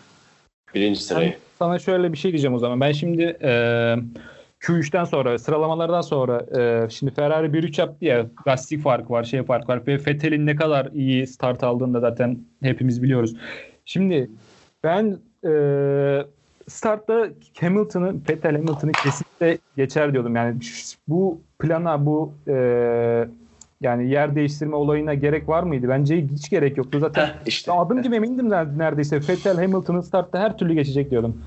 Birinci 0.75 1.03
sırayı. 1.03 1.29
Ben 1.29 1.38
sana 1.60 1.79
şöyle 1.79 2.13
bir 2.13 2.17
şey 2.17 2.31
diyeceğim 2.31 2.55
o 2.55 2.60
zaman. 2.60 2.81
Ben 2.81 2.91
şimdi 2.91 3.38
e, 3.41 3.51
Q3'ten 4.62 5.03
sonra 5.03 5.39
sıralamalardan 5.39 6.01
sonra 6.01 6.45
e, 6.60 6.89
şimdi 6.89 7.13
Ferrari 7.13 7.47
1-3 7.47 7.81
yaptı 7.81 8.05
ya 8.05 8.25
lastik 8.47 8.84
farkı 8.84 9.13
var 9.13 9.23
şey 9.23 9.43
farkı 9.43 9.67
var 9.67 9.88
ve 9.88 10.05
Vettel'in 10.05 10.45
ne 10.45 10.55
kadar 10.55 10.86
iyi 10.86 11.27
start 11.27 11.63
aldığını 11.63 11.93
da 11.93 11.99
zaten 11.99 12.39
hepimiz 12.63 13.03
biliyoruz. 13.03 13.34
Şimdi 13.86 14.31
ben 14.84 15.19
e, 15.45 15.51
startta 16.67 17.28
Hamilton'ı 17.60 18.13
Vettel 18.30 18.56
Hamilton'ı 18.56 18.95
kesinlikle 18.95 19.58
geçer 19.76 20.13
diyordum. 20.13 20.36
Yani 20.36 20.60
bu 21.08 21.41
plana 21.60 22.06
bu 22.06 22.34
e, 22.47 22.54
yani 23.82 24.10
yer 24.10 24.36
değiştirme 24.36 24.76
olayına 24.76 25.13
gerek 25.13 25.50
var 25.50 25.63
mıydı? 25.63 25.89
Bence 25.89 26.21
hiç 26.21 26.50
gerek 26.50 26.78
yoktu. 26.78 27.00
Zaten 27.00 27.26
Heh, 27.26 27.34
işte. 27.45 27.71
adım 27.71 28.02
gibi 28.02 28.15
emindim 28.15 28.47
ner- 28.50 28.78
neredeyse. 28.78 29.28
Vettel 29.28 29.56
Hamilton'ın 29.58 30.02
startta 30.02 30.39
her 30.39 30.58
türlü 30.58 30.74
geçecek 30.74 31.12
diyordum. 31.12 31.38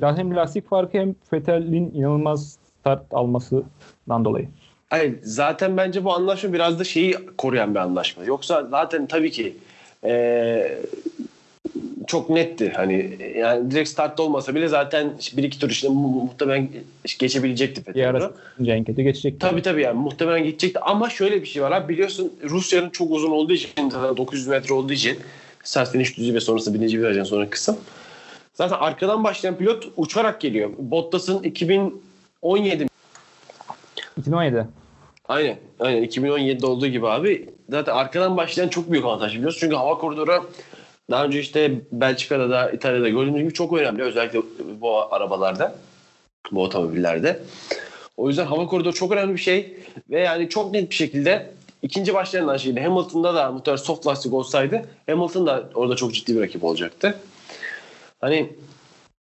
Hem 0.00 0.36
lastik 0.36 0.68
farkı 0.68 0.98
hem 0.98 1.14
Vettel'in 1.32 1.90
inanılmaz 1.94 2.58
start 2.80 3.02
almasından 3.14 4.24
dolayı. 4.24 4.48
Hayır, 4.90 5.14
zaten 5.22 5.76
bence 5.76 6.04
bu 6.04 6.12
anlaşma 6.12 6.52
biraz 6.52 6.78
da 6.78 6.84
şeyi 6.84 7.16
koruyan 7.38 7.74
bir 7.74 7.80
anlaşma. 7.80 8.24
Yoksa 8.24 8.66
zaten 8.70 9.06
tabii 9.06 9.30
ki 9.30 9.56
eee, 10.04 10.78
çok 12.06 12.30
netti. 12.30 12.72
Hani 12.76 13.18
yani 13.38 13.70
direkt 13.70 13.88
startta 13.88 14.22
olmasa 14.22 14.54
bile 14.54 14.68
zaten 14.68 15.12
bir 15.36 15.42
iki 15.42 15.58
tur 15.58 15.88
mu- 15.88 16.08
muhtemelen 16.08 16.68
geçebilecekti 17.18 17.80
Bir 17.82 17.86
Vettel. 17.86 18.10
ara 18.10 18.32
Cenk'e 18.62 18.92
geçecek. 18.92 19.40
Tabii 19.40 19.62
tabii 19.62 19.82
yani 19.82 19.98
muhtemelen 19.98 20.44
gidecekti 20.44 20.80
ama 20.80 21.10
şöyle 21.10 21.42
bir 21.42 21.46
şey 21.46 21.62
var 21.62 21.72
abi 21.72 21.92
biliyorsun 21.92 22.32
Rusya'nın 22.50 22.90
çok 22.90 23.10
uzun 23.10 23.30
olduğu 23.30 23.52
için 23.52 23.90
zaten 23.90 24.16
900 24.16 24.46
metre 24.46 24.74
olduğu 24.74 24.92
için 24.92 25.18
sert 25.64 25.92
finish 25.92 26.16
düzü 26.16 26.34
ve 26.34 26.40
sonrası 26.40 26.74
birinci 26.74 27.00
virajdan 27.02 27.24
sonra 27.24 27.50
kısım. 27.50 27.76
Zaten 28.54 28.76
arkadan 28.80 29.24
başlayan 29.24 29.56
pilot 29.56 29.88
uçarak 29.96 30.40
geliyor. 30.40 30.70
Bottas'ın 30.78 31.42
2017 31.42 32.86
2017. 34.18 34.66
Aynen. 35.28 35.56
Aynen 35.80 36.04
2017'de 36.04 36.66
olduğu 36.66 36.86
gibi 36.86 37.08
abi. 37.08 37.48
Zaten 37.70 37.92
arkadan 37.92 38.36
başlayan 38.36 38.68
çok 38.68 38.92
büyük 38.92 39.04
avantaj 39.04 39.34
biliyorsun. 39.36 39.60
Çünkü 39.60 39.76
hava 39.76 39.98
koridoru 39.98 40.50
daha 41.10 41.24
önce 41.24 41.40
işte 41.40 41.72
Belçika'da 41.92 42.50
da 42.50 42.70
İtalya'da 42.70 43.08
gördüğümüz 43.08 43.42
gibi 43.42 43.52
çok 43.52 43.72
önemli. 43.72 44.02
Özellikle 44.02 44.40
bu 44.80 45.14
arabalarda, 45.14 45.74
bu 46.52 46.62
otomobillerde. 46.62 47.40
O 48.16 48.28
yüzden 48.28 48.46
hava 48.46 48.66
koridoru 48.66 48.94
çok 48.94 49.12
önemli 49.12 49.34
bir 49.34 49.40
şey. 49.40 49.76
Ve 50.10 50.20
yani 50.20 50.48
çok 50.48 50.72
net 50.72 50.90
bir 50.90 50.94
şekilde 50.94 51.50
ikinci 51.82 52.14
başlayan 52.14 52.56
şeydi. 52.56 52.80
Hamilton'da 52.80 53.34
da 53.34 53.50
muhtemelen 53.52 53.82
soft 53.82 54.06
lastik 54.06 54.32
olsaydı 54.32 54.84
Hamilton 55.06 55.46
da 55.46 55.70
orada 55.74 55.96
çok 55.96 56.14
ciddi 56.14 56.36
bir 56.36 56.40
rakip 56.40 56.64
olacaktı. 56.64 57.18
Hani 58.20 58.52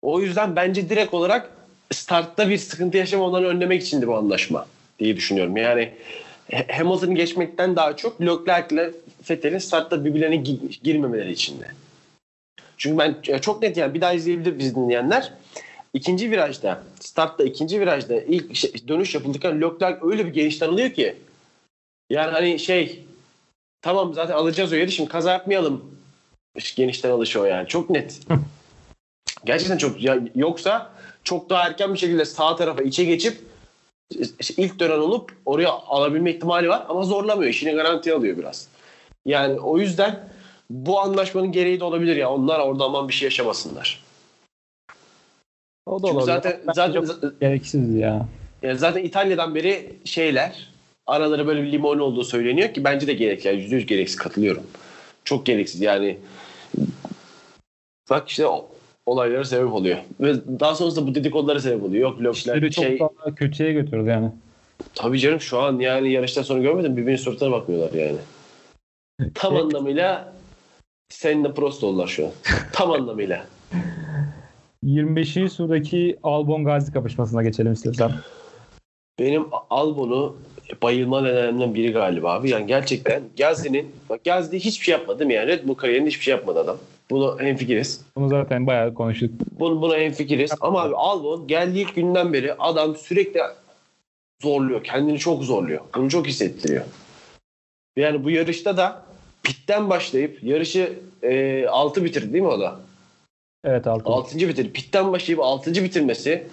o 0.02 0.20
yüzden 0.20 0.56
bence 0.56 0.88
direkt 0.88 1.14
olarak 1.14 1.50
startta 1.92 2.48
bir 2.48 2.58
sıkıntı 2.58 2.96
yaşamalarını 2.96 3.48
önlemek 3.48 3.82
içindi 3.82 4.06
bu 4.06 4.16
anlaşma 4.16 4.66
diye 4.98 5.16
düşünüyorum. 5.16 5.56
Yani 5.56 5.92
Hamilton'ı 6.72 7.14
geçmekten 7.14 7.76
daha 7.76 7.96
çok 7.96 8.20
Leclerc 8.20 8.76
ile 9.20 9.30
Vettel'in 9.30 9.58
startta 9.58 10.04
birbirlerine 10.04 10.36
gi- 10.36 10.82
girmemeleri 10.82 11.32
içinde. 11.32 11.66
Çünkü 12.76 12.98
ben 12.98 13.38
çok 13.40 13.62
net 13.62 13.76
yani 13.76 13.94
bir 13.94 14.00
daha 14.00 14.12
izleyebilir 14.12 14.58
biz 14.58 14.76
dinleyenler. 14.76 15.32
İkinci 15.94 16.30
virajda, 16.30 16.82
startta 17.00 17.44
ikinci 17.44 17.80
virajda 17.80 18.20
ilk 18.20 18.56
şey- 18.56 18.88
dönüş 18.88 19.14
yapılırken 19.14 19.60
Leclerc 19.62 19.98
öyle 20.02 20.26
bir 20.26 20.32
genişten 20.32 20.68
alıyor 20.68 20.90
ki 20.90 21.16
yani 22.10 22.30
hani 22.30 22.58
şey 22.58 23.04
tamam 23.82 24.14
zaten 24.14 24.34
alacağız 24.34 24.72
o 24.72 24.76
yeri 24.76 24.92
şimdi 24.92 25.10
kaza 25.10 25.32
yapmayalım. 25.32 25.98
Genişten 26.76 27.10
alışı 27.10 27.40
o 27.40 27.44
yani. 27.44 27.68
Çok 27.68 27.90
net. 27.90 28.20
Gerçekten 29.44 29.78
çok. 29.78 30.02
Ya, 30.02 30.18
yoksa 30.34 30.90
çok 31.24 31.50
daha 31.50 31.66
erken 31.66 31.94
bir 31.94 31.98
şekilde 31.98 32.24
sağ 32.24 32.56
tarafa 32.56 32.82
içe 32.82 33.04
geçip 33.04 33.38
ilk 34.56 34.78
dönen 34.78 34.98
olup 34.98 35.32
oraya 35.46 35.70
alabilme 35.70 36.30
ihtimali 36.30 36.68
var 36.68 36.86
ama 36.88 37.02
zorlamıyor. 37.02 37.50
İşini 37.50 37.72
garanti 37.72 38.14
alıyor 38.14 38.36
biraz. 38.38 38.68
Yani 39.28 39.60
o 39.60 39.78
yüzden 39.78 40.20
bu 40.70 41.00
anlaşmanın 41.00 41.52
gereği 41.52 41.80
de 41.80 41.84
olabilir 41.84 42.16
ya. 42.16 42.30
Onlar 42.30 42.58
orada 42.60 42.84
aman 42.84 43.08
bir 43.08 43.12
şey 43.12 43.26
yaşamasınlar. 43.26 44.04
O 45.86 46.02
da 46.02 46.06
Çünkü 46.06 46.18
olabilir. 46.18 46.34
zaten 46.34 46.60
zaten 46.74 46.92
çok 46.92 47.40
gereksiz 47.40 47.94
ya. 47.94 48.26
yani 48.62 48.78
zaten 48.78 49.04
İtalya'dan 49.04 49.54
beri 49.54 49.96
şeyler 50.04 50.70
araları 51.06 51.46
böyle 51.46 51.62
bir 51.62 51.72
limon 51.72 51.98
olduğu 51.98 52.24
söyleniyor 52.24 52.74
ki 52.74 52.84
bence 52.84 53.06
de 53.06 53.12
gereksiz. 53.14 53.46
Yani 53.46 53.60
yüzde 53.62 53.76
yüz 53.76 53.86
gereksiz 53.86 54.16
katılıyorum. 54.16 54.62
Çok 55.24 55.46
gereksiz 55.46 55.80
yani. 55.80 56.18
Bak 58.10 58.28
işte 58.28 58.46
olaylara 59.06 59.44
sebep 59.44 59.72
oluyor. 59.72 59.98
Ve 60.20 60.34
daha 60.60 60.74
sonrasında 60.74 61.06
bu 61.06 61.14
dedikodulara 61.14 61.60
sebep 61.60 61.82
oluyor. 61.82 62.18
Yok 62.20 62.36
İşleri 62.36 62.70
çok 62.70 62.84
şey. 62.84 62.98
daha 62.98 63.34
kötüye 63.34 63.72
götürdü 63.72 64.08
yani. 64.08 64.30
Tabii 64.94 65.18
canım 65.18 65.40
şu 65.40 65.58
an 65.60 65.78
yani 65.78 66.12
yarıştan 66.12 66.42
sonra 66.42 66.62
görmedim 66.62 66.96
birbirinin 66.96 67.16
suratına 67.16 67.50
bakmıyorlar 67.50 67.92
yani. 67.92 68.18
Tam 69.34 69.56
anlamıyla 69.56 70.32
seninle 71.08 71.54
prost 71.54 71.84
oldular 71.84 72.06
şu 72.06 72.26
an. 72.26 72.32
Tam 72.72 72.90
anlamıyla. 72.92 73.46
25. 74.82 75.32
surdaki 75.52 76.18
Albon 76.22 76.64
Gazi 76.64 76.92
kapışmasına 76.92 77.42
geçelim 77.42 77.72
istiyorsan. 77.72 78.12
Benim 79.18 79.46
Albon'u 79.70 80.36
bayılma 80.82 81.22
nedenlerimden 81.22 81.74
biri 81.74 81.92
galiba 81.92 82.32
abi. 82.32 82.50
Yani 82.50 82.66
gerçekten 82.66 83.22
Gazi'nin 83.38 83.92
bak 84.08 84.24
Gazi 84.24 84.58
hiçbir 84.58 84.84
şey 84.84 84.92
yapmadı 84.92 85.18
değil 85.18 85.28
mi? 85.28 85.34
Yani 85.34 85.46
Red 85.46 85.68
Bull 85.68 85.74
kariyerinde 85.74 86.08
hiçbir 86.08 86.24
şey 86.24 86.34
yapmadı 86.34 86.60
adam. 86.60 86.76
Bunu 87.10 87.40
hemfikiriz. 87.40 88.04
Bunu 88.16 88.28
zaten 88.28 88.66
bayağı 88.66 88.94
konuştuk. 88.94 89.30
Bunu, 89.58 89.82
buna 89.82 89.96
hemfikiriz. 89.96 90.50
Ama 90.60 90.82
abi 90.82 90.94
Albon 90.96 91.46
geldiği 91.46 91.86
günden 91.86 92.32
beri 92.32 92.54
adam 92.54 92.96
sürekli 92.96 93.40
zorluyor. 94.42 94.84
Kendini 94.84 95.18
çok 95.18 95.44
zorluyor. 95.44 95.80
Bunu 95.96 96.10
çok 96.10 96.26
hissettiriyor. 96.26 96.84
Yani 97.96 98.24
bu 98.24 98.30
yarışta 98.30 98.76
da 98.76 99.07
pitten 99.48 99.90
başlayıp 99.90 100.44
yarışı 100.44 100.92
e, 101.22 101.66
6 101.66 102.04
bitirdi 102.04 102.32
değil 102.32 102.44
mi 102.44 102.50
o 102.50 102.60
da? 102.60 102.80
Evet 103.64 103.86
Altın. 103.86 104.12
6. 104.12 104.38
bitirdi. 104.38 104.72
Pitten 104.72 105.12
başlayıp 105.12 105.42
6. 105.42 105.74
bitirmesi 105.74 106.46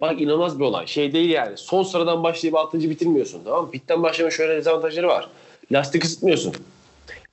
bak 0.00 0.20
inanılmaz 0.20 0.58
bir 0.58 0.64
olay. 0.64 0.86
Şey 0.86 1.12
değil 1.12 1.30
yani. 1.30 1.56
Son 1.56 1.82
sıradan 1.82 2.22
başlayıp 2.22 2.56
6. 2.56 2.80
bitirmiyorsun. 2.90 3.40
Tamam 3.44 3.64
mı? 3.64 3.70
Pitten 3.70 4.02
başlama 4.02 4.30
şöyle 4.30 4.56
dezavantajları 4.56 5.08
var. 5.08 5.28
Lastik 5.72 6.04
ısıtmıyorsun. 6.04 6.54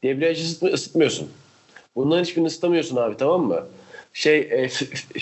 Debriyaj 0.03 0.41
ısıtmı- 0.41 0.73
ısıtmıyorsun. 0.73 1.29
Bunların 1.95 2.23
hiçbirini 2.23 2.47
ısıtamıyorsun 2.47 2.95
abi 2.95 3.17
tamam 3.17 3.41
mı? 3.41 3.65
Şey 4.13 4.37
e, 4.39 4.67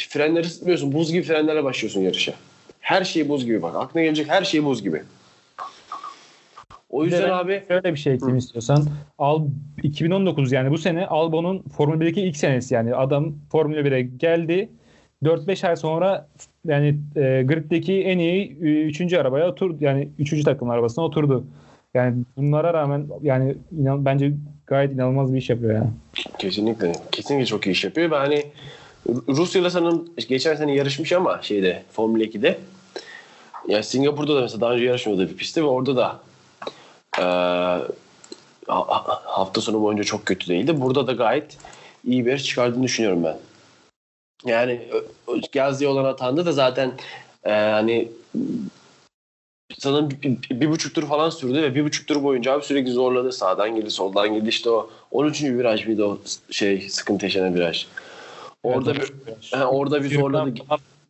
frenleri 0.10 0.46
ısıtmıyorsun. 0.46 0.94
Buz 0.94 1.12
gibi 1.12 1.24
frenlerle 1.24 1.64
başlıyorsun 1.64 2.02
yarışa. 2.02 2.34
Her 2.80 3.04
şey 3.04 3.30
buz 3.30 3.46
gibi 3.46 3.62
bak. 3.62 3.76
Aklına 3.76 4.04
gelecek 4.04 4.30
her 4.30 4.44
şey 4.44 4.66
buz 4.66 4.84
gibi. 4.84 5.04
O 6.94 7.04
yüzden 7.04 7.30
abi 7.30 7.64
Şöyle 7.68 7.94
bir 7.94 8.00
şey 8.00 8.14
ekleyeyim 8.14 8.38
istiyorsan. 8.38 8.86
Al 9.18 9.48
2019 9.84 10.52
yani 10.52 10.72
bu 10.72 10.78
sene 10.78 11.08
Albon'un 11.08 11.60
Formula 11.60 12.04
1'deki 12.04 12.22
ilk 12.22 12.38
senesi 12.38 12.74
yani 12.74 12.96
adam 12.96 13.34
Formula 13.52 13.80
1'e 13.80 14.02
geldi. 14.02 14.70
4-5 15.24 15.68
ay 15.68 15.76
sonra 15.76 16.28
yani 16.66 16.88
e, 17.16 17.44
griddeki 17.48 18.04
en 18.04 18.18
iyi 18.18 18.58
3. 18.58 19.14
arabaya 19.14 19.50
oturdu. 19.50 19.78
Yani 19.80 20.10
3. 20.20 20.44
takım 20.44 20.70
arabasına 20.70 21.06
oturdu. 21.06 21.46
Yani 21.94 22.24
bunlara 22.38 22.74
rağmen 22.74 23.08
yani 23.22 23.56
inan, 23.80 24.06
bence 24.06 24.34
gayet 24.68 24.94
inanılmaz 24.94 25.34
bir 25.34 25.38
iş 25.38 25.50
yapıyor 25.50 25.74
yani. 25.74 25.90
Kesinlikle. 26.40 26.92
Kesinlikle 27.12 27.46
çok 27.46 27.68
iyi 27.68 27.72
iş 27.72 27.84
yapıyor. 27.84 28.12
Ben 28.12 28.18
hani 28.18 28.44
Rusya'yla 29.28 29.70
sanırım 29.70 30.10
geçen 30.30 30.56
sene 30.56 30.76
yarışmış 30.76 31.14
ama 31.14 31.40
şeyde 31.42 31.84
Formula 31.92 32.24
2'de. 32.24 32.58
Yani 33.68 33.84
Singapur'da 33.84 34.36
da 34.36 34.42
mesela 34.42 34.62
daha 34.62 34.74
önce 34.74 34.86
yarışmıyordu 34.86 35.30
bir 35.30 35.38
pistte 35.38 35.62
ve 35.62 35.66
orada 35.66 35.96
da 35.96 36.20
ha- 38.68 39.22
hafta 39.26 39.62
sonu 39.62 39.82
boyunca 39.82 40.04
çok 40.04 40.26
kötü 40.26 40.48
değildi. 40.48 40.82
Burada 40.82 41.08
da 41.08 41.12
gayet 41.12 41.58
iyi 42.06 42.26
bir 42.26 42.38
çıkardığını 42.40 42.84
düşünüyorum 42.84 43.24
ben. 43.24 43.38
Yani 44.46 44.82
ö- 44.92 45.34
ö- 45.34 45.42
Gazze 45.54 45.88
olan 45.88 46.06
atağında 46.06 46.46
da 46.46 46.52
zaten 46.52 46.92
eee, 47.46 47.52
hani 47.52 48.08
sanırım 49.80 50.10
bir, 50.10 50.22
bir- 50.22 50.62
bir 50.62 50.70
buçuk 50.70 50.96
tur 50.96 51.08
falan 51.08 51.30
sürdü 51.30 51.62
ve 51.62 51.76
bir 51.76 51.84
buçuk 51.86 52.08
tur 52.08 52.24
boyunca 52.24 52.52
abi 52.54 52.66
sürekli 52.66 52.92
zorladı. 52.92 53.32
Sağdan 53.32 53.76
girdi, 53.76 53.92
soldan 53.92 54.34
girdi. 54.34 54.50
İşte 54.50 54.70
o 54.70 54.90
13. 55.12 55.58
viraj 55.58 55.86
mıydı 55.88 56.06
o 56.06 56.18
şey 56.52 56.90
sıkıntı 56.90 57.26
yaşanan 57.26 57.56
viraj. 57.56 57.86
Orada 58.64 58.92
Evet, 58.92 59.12
bir, 59.52 59.58
he, 59.58 59.66
orada 59.66 60.04
bir 60.04 60.16
zorladı. 60.16 60.54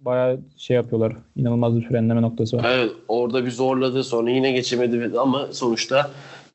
Bayağı 0.06 0.40
şey 0.58 0.76
yapıyorlar. 0.76 1.14
İnanılmaz 1.36 1.76
bir 1.76 1.88
frenleme 1.88 2.22
noktası 2.22 2.58
var. 2.58 2.66
Evet, 2.76 2.92
orada 3.08 3.46
bir 3.46 3.52
zorladı 3.52 4.04
sonra 4.04 4.30
yine 4.30 4.52
geçemedi 4.52 5.20
ama 5.20 5.48
sonuçta 5.52 6.12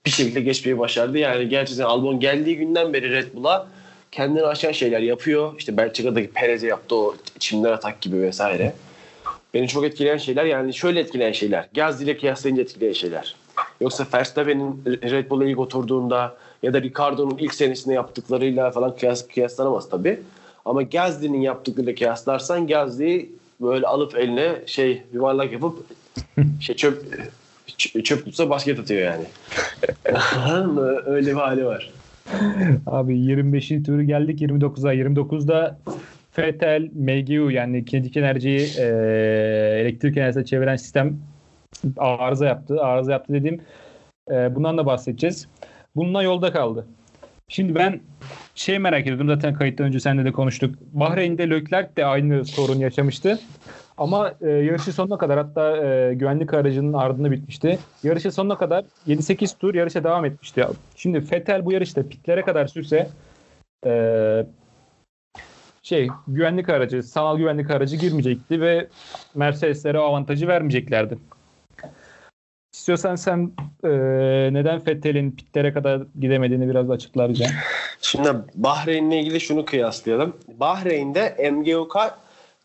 bir 0.06 0.10
şekilde 0.10 0.40
geçmeyi 0.40 0.78
başardı. 0.78 1.18
Yani 1.18 1.48
gerçekten 1.48 1.84
Albon 1.84 2.20
geldiği 2.20 2.56
günden 2.56 2.92
beri 2.92 3.10
Red 3.10 3.34
Bull'a 3.34 3.66
kendini 4.12 4.42
aşan 4.42 4.72
şeyler 4.72 5.00
yapıyor. 5.00 5.54
İşte 5.58 5.76
Belçika'daki 5.76 6.30
Perez'e 6.30 6.66
yaptı 6.66 6.94
o 6.94 7.14
çimler 7.38 7.72
atak 7.72 8.00
gibi 8.00 8.22
vesaire. 8.22 8.72
Beni 9.54 9.68
çok 9.68 9.84
etkileyen 9.84 10.16
şeyler 10.16 10.44
yani 10.44 10.74
şöyle 10.74 11.00
etkileyen 11.00 11.32
şeyler. 11.32 11.68
Gaz 11.74 12.02
ile 12.02 12.16
kıyaslayınca 12.16 12.62
etkileyen 12.62 12.92
şeyler. 12.92 13.36
Yoksa 13.80 14.06
Verstappen'in 14.14 14.82
Red 14.86 15.30
Bull'a 15.30 15.44
ilk 15.44 15.58
oturduğunda 15.58 16.36
ya 16.62 16.72
da 16.72 16.82
Ricardo'nun 16.82 17.38
ilk 17.38 17.54
senesinde 17.54 17.94
yaptıklarıyla 17.94 18.70
falan 18.70 18.96
kıyas, 18.96 19.28
kıyaslanamaz 19.28 19.88
tabii. 19.88 20.20
Ama 20.68 20.82
Gazli'nin 20.82 21.40
yaptıklarıyla 21.40 21.94
kıyaslarsan 21.94 22.66
Gazli 22.66 23.30
böyle 23.60 23.86
alıp 23.86 24.16
eline 24.16 24.62
şey 24.66 25.02
yuvarlak 25.12 25.52
yapıp 25.52 25.86
şey 26.60 26.76
çöp 26.76 27.04
çöp 28.04 28.24
tutsa 28.24 28.50
basket 28.50 28.78
atıyor 28.78 29.02
yani. 29.02 29.24
Öyle 31.06 31.30
bir 31.30 31.36
hali 31.36 31.64
var. 31.66 31.90
Abi 32.86 33.18
25. 33.18 33.68
turu 33.68 34.02
geldik 34.02 34.40
29'a. 34.40 34.94
29'da 34.94 35.78
Fetel, 36.32 36.90
MGU 36.94 37.50
yani 37.50 37.84
kinetik 37.84 38.16
enerjiyi 38.16 38.68
e, 38.78 38.84
elektrik 39.80 40.16
enerjisine 40.16 40.44
çeviren 40.44 40.76
sistem 40.76 41.18
arıza 41.96 42.46
yaptı. 42.46 42.82
Arıza 42.82 43.12
yaptı 43.12 43.32
dediğim 43.32 43.60
e, 44.30 44.54
bundan 44.54 44.78
da 44.78 44.86
bahsedeceğiz. 44.86 45.48
Bununla 45.96 46.22
yolda 46.22 46.52
kaldı. 46.52 46.86
Şimdi 47.48 47.74
ben 47.74 48.00
şey 48.58 48.78
merak 48.78 49.02
ediyordum 49.02 49.26
zaten 49.26 49.54
kayıttan 49.54 49.86
önce 49.86 50.00
seninle 50.00 50.24
de 50.24 50.32
konuştuk. 50.32 50.74
Bahreyn'de 50.92 51.50
Leclerc 51.50 51.96
de 51.96 52.06
aynı 52.06 52.44
sorun 52.44 52.78
yaşamıştı. 52.78 53.38
Ama 53.98 54.34
e, 54.40 54.48
yarışın 54.48 54.92
sonuna 54.92 55.18
kadar 55.18 55.38
hatta 55.38 55.86
e, 55.86 56.14
güvenlik 56.14 56.54
aracının 56.54 56.92
ardında 56.92 57.30
bitmişti. 57.30 57.78
Yarışın 58.02 58.30
sonuna 58.30 58.58
kadar 58.58 58.84
7-8 59.06 59.58
tur 59.58 59.74
yarışa 59.74 60.04
devam 60.04 60.24
etmişti. 60.24 60.64
Şimdi 60.96 61.18
Vettel 61.32 61.64
bu 61.64 61.72
yarışta 61.72 62.08
pitlere 62.08 62.42
kadar 62.42 62.66
sürse 62.66 63.08
e, 63.86 63.92
şey 65.82 66.08
güvenlik 66.28 66.68
aracı, 66.68 67.02
sanal 67.02 67.38
güvenlik 67.38 67.70
aracı 67.70 67.96
girmeyecekti 67.96 68.60
ve 68.60 68.86
Mercedes'lere 69.34 69.98
o 69.98 70.02
avantajı 70.02 70.48
vermeyeceklerdi. 70.48 71.18
İstiyorsan 72.78 73.16
sen 73.16 73.52
e, 73.84 73.88
neden 74.52 74.86
Vettel'in 74.86 75.30
pitlere 75.30 75.72
kadar 75.72 76.02
gidemediğini 76.20 76.70
biraz 76.70 76.88
bize. 77.28 77.46
Şimdi 78.02 78.28
Bahreyn'le 78.54 79.10
ilgili 79.10 79.40
şunu 79.40 79.64
kıyaslayalım. 79.64 80.36
Bahreyn'de 80.48 81.50
MGUK 81.52 81.96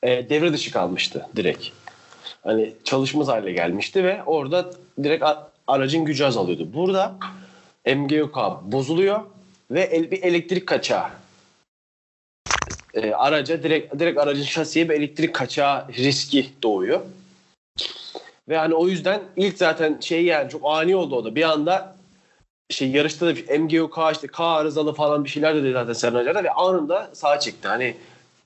e, 0.03 0.29
devre 0.29 0.53
dışı 0.53 0.71
kalmıştı 0.71 1.27
direkt. 1.35 1.67
Hani 2.43 2.73
çalışmaz 2.83 3.27
hale 3.27 3.51
gelmişti 3.51 4.03
ve 4.03 4.23
orada 4.25 4.71
direkt 5.03 5.25
aracın 5.67 6.05
gücü 6.05 6.25
azalıyordu. 6.25 6.67
Burada 6.73 7.15
MGUK 7.95 8.37
bozuluyor 8.63 9.19
ve 9.71 9.81
el, 9.81 10.11
bir 10.11 10.23
elektrik 10.23 10.67
kaçağı 10.67 11.05
e, 12.93 13.11
araca 13.11 13.63
direkt 13.63 13.99
direkt 13.99 14.19
aracın 14.19 14.43
şasiye 14.43 14.89
bir 14.89 14.93
elektrik 14.93 15.35
kaçağı 15.35 15.87
riski 15.93 16.49
doğuyor. 16.63 17.01
Ve 18.49 18.57
hani 18.57 18.73
o 18.73 18.87
yüzden 18.87 19.21
ilk 19.35 19.57
zaten 19.57 19.97
şey 19.99 20.25
yani 20.25 20.49
çok 20.49 20.61
ani 20.65 20.95
oldu 20.95 21.15
o 21.15 21.25
da. 21.25 21.35
Bir 21.35 21.43
anda 21.43 21.95
şey 22.69 22.91
yarışta 22.91 23.27
da 23.27 23.59
MGUK 23.59 23.97
işte 24.13 24.27
K 24.27 24.43
arızalı 24.43 24.93
falan 24.93 25.25
bir 25.25 25.29
şeyler 25.29 25.55
dedi 25.55 25.71
zaten 25.71 25.93
Serhan 25.93 26.19
Acar'da 26.19 26.43
ve 26.43 26.51
anında 26.51 27.09
sağa 27.13 27.39
çekti. 27.39 27.67
Hani 27.67 27.95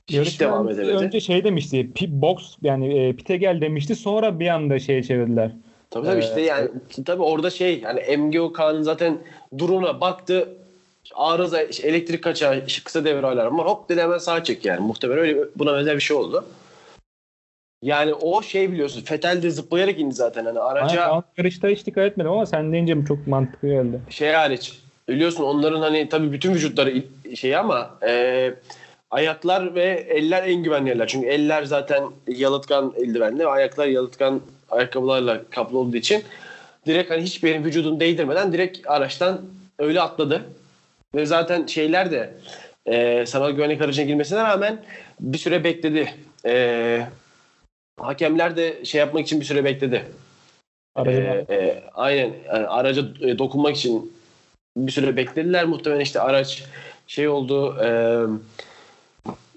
hiç 0.08 0.16
Yarıştan 0.16 0.48
devam 0.48 0.70
edemedi. 0.70 0.94
Önce 0.94 1.20
şey 1.20 1.44
demişti, 1.44 1.90
pit 1.96 2.10
box 2.10 2.58
yani 2.62 3.00
e, 3.00 3.16
pite 3.16 3.38
gel 3.38 3.62
demişti. 3.62 3.96
Sonra 3.96 4.40
bir 4.40 4.48
anda 4.48 4.80
şeye 4.80 5.04
çevirdiler. 5.04 5.52
Tabii 5.90 6.06
tabii 6.06 6.20
işte 6.20 6.42
yani 6.42 6.70
tabii 7.06 7.24
orada 7.24 7.50
şey 7.50 7.80
yani 7.80 8.18
MGUK'nın 8.18 8.82
zaten 8.82 9.18
duruna 9.58 10.02
baktı 10.02 10.50
arıza 11.16 11.62
elektrik 11.62 12.24
kaçağı 12.24 12.64
kısa 12.84 13.06
devre 13.06 13.28
alarmı 13.28 13.58
var 13.58 13.68
hop 13.68 13.90
dedi 13.90 14.02
hemen 14.02 14.18
sağa 14.18 14.44
çek 14.44 14.66
yani 14.66 14.80
muhtemelen 14.80 15.20
öyle 15.20 15.40
buna 15.56 15.74
benzer 15.74 15.96
bir 15.96 16.02
şey 16.02 16.18
oldu. 16.18 16.46
Yani 17.82 18.14
o 18.14 18.42
şey 18.42 18.72
biliyorsun 18.72 19.02
Fetel 19.02 19.42
de 19.42 19.50
zıplayarak 19.50 20.00
indi 20.00 20.16
zaten 20.16 20.46
hani 20.46 20.60
araca 20.60 21.02
Aynen, 21.02 21.24
yarışta 21.38 21.68
hiç 21.68 21.86
dikkat 21.86 22.06
etmedim 22.06 22.32
ama 22.32 22.46
sen 22.46 22.74
deyince 22.74 22.96
çok 23.08 23.28
mantıklı 23.28 23.68
geldi. 23.68 24.00
şey 24.10 24.32
hariç 24.32 24.74
biliyorsun 25.10 25.44
onların 25.44 25.82
hani 25.82 26.10
tabii 26.10 26.32
bütün 26.32 26.54
vücutları 26.54 27.04
şey 27.36 27.56
ama 27.56 27.98
e, 28.08 28.54
ayaklar 29.12 29.76
ve 29.76 30.06
eller 30.10 30.44
en 30.44 30.64
güvenli 30.64 30.90
eller. 30.90 31.08
Çünkü 31.08 31.28
eller 31.28 31.64
zaten 31.64 32.04
yalıtkan 32.28 32.94
eldivenli, 32.98 33.48
ayaklar 33.48 33.88
yalıtkan 33.88 34.42
ayakkabılarla 34.70 35.42
kaplı 35.50 35.78
olduğu 35.78 35.98
için 35.98 36.24
direkt 36.86 37.12
hani 37.12 37.22
hiçbir 37.22 37.50
yerin 37.50 37.64
vücudunu 37.64 38.00
değdirmeden 38.00 38.54
direkt 38.54 38.88
araçtan 38.88 39.42
öyle 39.80 40.02
atladı. 40.02 40.42
Ve 41.16 41.26
zaten 41.26 41.66
şeyler 41.66 42.12
de 42.12 42.34
e, 42.86 43.26
sanal 43.26 43.52
güvenlik 43.52 43.82
aracına 43.82 44.06
girmesine 44.06 44.44
rağmen 44.44 44.78
bir 45.20 45.38
süre 45.38 45.64
bekledi. 45.64 46.14
E, 46.46 47.02
hakemler 48.00 48.58
de 48.58 48.86
şey 48.86 49.00
yapmak 49.00 49.26
için 49.26 49.40
bir 49.40 49.46
süre 49.46 49.64
bekledi. 49.64 50.06
Aracı 50.96 51.46
E, 51.50 51.56
e, 51.56 51.84
aynen 51.94 52.34
yani 52.48 52.68
araca 52.68 53.02
e, 53.22 53.38
dokunmak 53.38 53.76
için 53.76 54.14
bir 54.78 54.92
süre 54.92 55.16
beklediler. 55.16 55.66
Muhtemelen 55.66 56.02
işte 56.02 56.22
araç 56.22 56.64
şey 57.08 57.28
oldu 57.28 57.78
e, 57.84 57.90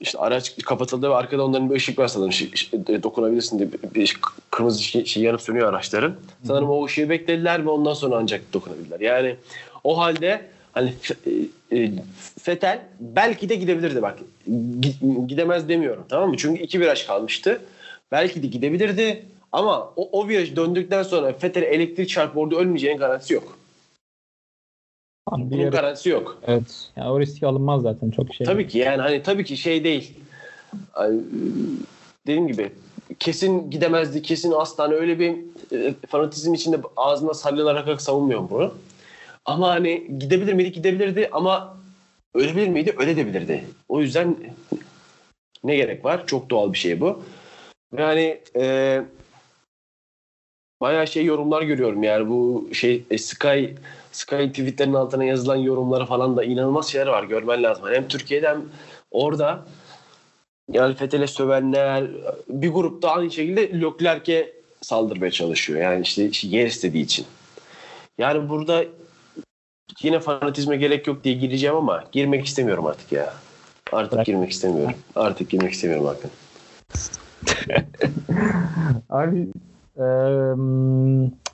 işte 0.01 0.19
araç 0.19 0.57
kapatıldı 0.65 1.11
ve 1.11 1.15
arkada 1.15 1.45
onların 1.45 1.71
bir 1.71 1.75
ışık 1.75 1.99
var 1.99 2.09
sanırım. 2.09 2.33
Şey, 2.33 2.51
dokunabilirsin 3.03 3.59
diye 3.59 3.73
bir, 3.73 3.95
bir 3.95 4.17
kırmızı 4.51 4.83
şey, 4.83 5.05
şey 5.05 5.23
yanıp 5.23 5.43
sönüyor 5.43 5.69
araçların. 5.69 6.15
Sanırım 6.47 6.71
o 6.71 6.85
ışığı 6.85 7.11
beklediler 7.11 7.65
ve 7.65 7.71
ondan 7.71 7.95
sonra 7.95 8.17
ancak 8.17 8.53
dokunabilirler. 8.53 9.01
Yani 9.01 9.37
o 9.85 9.99
halde 9.99 10.43
hani 10.73 10.95
e, 11.73 11.77
e, 11.79 11.93
Fetel 12.43 12.81
belki 13.01 13.49
de 13.49 13.55
gidebilirdi 13.55 14.03
bak. 14.03 14.19
Gidemez 15.27 15.69
demiyorum 15.69 16.05
tamam 16.09 16.31
mı? 16.31 16.37
Çünkü 16.39 16.63
iki 16.63 16.81
viraj 16.81 17.07
kalmıştı. 17.07 17.61
Belki 18.13 18.43
de 18.43 18.47
gidebilirdi 18.47 19.25
ama 19.53 19.93
o, 19.97 20.21
o 20.21 20.29
viraj 20.29 20.57
döndükten 20.57 21.03
sonra 21.03 21.33
Fetel 21.33 21.63
elektrik 21.63 22.09
çarpıp 22.09 22.37
orada 22.37 22.57
ölmeyeceğinin 22.57 22.99
garantisi 22.99 23.35
yok. 23.35 23.59
Abi 25.27 25.51
Bunun 25.51 25.71
garantisi 25.71 26.09
yok. 26.09 26.43
Evet. 26.47 26.91
Yani 26.97 27.11
o 27.11 27.21
riski 27.21 27.47
alınmaz 27.47 27.83
zaten 27.83 28.11
çok 28.11 28.35
şey. 28.35 28.47
Tabii 28.47 28.69
ki 28.69 28.79
yani 28.79 29.03
hani 29.03 29.23
tabii 29.23 29.45
ki 29.45 29.57
şey 29.57 29.85
değil. 29.85 30.15
Dediğim 32.27 32.49
gibi 32.49 32.73
kesin 33.19 33.71
gidemezdi, 33.71 34.23
kesin 34.23 34.53
aslan 34.53 34.93
öyle 34.93 35.19
bir 35.19 35.35
e, 35.73 35.95
fanatizm 36.09 36.55
içinde 36.55 36.81
ağzına 36.97 37.35
salyalar 37.35 37.75
akarak 37.75 38.03
savunmuyorum 38.03 38.49
bunu. 38.51 38.75
Ama 39.45 39.69
hani 39.69 40.19
gidebilir 40.19 40.53
miydi? 40.53 40.73
Gidebilirdi 40.73 41.29
ama 41.33 41.77
ölebilir 42.35 42.69
miydi? 42.69 42.95
Ölebilirdi. 42.99 43.65
O 43.89 44.01
yüzden 44.01 44.37
ne 45.65 45.77
gerek 45.77 46.05
var? 46.05 46.27
Çok 46.27 46.51
doğal 46.51 46.73
bir 46.73 46.79
şey 46.79 47.01
bu. 47.01 47.23
Ve 47.93 48.03
hani 48.03 48.41
e, 48.57 49.03
bayağı 50.81 51.07
şey 51.07 51.25
yorumlar 51.25 51.63
görüyorum 51.63 52.03
yani 52.03 52.29
bu 52.29 52.69
şey 52.73 53.05
e, 53.11 53.19
Sky 53.19 53.65
Sky 54.13 54.47
tweetlerin 54.47 54.95
altına 54.95 55.25
yazılan 55.25 55.57
yorumları 55.57 56.07
falan 56.07 56.37
da 56.37 56.45
inanılmaz 56.45 56.89
şeyler 56.89 57.07
var 57.07 57.25
görmen 57.25 57.63
lazım. 57.63 57.85
Hem 57.91 58.09
Türkiye'de 58.09 58.49
hem 58.49 58.63
orada 59.11 59.65
yani 60.73 60.95
Fethel'e 60.95 61.27
sövenler 61.27 62.05
bir 62.49 62.69
grupta 62.69 63.11
aynı 63.11 63.31
şekilde 63.31 63.81
Leclerc'e 63.81 64.53
saldırmaya 64.81 65.31
çalışıyor. 65.31 65.81
Yani 65.81 66.03
işte 66.03 66.31
yer 66.43 66.67
istediği 66.67 67.05
için. 67.05 67.27
Yani 68.19 68.49
burada 68.49 68.85
yine 70.03 70.21
fanatizme 70.21 70.77
gerek 70.77 71.07
yok 71.07 71.25
diye 71.25 71.35
gireceğim 71.35 71.77
ama 71.77 72.05
girmek 72.13 72.47
istemiyorum 72.47 72.87
artık 72.87 73.13
ya. 73.13 73.35
Artık 73.93 74.13
Bırak. 74.13 74.27
girmek 74.27 74.51
istemiyorum. 74.51 74.95
Artık 75.17 75.51
girmek 75.51 75.73
istemiyorum 75.73 76.07
bakın. 76.07 76.31
Abi 79.11 79.39
eee, 79.99 80.55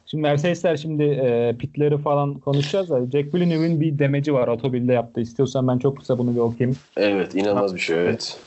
şimdi 0.06 0.22
Mercedesler 0.22 0.76
şimdi 0.76 1.02
eee, 1.02 1.56
pitleri 1.58 1.98
falan 1.98 2.34
konuşacağız 2.34 2.90
da 2.90 3.00
Jack 3.10 3.34
Villeneuve'in 3.34 3.80
bir 3.80 3.98
demeci 3.98 4.34
var 4.34 4.48
otobilde 4.48 4.92
yaptı. 4.92 5.20
İstiyorsan 5.20 5.68
ben 5.68 5.78
çok 5.78 5.96
kısa 5.98 6.18
bunu 6.18 6.34
bir 6.34 6.40
okuyayım. 6.40 6.78
Evet 6.96 7.34
inanılmaz 7.34 7.74
bir 7.74 7.80
şey 7.80 7.96
evet. 8.02 8.40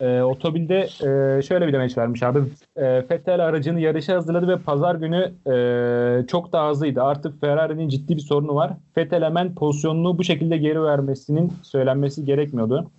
Eee 0.00 0.22
otobilde 0.22 0.88
eee, 1.02 1.42
şöyle 1.42 1.66
bir 1.66 1.72
demeç 1.72 1.98
vermiş 1.98 2.22
abi. 2.22 2.38
Eee 2.78 3.04
Vettel 3.10 3.44
aracını 3.46 3.80
yarışa 3.80 4.14
hazırladı 4.14 4.48
ve 4.48 4.56
pazar 4.58 4.94
günü 4.94 5.32
eee, 5.46 6.26
çok 6.26 6.52
daha 6.52 6.70
hızlıydı. 6.70 7.02
Artık 7.02 7.40
Ferrari'nin 7.40 7.88
ciddi 7.88 8.16
bir 8.16 8.20
sorunu 8.22 8.54
var. 8.54 8.72
Vettel 8.96 9.24
hemen 9.24 9.54
pozisyonunu 9.54 10.18
bu 10.18 10.24
şekilde 10.24 10.56
geri 10.56 10.82
vermesinin 10.82 11.52
söylenmesi 11.62 12.24
gerekmiyordu. 12.24 12.90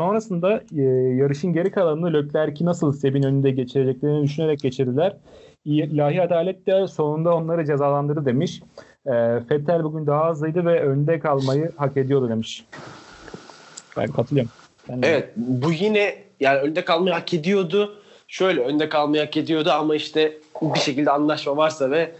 Sonrasında 0.00 0.60
eee, 0.72 0.84
yarışın 1.16 1.52
geri 1.52 1.70
kalanını 1.70 2.12
Leclerc'i 2.12 2.64
nasıl 2.64 2.92
Seb'in 2.92 3.22
önünde 3.22 3.50
geçireceklerini 3.50 4.22
düşünerek 4.22 4.60
geçirdiler. 4.60 5.16
İlahi 5.64 6.22
adalet 6.22 6.66
de 6.66 6.86
sonunda 6.88 7.34
onları 7.34 7.66
cezalandırdı 7.66 8.24
demiş. 8.26 8.60
Eee 9.06 9.42
Vettel 9.50 9.84
bugün 9.84 10.06
daha 10.06 10.30
hızlıydı 10.30 10.64
ve 10.66 10.80
önde 10.82 11.18
kalmayı 11.20 11.72
hak 11.76 11.96
ediyordu 11.96 12.28
demiş. 12.28 12.64
Ben 13.96 14.06
katılıyorum. 14.12 14.50
Ben 14.88 15.02
de- 15.02 15.06
Evet 15.06 15.28
bu 15.36 15.72
yine 15.72 16.14
yani 16.40 16.58
önde 16.58 16.84
kalmayı 16.84 17.14
hak 17.14 17.34
ediyordu. 17.34 17.94
Şöyle 18.28 18.60
önde 18.60 18.88
kalmayı 18.88 19.22
hak 19.24 19.36
ediyordu 19.36 19.70
ama 19.72 19.94
işte 19.96 20.32
bir 20.62 20.78
şekilde 20.80 21.10
anlaşma 21.10 21.56
varsa 21.56 21.90
ve 21.90 22.10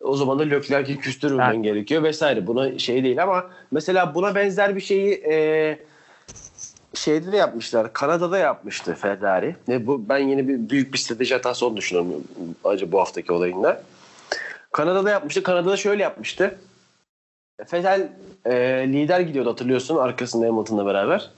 o 0.00 0.16
zaman 0.16 0.38
da 0.38 0.42
Leclerc'i 0.42 0.98
küstürmemen 0.98 1.44
Ha. 1.54 1.54
gerekiyor 1.54 2.02
vesaire. 2.02 2.46
Buna 2.46 2.78
şey 2.78 3.04
değil 3.04 3.22
ama 3.22 3.44
mesela 3.70 4.14
buna 4.14 4.34
benzer 4.34 4.76
bir 4.76 4.80
şeyi 4.80 5.12
e, 5.30 5.78
şeyde 6.98 7.32
de 7.32 7.36
yapmışlar. 7.36 7.92
Kanada'da 7.92 8.38
yapmıştı 8.38 8.94
Ferrari. 8.94 9.56
Ne 9.68 9.86
bu 9.86 10.08
ben 10.08 10.18
yine 10.18 10.48
bir 10.48 10.70
büyük 10.70 10.92
bir 10.92 10.98
strateji 10.98 11.34
hatası 11.34 11.66
olduğunu 11.66 11.76
düşünüyorum 11.76 12.24
acaba 12.64 12.92
bu 12.92 13.00
haftaki 13.00 13.32
olayında. 13.32 13.82
Kanada'da 14.72 15.10
yapmıştı. 15.10 15.42
Kanada'da 15.42 15.76
şöyle 15.76 16.02
yapmıştı. 16.02 16.58
Vettel 17.60 18.08
e, 18.44 18.54
lider 18.88 19.20
gidiyordu 19.20 19.50
hatırlıyorsun 19.50 19.96
arkasında 19.96 20.46
Hamilton'la 20.46 20.86
beraber. 20.86 21.30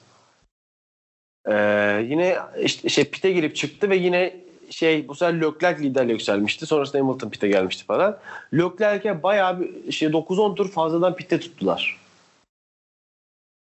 Ee, 1.49 2.07
yine 2.09 2.39
işte 2.59 2.89
şey 2.89 3.05
pite 3.05 3.33
girip 3.33 3.57
çıktı 3.57 3.91
ve 3.91 3.97
yine 3.97 4.37
şey 4.71 5.09
bu 5.09 5.15
sefer 5.15 5.41
Leclerc 5.41 5.83
liderle 5.83 6.13
yükselmişti. 6.13 6.67
Sonrasında 6.67 7.03
Hamilton 7.03 7.31
pite 7.31 7.49
gelmişti 7.49 7.85
falan. 7.85 8.19
Leclerc'e 8.55 9.23
bayağı 9.23 9.61
bir 9.61 9.93
şey 9.93 10.09
9-10 10.09 10.55
tur 10.55 10.71
fazladan 10.71 11.17
pite 11.17 11.41
tuttular. 11.41 12.00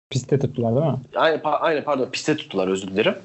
Piste 0.09 0.39
tuttular 0.39 0.75
değil 0.75 0.85
mi? 0.85 0.97
Aynen, 1.15 1.39
pa- 1.39 1.57
aynen 1.59 1.83
pardon 1.83 2.09
piste 2.11 2.37
tuttular 2.37 2.67
özür 2.67 2.87
dilerim. 2.87 3.15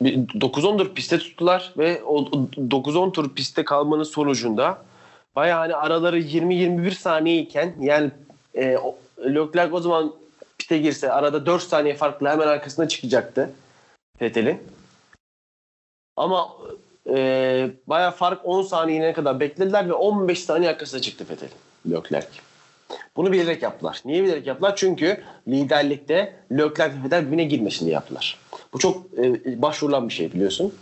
Bir 0.00 0.14
9-10 0.16 0.78
tur 0.78 0.94
piste 0.94 1.18
tuttular 1.18 1.72
ve 1.78 2.02
o 2.02 2.16
o 2.16 2.48
9-10 2.56 3.12
tur 3.12 3.34
piste 3.34 3.64
kalmanın 3.64 4.02
sonucunda 4.02 4.82
bayağı 5.36 5.58
hani 5.58 5.74
araları 5.74 6.20
20-21 6.20 6.90
saniye 6.90 7.38
iken 7.38 7.74
yani 7.80 8.10
e, 8.54 8.76
o- 8.78 8.96
Leclerc 9.24 9.72
o 9.74 9.80
zaman 9.80 10.12
pite 10.58 10.78
girse 10.78 11.12
arada 11.12 11.46
4 11.46 11.62
saniye 11.62 11.94
farklı 11.94 12.28
hemen 12.28 12.48
arkasına 12.48 12.88
çıkacaktı 12.88 13.50
Vettel'in. 14.22 14.58
Ama 16.16 16.48
e, 17.10 17.70
bayağı 17.86 18.10
fark 18.10 18.40
10 18.44 18.62
saniyene 18.62 19.12
kadar 19.12 19.40
beklediler 19.40 19.88
ve 19.88 19.92
15 19.92 20.44
saniye 20.44 20.70
arkasına 20.70 21.00
çıktı 21.00 21.24
Vettel'in 21.30 21.94
Leclerc. 21.96 22.28
Bunu 23.16 23.32
bilerek 23.32 23.62
yaptılar. 23.62 24.02
Niye 24.04 24.24
bilerek 24.24 24.46
yaptılar? 24.46 24.76
Çünkü 24.76 25.20
liderlikte 25.48 26.36
Leclerc 26.52 26.94
ve 26.98 27.04
Vettel 27.04 27.48
girmesin 27.48 27.84
diye 27.84 27.94
yaptılar. 27.94 28.38
Bu 28.72 28.78
çok 28.78 29.18
e, 29.18 29.62
başvurulan 29.62 30.08
bir 30.08 30.14
şey 30.14 30.32
biliyorsun. 30.32 30.74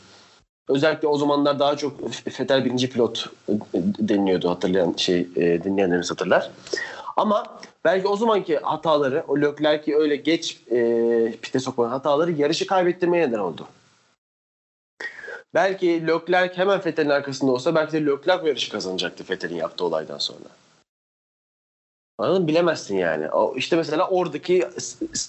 Özellikle 0.69 1.09
o 1.09 1.17
zamanlar 1.19 1.59
daha 1.59 1.77
çok 1.77 2.01
Vettel 2.41 2.65
birinci 2.65 2.91
pilot 2.91 3.27
e, 3.49 3.53
deniliyordu 3.99 4.51
hatırlayan 4.51 4.95
şey 4.97 5.29
e, 5.37 5.65
dinleyenlerimiz 5.65 6.11
hatırlar. 6.11 6.51
Ama 7.17 7.59
belki 7.85 8.09
o 8.09 8.17
zamanki 8.17 8.57
hataları, 8.59 9.25
o 9.29 9.41
Leclerc'i 9.41 9.97
öyle 9.97 10.17
geç 10.17 10.61
e, 10.71 11.35
pite 11.43 11.61
sokmanın 11.61 11.91
hataları 11.91 12.33
yarışı 12.33 12.67
kaybettirmeye 12.67 13.29
neden 13.29 13.39
oldu. 13.39 13.67
Belki 15.55 16.07
Leclerc 16.07 16.57
hemen 16.57 16.85
Vettel'in 16.85 17.11
arkasında 17.11 17.53
olsa 17.53 17.75
belki 17.75 17.93
de 17.93 18.07
Leclerc 18.07 18.49
yarışı 18.49 18.73
kazanacaktı 18.73 19.25
Vettel'in 19.31 19.57
yaptığı 19.57 19.85
olaydan 19.85 20.19
sonra. 20.19 20.45
Anladın 22.19 22.43
mı? 22.43 22.49
Bilemezsin 22.49 22.97
yani. 22.97 23.31
O, 23.31 23.57
işte 23.57 23.77
mesela 23.77 24.09
oradaki 24.09 24.69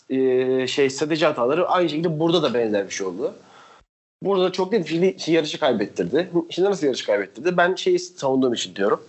e, 0.09 0.67
şey 0.67 0.89
strateji 0.89 1.25
hataları 1.25 1.67
aynı 1.67 1.89
şekilde 1.89 2.19
burada 2.19 2.43
da 2.43 2.53
benzer 2.53 2.85
bir 2.85 2.93
şey 2.93 3.07
oldu. 3.07 3.33
Burada 4.23 4.43
da 4.43 4.51
çok 4.51 4.71
bir 4.71 4.77
şekilde 4.77 5.17
şey, 5.17 5.33
yarışı 5.33 5.59
kaybettirdi. 5.59 6.31
Şimdi 6.49 6.69
nasıl 6.69 6.87
yarışı 6.87 7.05
kaybettirdi? 7.05 7.57
Ben 7.57 7.75
şeyi 7.75 7.99
savunduğum 7.99 8.53
için 8.53 8.75
diyorum. 8.75 9.03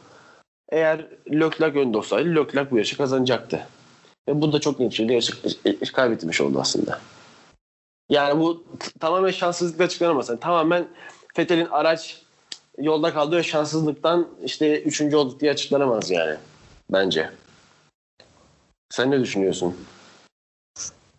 Eğer 0.68 1.07
Leclerc 1.31 1.81
önde 1.81 1.99
olsaydı 1.99 2.29
Leclerc 2.29 2.70
bu 2.70 2.76
yarışı 2.76 2.97
kazanacaktı. 2.97 3.66
Ve 4.29 4.41
bu 4.41 4.53
da 4.53 4.61
çok 4.61 4.81
net 4.81 4.99
bir 4.99 5.11
yarışı 5.11 5.93
kaybetmiş 5.93 6.41
oldu 6.41 6.59
aslında. 6.61 7.01
Yani 8.11 8.41
bu 8.41 8.64
tamamen 9.01 9.31
şanssızlıkla 9.31 9.85
açıklanamaz. 9.85 10.29
Yani 10.29 10.41
tamamen 10.41 10.89
Vettel'in 11.39 11.66
araç 11.66 12.22
yolda 12.79 13.14
kaldığı 13.14 13.37
ve 13.37 13.43
şanssızlıktan 13.43 14.29
işte 14.45 14.83
üçüncü 14.83 15.16
olduk 15.16 15.41
diye 15.41 15.53
açıklanamaz 15.53 16.11
yani. 16.11 16.37
Bence. 16.93 17.31
Sen 18.91 19.11
ne 19.11 19.20
düşünüyorsun? 19.20 19.76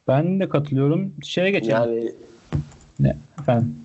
Ben 0.07 0.39
de 0.39 0.49
katılıyorum. 0.49 1.13
Şeye 1.23 1.51
geçelim. 1.51 1.71
Yani 2.99 3.15
Efendim. 3.39 3.75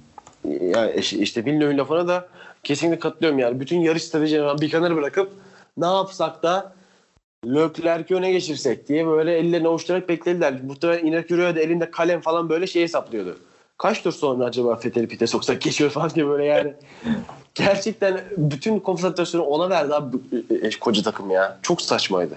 ya 0.61 0.93
işte- 0.93 1.19
işte 1.19 1.45
Villeneuve'ün 1.45 1.79
lafına 1.79 2.09
da 2.09 2.29
kesinlikle 2.63 2.99
katılıyorum 2.99 3.39
yani. 3.39 3.61
Bütün 3.61 3.81
yarış 3.81 4.03
stratejilerini 4.05 4.61
bir 4.61 4.71
kenara 4.71 4.97
bırakıp 4.97 5.33
ne 5.77 5.87
yapsak 5.87 6.43
da 6.43 6.73
Leclerc'i 7.47 8.15
öne 8.15 8.33
geçirsek 8.33 8.89
diye 8.89 9.07
böyle 9.07 9.39
ellerini 9.39 9.69
ovuşturarak 9.69 10.09
beklediler. 10.09 10.55
Muhtemelen 10.67 11.07
Inecuro'ya 11.07 11.57
da 11.57 11.61
elinde 11.61 11.91
kalem 11.91 12.21
falan 12.21 12.49
böyle 12.49 12.67
şey 12.67 12.83
hesaplıyordu. 12.83 13.39
Kaç 13.79 14.03
tur 14.03 14.13
sonra 14.13 14.45
acaba 14.45 14.77
Fethel'i 14.77 15.09
pite 15.09 15.27
soksak 15.27 15.61
geçiyor 15.61 15.91
falan 15.91 16.11
diye 16.11 16.27
böyle 16.27 16.45
yani. 16.45 16.75
Gerçekten 17.55 18.21
bütün 18.37 18.79
konsantrasyonu 18.79 19.45
ona 19.45 19.71
verdi 19.71 19.95
abi 19.95 20.17
e, 20.51 20.67
e, 20.67 20.71
koca 20.81 21.03
takım 21.03 21.31
ya. 21.31 21.59
Çok 21.63 21.83
saçmaydı. 21.83 22.35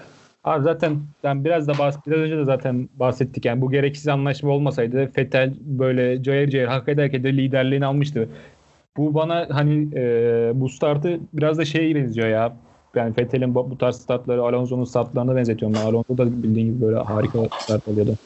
Abi 0.48 0.62
zaten 0.62 1.00
ben 1.24 1.44
biraz 1.44 1.68
da 1.68 1.72
bahs- 1.72 2.06
biraz 2.06 2.18
önce 2.18 2.36
de 2.38 2.44
zaten 2.44 2.88
bahsettik 2.94 3.44
yani 3.44 3.60
bu 3.60 3.70
gereksiz 3.70 4.08
anlaşma 4.08 4.50
olmasaydı 4.50 5.10
Vettel 5.18 5.54
böyle 5.60 6.22
cayır 6.22 6.48
cayır 6.48 6.66
hak 6.66 6.88
ederken 6.88 7.24
de 7.24 7.32
liderliğini 7.36 7.86
almıştı. 7.86 8.28
Bu 8.96 9.14
bana 9.14 9.46
hani 9.50 9.88
e, 9.94 10.02
bu 10.54 10.68
startı 10.68 11.20
biraz 11.32 11.58
da 11.58 11.64
şeye 11.64 11.94
benziyor 11.94 12.28
ya. 12.28 12.56
Yani 12.96 13.14
Vettel'in 13.18 13.54
bu, 13.54 13.70
bu 13.70 13.78
tarz 13.78 13.96
startları 13.96 14.42
Alonso'nun 14.42 14.84
startlarına 14.84 15.36
benzetiyorum 15.36 15.76
ben. 15.76 15.86
Alonso 15.86 16.18
da 16.18 16.42
bildiğin 16.42 16.66
gibi 16.66 16.82
böyle 16.86 16.98
harika 16.98 17.38
start 17.60 17.88
alıyordu. 17.88 18.16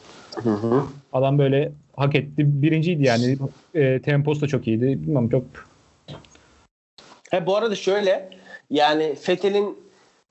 Hı 0.43 0.51
hı. 0.51 0.83
Adam 1.13 1.39
böyle 1.39 1.73
hak 1.97 2.15
etti. 2.15 2.63
Birinciydi 2.63 3.05
yani. 3.05 3.39
E, 3.75 4.03
temposu 4.03 4.41
da 4.41 4.47
çok 4.47 4.67
iyiydi. 4.67 5.03
Bilmem 5.03 5.29
çok 5.29 5.45
He, 7.31 7.47
bu 7.47 7.57
arada 7.57 7.75
şöyle 7.75 8.31
yani 8.71 9.15
Fethel'in 9.15 9.82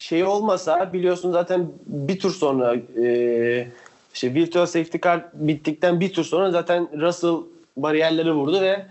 şeyi 0.02 0.26
olmasa 0.26 0.94
biliyorsun 0.94 1.32
zaten 1.32 1.68
bir 1.86 2.20
tur 2.20 2.32
sonra 2.32 2.76
e, 3.06 3.68
işte 4.14 4.34
virtual 4.34 4.66
safety 4.66 4.98
car 5.04 5.26
bittikten 5.34 6.00
bir 6.00 6.14
tur 6.14 6.24
sonra 6.24 6.52
zaten 6.52 6.88
Russell 7.02 7.36
bariyerleri 7.78 8.32
vurdu 8.34 8.62
ve 8.62 8.86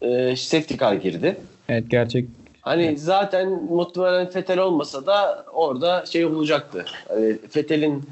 e, 0.00 0.36
safety 0.36 0.74
car 0.76 0.94
girdi. 0.94 1.36
evet 1.68 1.84
gerçek 1.90 2.28
Hani 2.60 2.98
zaten 2.98 3.48
muhtemelen 3.48 4.30
Fettel 4.30 4.58
olmasa 4.58 5.06
da 5.06 5.44
orada 5.52 6.06
şey 6.06 6.24
olacaktı. 6.24 6.84
Hani 7.08 7.38
Fettel'in 7.50 8.02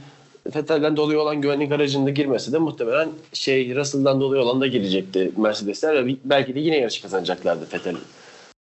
Fettel'den 0.52 0.96
dolayı 0.96 1.20
olan 1.20 1.40
güvenlik 1.40 1.72
aracında 1.72 2.10
girmese 2.10 2.52
de 2.52 2.58
muhtemelen 2.58 3.08
şey 3.32 3.74
Russell'dan 3.74 4.20
dolayı 4.20 4.42
olan 4.42 4.60
da 4.60 4.66
girecekti 4.66 5.32
Mercedesler 5.36 6.06
ve 6.06 6.16
belki 6.24 6.54
de 6.54 6.60
yine 6.60 6.78
yarışı 6.78 7.02
kazanacaklardı 7.02 7.66
Fettel 7.66 7.96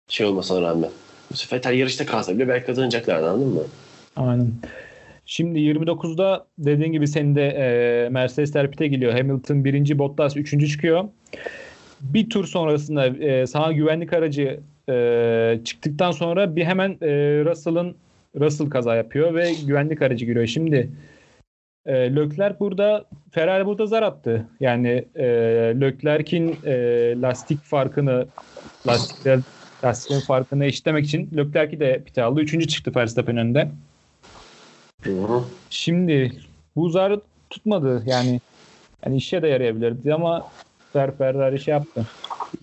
şey 0.08 0.26
olmasına 0.26 0.62
rağmen. 0.62 0.90
Fettel 1.34 1.78
yarışta 1.78 2.06
kalsa 2.06 2.34
bile 2.34 2.48
belki 2.48 2.66
kazanacaklardı 2.66 3.30
anladın 3.30 3.54
mı? 3.54 3.62
Aynen. 4.16 4.52
Şimdi 5.26 5.58
29'da 5.58 6.46
dediğin 6.58 6.92
gibi 6.92 7.08
senin 7.08 7.34
de 7.34 7.46
e, 7.46 8.08
Mercedesler 8.08 8.70
pite 8.70 8.86
geliyor. 8.86 9.12
Hamilton 9.12 9.64
birinci, 9.64 9.98
Bottas 9.98 10.36
üçüncü 10.36 10.68
çıkıyor. 10.68 11.04
Bir 12.00 12.30
tur 12.30 12.46
sonrasında 12.46 13.06
e, 13.06 13.46
sağ 13.46 13.72
güvenlik 13.72 14.12
aracı 14.12 14.60
e, 14.88 15.60
çıktıktan 15.64 16.10
sonra 16.10 16.56
bir 16.56 16.64
hemen 16.64 16.90
e, 16.90 17.08
Russell'ın 17.44 17.96
Russell 18.40 18.70
kaza 18.70 18.96
yapıyor 18.96 19.34
ve 19.34 19.52
güvenlik 19.66 20.02
aracı 20.02 20.24
giriyor. 20.26 20.46
Şimdi 20.46 20.90
e, 21.86 21.92
Leclerc 21.92 22.60
burada 22.60 23.04
Ferrari 23.30 23.66
burada 23.66 23.86
zar 23.86 24.02
attı. 24.02 24.46
Yani 24.60 25.04
e, 25.14 25.24
Leclerc'in 25.80 26.56
e, 26.66 26.74
lastik 27.20 27.62
farkını 27.62 28.26
lastikler 28.86 29.40
lastiğin 29.84 30.20
farkını 30.20 30.64
eşitlemek 30.64 31.04
için 31.04 31.30
Leclerc'i 31.36 31.80
de 31.80 32.02
pite 32.06 32.22
aldı. 32.22 32.40
Üçüncü 32.40 32.68
çıktı 32.68 32.92
Verstappen 32.96 33.36
önünde. 33.36 33.68
Şimdi 35.70 36.32
bu 36.76 36.90
zarı 36.90 37.20
tutmadı 37.50 38.02
yani. 38.06 38.40
Yani 39.04 39.16
işe 39.16 39.42
de 39.42 39.48
yarayabilirdi 39.48 40.14
ama 40.14 40.50
Fer 40.92 41.16
Ferrari 41.16 41.60
şey 41.60 41.72
yaptı. 41.72 42.06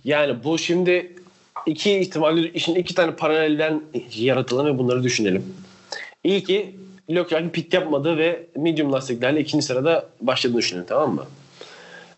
Yani 0.05 0.43
bu 0.43 0.57
şimdi 0.57 1.15
iki 1.65 1.99
ihtimalle 1.99 2.53
işin 2.53 2.75
iki 2.75 2.95
tane 2.95 3.11
paralelden 3.11 3.81
yaratılan 4.15 4.65
ve 4.65 4.77
bunları 4.77 5.03
düşünelim. 5.03 5.55
İlki 6.23 6.75
Leclerc'in 7.09 7.49
pit 7.49 7.73
yapmadığı 7.73 8.17
ve 8.17 8.47
medium 8.55 8.93
lastiklerle 8.93 9.39
ikinci 9.39 9.65
sırada 9.65 10.09
başladığını 10.21 10.57
düşünelim 10.57 10.85
tamam 10.89 11.15
mı? 11.15 11.25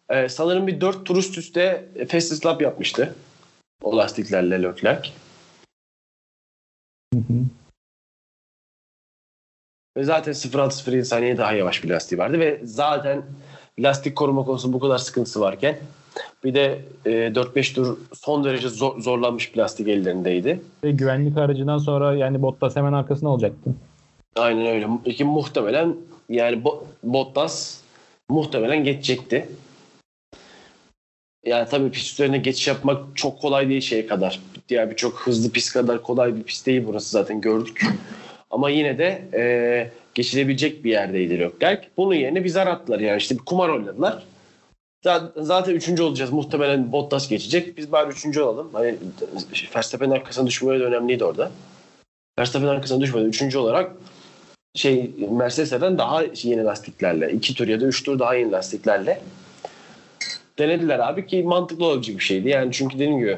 Ee, 0.10 0.30
sanırım 0.30 0.68
bir 0.68 0.82
dört 0.82 1.06
tur 1.06 1.18
üst 1.18 1.38
üste 1.38 1.86
fastest 2.08 2.46
lap 2.46 2.62
yapmıştı. 2.62 3.16
O 3.84 3.98
lastiklerle 3.98 4.64
Leclerc. 4.64 5.10
Hı 7.14 7.20
hı. 7.20 7.34
Ve 9.98 10.04
zaten 10.04 10.34
0.6-0.7 10.34 11.04
saniye 11.04 11.38
daha 11.38 11.54
yavaş 11.54 11.84
bir 11.84 11.90
lastiği 11.90 12.20
vardı 12.20 12.40
ve 12.40 12.62
zaten 12.64 13.24
lastik 13.80 14.16
koruma 14.16 14.46
konusunda 14.46 14.74
bu 14.74 14.80
kadar 14.80 14.98
sıkıntısı 14.98 15.42
varken 15.42 15.78
bir 16.44 16.54
de 16.54 16.82
e, 17.06 17.10
4-5 17.12 17.76
tur 17.76 17.98
son 18.14 18.44
derece 18.44 18.70
zor, 18.70 19.00
zorlanmış 19.02 19.52
plastik 19.52 19.88
ellerindeydi. 19.88 20.62
Ve 20.84 20.92
güvenlik 20.92 21.38
aracından 21.38 21.78
sonra 21.78 22.16
yani 22.16 22.42
Bottas 22.42 22.76
hemen 22.76 22.94
arkasında 22.94 23.30
olacaktı. 23.30 23.76
Aynen 24.36 24.66
öyle. 24.66 25.14
Ki 25.16 25.24
muhtemelen 25.24 25.96
yani 26.30 26.56
Bo- 26.64 26.84
Bottas 27.04 27.82
muhtemelen 28.30 28.84
geçecekti. 28.84 29.50
Yani 31.46 31.70
tabii 31.70 31.92
pist 31.92 32.14
üzerine 32.14 32.38
geçiş 32.38 32.68
yapmak 32.68 33.18
çok 33.18 33.42
kolay 33.42 33.70
değil 33.70 33.82
şeye 33.82 34.08
kadar. 34.08 34.40
Diğer 34.70 34.92
birçok 34.92 35.20
hızlı 35.20 35.52
pist 35.52 35.74
kadar 35.74 36.04
kolay 36.04 36.36
bir 36.36 36.44
pist 36.44 36.66
değil 36.66 36.84
burası 36.88 37.10
zaten 37.10 37.42
gördük. 37.42 37.86
Ama 38.50 38.70
yine 38.70 38.98
de 38.98 39.22
e, 39.34 39.92
geçilebilecek 40.14 40.84
bir 40.84 40.92
yerdeydi 40.92 41.40
Leclerc. 41.40 41.88
Bunun 41.98 42.14
yerine 42.14 42.44
bir 42.44 42.50
zar 42.50 42.68
attılar 42.68 43.00
yani 43.00 43.18
işte 43.18 43.36
bir 43.36 43.46
kumar 43.46 43.70
oynadılar. 43.70 44.24
Zaten, 45.36 45.74
üçüncü 45.74 46.04
olacağız. 46.04 46.32
Muhtemelen 46.32 46.92
Bottas 46.92 47.30
geçecek. 47.30 47.78
Biz 47.78 47.92
bari 47.92 48.12
üçüncü 48.12 48.42
olalım. 48.42 48.70
Hani 48.74 48.96
Verstappen'in 49.76 50.12
arkasına 50.12 50.48
düşmeye 50.48 50.80
de 50.80 50.84
önemliydi 50.84 51.26
orada. 51.26 51.52
Verstappen'in 52.40 52.72
arkasına 52.72 53.02
düşmeden 53.02 53.26
üçüncü 53.26 53.58
olarak 53.58 53.92
şey 54.76 55.12
Mercedes'lerden 55.32 55.98
daha 55.98 56.24
yeni 56.44 56.64
lastiklerle 56.64 57.32
iki 57.32 57.56
tur 57.56 57.68
ya 57.68 57.82
da 57.82 57.86
üç 57.86 58.04
tur 58.04 58.20
daha 58.20 58.36
yeni 58.36 58.52
lastiklerle 58.52 59.22
denediler 60.60 61.00
abi 61.00 61.28
ki 61.28 61.44
mantıklı 61.44 61.86
olabilecek 61.86 62.18
bir 62.18 62.24
şeydi. 62.24 62.50
Yani 62.50 62.72
çünkü 62.72 62.96
dediğim 62.96 63.20
gibi 63.20 63.38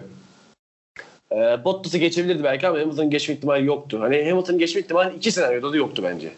e, 1.31 1.35
Bottas'ı 1.63 1.97
geçebilirdi 1.97 2.43
belki 2.43 2.67
ama 2.67 2.79
Hamilton'ın 2.79 3.09
geçme 3.09 3.35
ihtimali 3.35 3.65
yoktu. 3.65 3.99
Hani 4.01 4.29
Hamilton'ın 4.29 4.59
geçme 4.59 4.81
ihtimali 4.81 5.15
iki 5.15 5.31
senaryoda 5.31 5.71
da 5.71 5.77
yoktu 5.77 6.03
bence. 6.05 6.31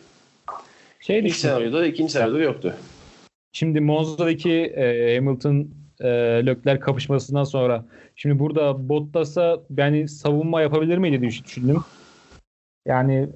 Şey 1.00 1.20
İlk 1.20 1.36
senaryoda 1.36 1.80
da 1.80 1.86
ikinci 1.86 2.14
senaryoda 2.14 2.40
da 2.40 2.44
yoktu. 2.44 2.76
Şimdi 3.54 3.80
Monza'daki 3.80 4.52
e, 4.52 5.16
Hamilton 5.16 5.68
e, 6.00 6.08
Leclerc 6.46 6.80
kapışmasından 6.80 7.44
sonra 7.44 7.86
şimdi 8.16 8.40
burada 8.40 8.90
Bottas'a 8.90 9.60
yani 9.78 10.08
savunma 10.08 10.62
yapabilir 10.62 10.98
miydi 10.98 11.22
diye 11.22 11.32
düşündüm. 11.32 11.84
Yani 12.86 13.30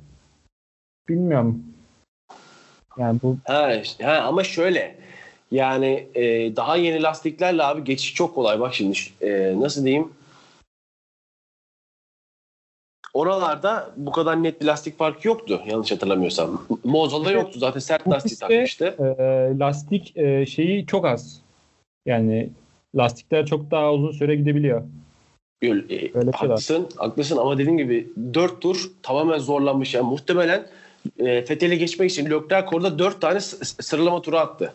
bilmiyorum. 1.10 1.64
Yani 2.98 3.20
bu 3.24 3.38
Ha, 3.46 3.74
ha 4.02 4.22
ama 4.22 4.44
şöyle 4.44 4.96
yani 5.52 6.08
e, 6.16 6.56
daha 6.56 6.76
yeni 6.76 7.04
lastiklerle 7.04 7.64
abi 7.64 7.84
geçiş 7.84 8.14
çok 8.14 8.36
kolay. 8.36 8.60
Bak 8.60 8.76
şimdi 8.76 8.98
e, 9.22 9.54
nasıl 9.60 9.86
diyeyim? 9.86 10.12
Oralarda 13.14 13.92
bu 13.98 14.12
kadar 14.12 14.44
net 14.44 14.62
bir 14.62 14.66
lastik 14.66 14.98
farkı 14.98 15.28
yoktu 15.28 15.62
yanlış 15.68 15.92
hatırlamıyorsam. 15.92 16.66
Monza'da 16.84 17.32
yoktu 17.32 17.60
zaten 17.60 17.80
sert 17.80 18.08
lastik 18.08 18.40
takmıştı. 18.40 18.96
e, 19.00 19.60
lastik 19.60 20.18
e, 20.18 20.46
şeyi 20.46 20.86
çok 20.86 21.06
az. 21.06 21.42
Yani 22.06 22.50
lastikler 22.96 23.46
çok 23.46 23.72
daha 23.72 23.94
uzun 23.94 24.12
süre 24.12 24.36
gidebiliyor. 24.36 24.84
Gül, 25.62 25.90
e, 25.90 25.96
Öyle 26.14 26.32
şey 26.32 26.50
haklısın, 26.50 26.90
haklısın 26.96 27.38
ama 27.38 27.58
dediğim 27.58 27.78
gibi 27.78 28.08
4 28.34 28.62
tur 28.62 28.92
tamamen 29.04 29.38
zorlanmış. 29.38 29.94
Yani 29.94 30.10
muhtemelen 30.10 30.68
e, 31.20 31.46
Fethel'e 31.46 31.76
geçmek 31.76 32.12
için 32.12 32.26
Leclerc 32.26 32.76
orada 32.76 33.00
4 33.00 33.22
tane 33.22 33.40
sıralama 33.40 34.22
turu 34.22 34.38
attı. 34.38 34.74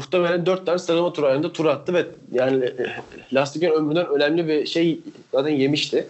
Muhtemelen 0.00 0.46
4 0.46 0.66
tane 0.66 0.78
sıralama 0.78 1.12
turu 1.12 1.26
halinde 1.26 1.52
tur 1.52 1.64
attı 1.66 1.94
ve 1.94 2.06
yani 2.32 2.64
e, 2.64 2.72
lastiklerin 3.32 3.72
ömründen 3.72 4.06
önemli 4.06 4.48
bir 4.48 4.66
şey 4.66 5.00
zaten 5.32 5.50
yemişti. 5.50 6.06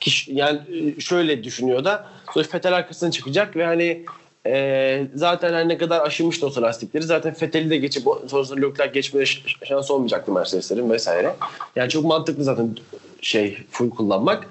Ki 0.00 0.10
yani 0.26 0.60
e, 0.96 1.00
şöyle 1.00 1.44
düşünüyor 1.44 1.84
da 1.84 2.06
sonra 2.34 2.44
Fettel 2.48 2.76
arkasına 2.76 3.10
çıkacak 3.10 3.56
ve 3.56 3.64
hani 3.66 4.04
e, 4.46 5.06
zaten 5.14 5.52
her 5.54 5.68
ne 5.68 5.78
kadar 5.78 6.06
aşınmıştı 6.06 6.46
o 6.46 6.62
lastikleri 6.62 7.02
zaten 7.02 7.34
Fettel'i 7.34 7.70
de 7.70 7.76
geçip 7.76 8.02
sonrasında 8.26 8.66
Leclerc 8.66 8.92
geçmeye 8.92 9.26
ş- 9.26 9.40
şansı 9.64 9.94
olmayacaktı 9.94 10.32
Mercedeslerin 10.32 10.90
vesaire. 10.90 11.34
Yani 11.76 11.88
çok 11.88 12.04
mantıklı 12.04 12.44
zaten 12.44 12.76
şey 13.22 13.58
full 13.70 13.90
kullanmak. 13.90 14.46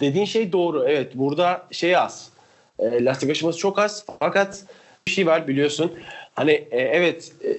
Dediğin 0.00 0.24
şey 0.26 0.52
doğru. 0.52 0.84
Evet 0.88 1.10
burada 1.14 1.62
şey 1.70 1.96
az. 1.96 2.30
E, 2.78 3.04
lastik 3.04 3.30
aşıması 3.30 3.58
çok 3.58 3.78
az. 3.78 4.04
Fakat 4.18 4.64
bir 5.06 5.12
şey 5.12 5.26
var 5.26 5.48
biliyorsun. 5.48 5.92
Hani 6.40 6.50
e, 6.50 6.80
evet 6.80 7.32
e, 7.44 7.58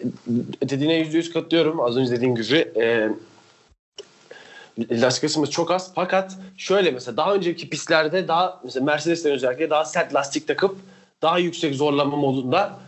dediğine 0.69 0.95
yüzde 0.95 1.17
yüz 1.17 1.33
katılıyorum. 1.33 1.79
Az 1.79 1.97
önce 1.97 2.11
dediğin 2.11 2.35
gibi 2.35 2.71
e, 2.81 3.09
lastik 5.01 5.51
çok 5.51 5.71
az. 5.71 5.91
Fakat 5.95 6.37
şöyle 6.57 6.91
mesela 6.91 7.17
daha 7.17 7.35
önceki 7.35 7.69
pistlerde 7.69 8.27
daha 8.27 8.61
mesela 8.63 8.85
Mercedes'ten 8.85 9.31
özellikle 9.31 9.69
daha 9.69 9.85
sert 9.85 10.13
lastik 10.13 10.47
takıp 10.47 10.77
daha 11.21 11.39
yüksek 11.39 11.75
zorlanma 11.75 12.17
modunda 12.17 12.79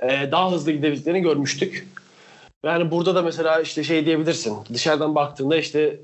e, 0.00 0.32
daha 0.32 0.52
hızlı 0.52 0.72
gidebildiklerini 0.72 1.20
görmüştük. 1.20 1.88
Yani 2.64 2.90
burada 2.90 3.14
da 3.14 3.22
mesela 3.22 3.60
işte 3.60 3.84
şey 3.84 4.06
diyebilirsin. 4.06 4.56
Dışarıdan 4.74 5.14
baktığında 5.14 5.56
işte 5.56 5.96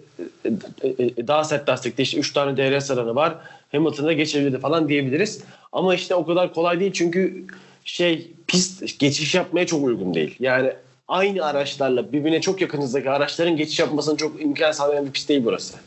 e, 0.44 0.48
e, 0.88 1.26
daha 1.26 1.44
sert 1.44 1.68
lastikte 1.68 2.02
işte 2.02 2.18
3 2.18 2.32
tane 2.32 2.56
DRS 2.56 2.90
alanı 2.90 3.14
var. 3.14 3.34
Hamilton'a 3.72 4.12
geçebilirdi 4.12 4.58
falan 4.58 4.88
diyebiliriz. 4.88 5.44
Ama 5.72 5.94
işte 5.94 6.14
o 6.14 6.26
kadar 6.26 6.54
kolay 6.54 6.80
değil 6.80 6.92
çünkü 6.92 7.44
şey 7.88 8.30
pist 8.46 8.98
geçiş 8.98 9.34
yapmaya 9.34 9.66
çok 9.66 9.84
uygun 9.84 10.14
değil. 10.14 10.36
Yani 10.40 10.72
aynı 11.08 11.44
araçlarla 11.44 12.12
birbirine 12.12 12.40
çok 12.40 12.60
yakın 12.60 12.82
hızdaki 12.82 13.10
araçların 13.10 13.56
geçiş 13.56 13.78
yapmasına 13.78 14.16
çok 14.16 14.42
imkan 14.42 14.72
sağlayan 14.72 15.06
bir 15.06 15.10
pist 15.10 15.28
değil 15.28 15.44
burası. 15.44 15.78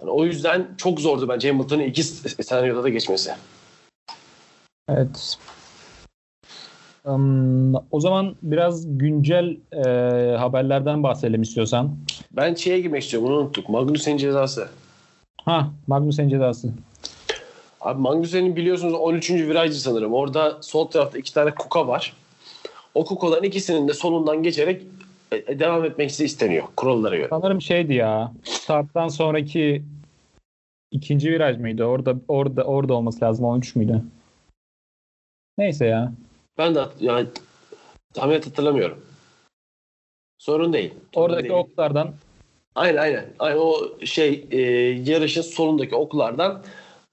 Yani 0.00 0.10
o 0.10 0.24
yüzden 0.24 0.68
çok 0.76 1.00
zordu 1.00 1.28
bence 1.28 1.50
Hamilton'ın 1.50 1.82
iki 1.82 2.04
senaryoda 2.04 2.82
da 2.82 2.88
geçmesi. 2.88 3.32
Evet. 4.88 5.38
Um, 7.04 7.74
o 7.74 8.00
zaman 8.00 8.36
biraz 8.42 8.98
güncel 8.98 9.56
e, 9.72 9.82
haberlerden 10.36 11.02
bahsedelim 11.02 11.42
istiyorsan. 11.42 11.96
Ben 12.32 12.54
şeye 12.54 12.80
girmek 12.80 13.02
istiyorum 13.02 13.32
unuttuk. 13.32 13.68
Magnussen'in 13.68 14.16
cezası. 14.16 14.68
Ha, 15.44 15.70
Magnussen 15.86 16.28
cezası. 16.28 16.72
Abi 17.80 18.00
Magnussen'in 18.00 18.56
biliyorsunuz 18.56 18.94
13. 18.94 19.30
virajcı 19.30 19.80
sanırım. 19.80 20.14
Orada 20.14 20.62
sol 20.62 20.86
tarafta 20.86 21.18
iki 21.18 21.34
tane 21.34 21.54
kuka 21.54 21.88
var. 21.88 22.16
O 22.94 23.04
kukaların 23.04 23.44
ikisinin 23.44 23.88
de 23.88 23.94
solundan 23.94 24.42
geçerek 24.42 24.82
e, 25.32 25.58
devam 25.58 25.84
etmesi 25.84 26.24
isteniyor 26.24 26.64
kurallara 26.76 27.16
göre. 27.16 27.28
Sanırım 27.30 27.62
şeydi 27.62 27.94
ya. 27.94 28.32
Starttan 28.44 29.08
sonraki 29.08 29.82
ikinci 30.90 31.30
viraj 31.30 31.58
mıydı? 31.58 31.84
Orada 31.84 32.14
orada 32.28 32.64
orada 32.64 32.94
olması 32.94 33.24
lazım. 33.24 33.44
13 33.44 33.76
müydü? 33.76 34.02
Neyse 35.58 35.86
ya. 35.86 36.12
Ben 36.58 36.74
de 36.74 36.84
yani 37.00 37.26
tam 38.14 38.30
net 38.30 38.46
hatırlamıyorum. 38.46 39.04
Sorun 40.38 40.72
değil. 40.72 40.94
Sorun 41.14 41.24
Oradaki 41.24 41.48
değil. 41.48 41.60
oklardan 41.60 42.14
Aynen 42.74 42.96
aynen. 42.96 43.26
aynen 43.38 43.58
o 43.58 43.76
şey 44.04 44.46
e, 44.50 44.60
yarışın 45.10 45.42
solundaki 45.42 45.94
oklardan 45.94 46.62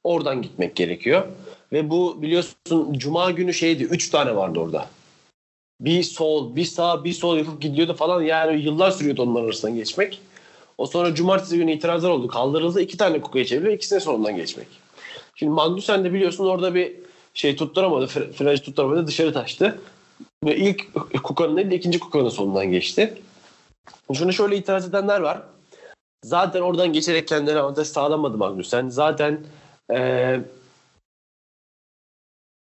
oradan 0.08 0.42
gitmek 0.42 0.76
gerekiyor. 0.76 1.28
Ve 1.72 1.90
bu 1.90 2.22
biliyorsun 2.22 2.94
cuma 2.94 3.32
günü 3.32 3.54
şeydi 3.54 3.84
3 3.84 4.10
tane 4.10 4.36
vardı 4.36 4.60
orada. 4.60 4.88
Bir 5.82 6.04
sol, 6.04 6.56
bir 6.56 6.66
sağ, 6.66 7.04
bir 7.04 7.14
sol 7.14 7.38
yapıp 7.38 7.62
gidiyordu 7.62 7.94
falan. 7.94 8.22
Yani 8.22 8.62
yıllar 8.62 8.92
sürüyordu 8.92 9.22
onların 9.22 9.46
arasından 9.46 9.76
geçmek. 9.76 10.22
O 10.78 10.86
sonra 10.86 11.16
cumartesi 11.16 11.58
günü 11.58 11.72
itirazlar 11.72 12.10
oldu. 12.10 12.28
Kaldırıldı. 12.28 12.82
iki 12.82 12.98
tane 12.98 13.22
kukaya 13.22 13.46
çevriliyor. 13.46 13.74
ikisine 13.74 14.00
sonundan 14.00 14.36
geçmek. 14.36 14.68
Şimdi 15.36 15.52
Magnussen 15.52 16.04
de 16.04 16.14
biliyorsun 16.14 16.46
orada 16.46 16.76
bir 16.76 16.96
şey 17.34 17.56
tutturamadı. 17.56 18.06
fre- 18.06 18.32
Frenci 18.32 18.62
tutturamadı. 18.64 19.08
Dışarı 19.08 19.34
taştı. 19.34 19.80
Ve 20.46 20.58
ilk 20.58 20.94
kukanın 21.24 21.58
değil 21.58 21.72
de 21.72 21.76
ikinci 21.76 22.00
kukanın 22.00 22.30
sonundan 22.30 22.72
geçti. 22.72 23.14
Şunu 24.14 24.34
şöyle 24.34 24.58
itiraz 24.58 24.88
edenler 24.90 25.20
var. 25.20 25.42
Zaten 26.24 26.62
oradan 26.62 26.94
geçerek 26.94 27.28
kendine 27.28 27.60
avantaj 27.60 27.88
sağlamadı 27.88 28.38
Magnussen. 28.38 28.90
Zaten 28.90 29.40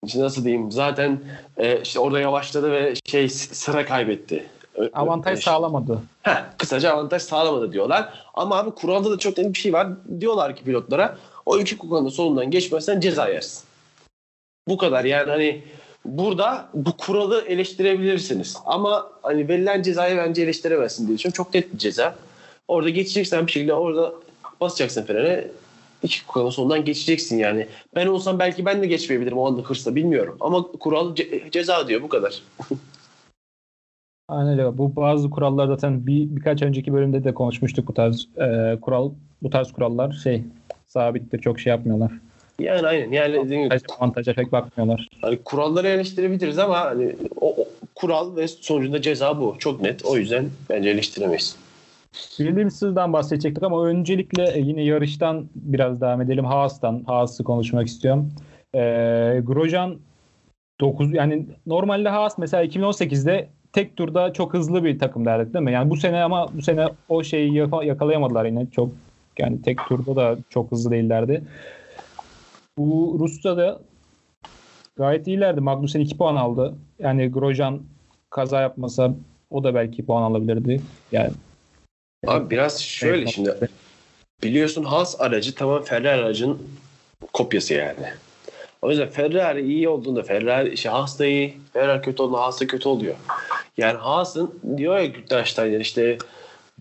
işte 0.07 0.21
nasıl 0.21 0.45
diyeyim 0.45 0.73
zaten 0.73 1.21
eee, 1.59 1.81
işte 1.83 1.99
orada 1.99 2.21
yavaşladı 2.21 2.73
ve 2.73 2.95
şey 3.07 3.29
sıra 3.29 3.87
kaybetti. 3.87 4.47
Avantaj 4.93 5.39
ö- 5.39 5.43
sağlamadı. 5.43 6.03
Heh, 6.23 6.45
kısaca 6.59 6.93
avantaj 6.93 7.23
sağlamadı 7.23 7.73
diyorlar. 7.73 8.27
Ama 8.35 8.57
abi 8.59 8.71
kuralda 8.71 9.11
da 9.11 9.19
çok 9.19 9.39
net 9.39 9.55
bir 9.55 9.59
şey 9.59 9.73
var. 9.73 9.89
Diyorlar 10.21 10.57
ki 10.57 10.65
pilotlara 10.65 11.19
o 11.47 11.59
iki 11.59 11.79
kukanın 11.79 12.09
solundan 12.09 12.51
geçmezsen 12.51 13.01
ceza 13.01 13.29
yersin. 13.29 13.65
Bu 14.69 14.77
kadar 14.77 15.05
yani 15.05 15.31
hani 15.31 15.65
burada 16.05 16.69
bu 16.75 16.97
kuralı 16.97 17.45
eleştirebilirsiniz. 17.47 18.57
Ama 18.67 19.11
hani 19.23 19.49
verilen 19.49 19.83
cezayı 19.83 20.17
bence 20.17 20.43
eleştiremezsin 20.43 21.07
diye 21.07 21.19
düşünüyorum. 21.19 21.37
Çok 21.37 21.55
net 21.55 21.73
bir 21.73 21.79
ceza. 21.79 22.15
Orada 22.69 22.89
geçeceksen 22.89 23.47
bir 23.47 23.53
şekilde 23.53 23.75
orada 23.75 24.13
basacaksın 24.61 25.05
frene. 25.07 25.49
İki 26.03 26.27
kukanın 26.27 26.51
sonundan 26.51 26.85
geçeceksin 26.85 27.39
yani. 27.39 27.67
Ben 27.95 28.07
olsam 28.07 28.39
belki 28.39 28.65
ben 28.65 28.83
de 28.83 28.87
geçmeyebilirim 28.87 29.39
o 29.39 29.47
anda 29.47 29.63
hırsla 29.63 29.95
bilmiyorum. 29.95 30.37
Ama 30.41 30.67
kural 30.81 31.15
ce- 31.15 31.51
ceza 31.51 31.89
diyor 31.89 32.03
bu 32.03 32.09
kadar. 32.09 32.43
Aynen 34.29 34.59
öyle. 34.59 34.79
Bu 34.79 34.97
bazı 34.97 35.31
kurallar 35.31 35.67
zaten 35.67 36.07
bir 36.07 36.37
birkaç 36.37 36.63
önceki 36.63 36.93
bölümde 36.93 37.25
de 37.25 37.35
konuşmuştuk 37.35 37.89
bu 37.89 37.95
tarz 37.95 38.29
e, 38.37 38.79
kural 38.81 39.11
bu 39.43 39.51
tarz 39.51 39.73
kurallar 39.73 40.13
şey 40.13 40.43
sabittir 40.89 41.39
çok 41.39 41.61
şey 41.61 41.71
yapmıyorlar. 41.71 42.13
Yani 42.59 42.87
aynen. 42.87 43.13
Yani 43.13 43.33
dediğim 43.45 43.63
gibi 43.63 43.75
Avantaja, 43.75 43.97
avantaja 43.99 44.35
pek 44.35 44.53
bakmıyorlar. 44.53 45.09
Hani 45.21 45.39
kuralları 45.45 45.89
eleştirebiliriz 45.89 46.59
ama 46.59 46.81
hani 46.81 47.17
o, 47.41 47.51
o 47.51 47.69
kural 47.95 48.37
ve 48.37 48.49
sonucunda 48.49 49.03
ceza 49.03 49.41
bu. 49.41 49.57
Çok 49.59 49.81
net. 49.81 50.05
O 50.05 50.17
yüzden 50.17 50.51
bence 50.71 50.91
eleştiremeyiz. 50.91 51.57
Bildiğimiz 52.39 52.77
sızdan 52.77 53.13
bahsedecektik 53.13 53.63
ama 53.63 53.87
öncelikle 53.87 54.53
e, 54.53 54.61
yine 54.61 54.83
yarıştan 54.83 55.47
biraz 55.55 56.01
devam 56.01 56.21
edelim. 56.21 56.45
Haas'tan. 56.45 57.03
Haas'ı 57.07 57.45
konuşmak 57.45 57.87
istiyorum. 57.87 58.33
E, 58.75 58.81
Grosjean 59.45 59.99
9 60.81 61.15
yani 61.15 61.47
normalde 61.67 62.09
Haas 62.09 62.39
mesela 62.39 62.65
2018'de 62.65 63.49
tek 63.73 63.97
turda 63.97 64.33
çok 64.33 64.55
hızlı 64.55 64.85
bir 64.85 64.99
takım 64.99 65.25
derdik 65.25 65.55
değil 65.55 65.65
mi? 65.65 65.73
Yani 65.73 65.91
bu 65.91 65.97
sene 65.97 66.23
ama 66.23 66.47
bu 66.55 66.63
sene 66.63 66.87
o 67.09 67.23
şeyi 67.23 67.55
yaka- 67.55 67.85
yakalayamadılar 67.85 68.45
yine. 68.45 68.67
Çok 68.71 68.91
yani 69.39 69.63
tek 69.63 69.79
turda 69.89 70.17
da 70.17 70.37
çok 70.51 70.71
hızlı 70.71 70.91
değillerdi. 70.91 71.43
Bu 72.79 73.17
Rusya'da 73.21 73.81
gayet 74.97 75.27
iyilerdi. 75.27 75.61
Magnussen 75.61 76.01
2 76.01 76.17
puan 76.17 76.37
aldı. 76.37 76.75
Yani 76.99 77.29
Grosjean 77.29 77.81
kaza 78.31 78.61
yapmasa 78.61 79.15
o 79.51 79.65
da 79.65 79.75
belki 79.75 80.07
puan 80.07 80.23
alabilirdi. 80.23 80.81
Yani 81.13 81.31
Abi 82.27 82.51
biraz 82.51 82.83
şöyle 82.83 83.27
şimdi 83.27 83.71
biliyorsun 84.43 84.85
Haas 84.85 85.21
aracı 85.21 85.55
tamam 85.55 85.83
Ferrari 85.83 86.23
aracın 86.23 86.59
kopyası 87.33 87.75
yani. 87.75 88.07
O 88.83 88.91
yüzden 88.91 89.09
Ferrari 89.09 89.67
iyi 89.67 89.89
olduğunda 89.89 90.23
Ferrari 90.23 90.69
işte 90.73 90.89
Haas 90.89 91.19
da 91.19 91.27
iyi, 91.27 91.57
Ferrari 91.73 92.03
kötü 92.03 92.23
olduğunda 92.23 92.41
Haas 92.41 92.61
da 92.61 92.67
kötü 92.67 92.89
oluyor. 92.89 93.15
Yani 93.77 93.99
Haas'ın 93.99 94.61
diyor 94.77 94.99
ya 94.99 95.05
Gültensteiner 95.07 95.81
işte 95.81 96.19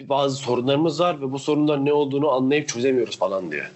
bazı 0.01 0.35
sorunlarımız 0.35 0.99
var 0.99 1.21
ve 1.21 1.31
bu 1.31 1.39
sorunlar 1.39 1.85
ne 1.85 1.93
olduğunu 1.93 2.31
anlayıp 2.31 2.67
çözemiyoruz 2.67 3.17
falan 3.19 3.51
diyor. 3.51 3.71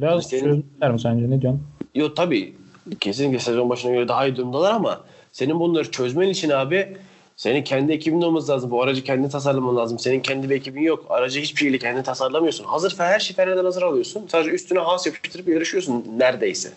Biraz 0.00 0.26
Senin- 0.28 0.40
çözmüşler 0.42 0.90
mi 0.92 1.00
sence 1.00 1.30
ne 1.30 1.40
diyorsun? 1.42 1.62
Yo 1.94 2.14
tabii 2.14 2.54
kesinlikle 3.00 3.38
sezon 3.38 3.70
başına 3.70 3.92
göre 3.92 4.08
daha 4.08 4.26
iyi 4.26 4.36
durumdalar 4.36 4.72
ama 4.72 5.04
senin 5.32 5.60
bunları 5.60 5.90
çözmen 5.90 6.28
için 6.28 6.50
abi 6.50 6.96
senin 7.36 7.64
kendi 7.64 7.92
ekibin 7.92 8.22
olması 8.22 8.52
lazım. 8.52 8.70
Bu 8.70 8.82
aracı 8.82 9.04
kendi 9.04 9.28
tasarlaman 9.28 9.76
lazım. 9.76 9.98
Senin 9.98 10.20
kendi 10.20 10.50
bir 10.50 10.54
ekibin 10.54 10.82
yok. 10.82 11.06
Aracı 11.08 11.40
hiçbir 11.40 11.58
şekilde 11.58 11.78
kendi 11.78 12.02
tasarlamıyorsun. 12.02 12.64
Hazır 12.64 12.94
her 12.98 13.20
şeyi 13.20 13.36
Ferrari'den 13.36 13.64
hazır 13.64 13.82
alıyorsun. 13.82 14.26
Sadece 14.28 14.50
üstüne 14.50 14.78
has 14.78 15.06
yapıştırıp 15.06 15.48
yarışıyorsun 15.48 16.04
neredeyse. 16.18 16.72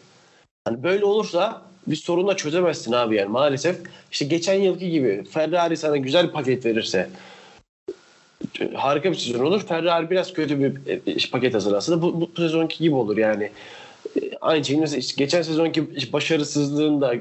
Hani 0.65 0.83
böyle 0.83 1.05
olursa 1.05 1.61
bir 1.87 1.95
sorunla 1.95 2.35
çözemezsin 2.35 2.91
abi 2.91 3.15
yani 3.15 3.29
maalesef. 3.29 3.77
İşte 4.11 4.25
geçen 4.25 4.53
yılki 4.53 4.89
gibi 4.89 5.23
Ferrari 5.31 5.77
sana 5.77 5.97
güzel 5.97 6.27
bir 6.27 6.31
paket 6.31 6.65
verirse 6.65 7.09
harika 8.73 9.11
bir 9.11 9.17
sezon 9.17 9.45
olur. 9.45 9.61
Ferrari 9.67 10.09
biraz 10.09 10.33
kötü 10.33 10.59
bir 10.59 10.91
e, 10.91 11.29
paket 11.31 11.53
hazırlarsa 11.53 11.91
da 11.91 12.01
bu, 12.01 12.21
bu 12.21 12.41
sezonki 12.41 12.77
gibi 12.77 12.95
olur 12.95 13.17
yani. 13.17 13.51
Aynı 14.41 14.65
şekilde 14.65 14.97
işte 14.97 15.23
geçen 15.23 15.41
sezonki 15.41 16.13
başarısızlığında 16.13 17.13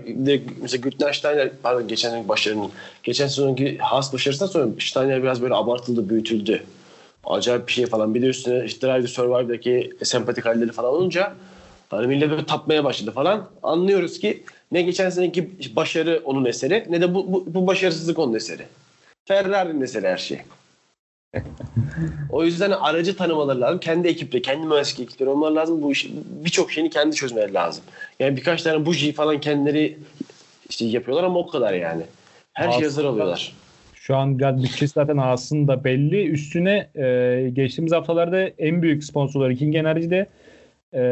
mesela 0.62 0.80
Güttner 0.80 1.50
pardon 1.62 1.88
geçen 1.88 2.08
sezonki 2.08 2.28
başarının 2.28 2.70
geçen 3.02 3.26
sezonki 3.26 3.78
Haas 3.78 4.12
başarısından 4.12 4.50
sonra 4.50 4.68
Steiner 4.80 5.22
biraz 5.22 5.42
böyle 5.42 5.54
abartıldı, 5.54 6.08
büyütüldü. 6.08 6.62
Acayip 7.24 7.66
bir 7.66 7.72
şey 7.72 7.86
falan. 7.86 8.14
Bir 8.14 8.22
de 8.22 8.26
üstüne 8.26 8.64
işte 8.64 8.86
Drive 8.86 9.06
Survive'daki 9.06 9.92
sempatik 10.02 10.46
halleri 10.46 10.72
falan 10.72 10.92
olunca 10.92 11.34
hani 11.90 12.06
millet 12.06 12.30
böyle 12.30 12.46
tapmaya 12.46 12.84
başladı 12.84 13.10
falan. 13.10 13.48
Anlıyoruz 13.62 14.18
ki 14.18 14.42
ne 14.72 14.82
geçen 14.82 15.10
seneki 15.10 15.50
başarı 15.76 16.22
onun 16.24 16.44
eseri 16.44 16.86
ne 16.88 17.00
de 17.00 17.14
bu, 17.14 17.32
bu, 17.32 17.44
bu 17.46 17.66
başarısızlık 17.66 18.18
onun 18.18 18.34
eseri. 18.34 18.62
Ferrari'nin 19.24 19.80
eseri 19.80 20.08
her 20.08 20.16
şey. 20.16 20.38
O 22.30 22.44
yüzden 22.44 22.70
aracı 22.70 23.16
tanımaları 23.16 23.60
lazım. 23.60 23.80
Kendi 23.80 24.08
ekiple, 24.08 24.42
kendi 24.42 24.66
mühendislik 24.66 25.00
ekipleri 25.00 25.30
olmaları 25.30 25.54
lazım. 25.54 25.82
Bu 25.82 25.92
iş, 25.92 26.08
birçok 26.44 26.72
şeyini 26.72 26.90
kendi 26.90 27.16
çözmeleri 27.16 27.54
lazım. 27.54 27.84
Yani 28.20 28.36
birkaç 28.36 28.62
tane 28.62 28.86
buji 28.86 29.12
falan 29.12 29.40
kendileri 29.40 29.98
işte 30.68 30.84
yapıyorlar 30.84 31.24
ama 31.24 31.38
o 31.38 31.46
kadar 31.46 31.72
yani. 31.72 32.02
Her 32.52 32.72
şey 32.72 32.82
hazır 32.82 33.04
alıyorlar. 33.04 33.52
Şu 33.94 34.16
an 34.16 34.38
gaz 34.38 34.62
bütçesi 34.62 34.92
zaten 34.92 35.16
aslında 35.16 35.84
belli. 35.84 36.26
Üstüne 36.26 36.88
e, 36.94 37.50
geçtiğimiz 37.52 37.92
haftalarda 37.92 38.40
en 38.40 38.82
büyük 38.82 39.04
sponsorları 39.04 39.56
King 39.56 39.76
Energy 39.76 40.10
de 40.10 40.26
e, 40.94 41.02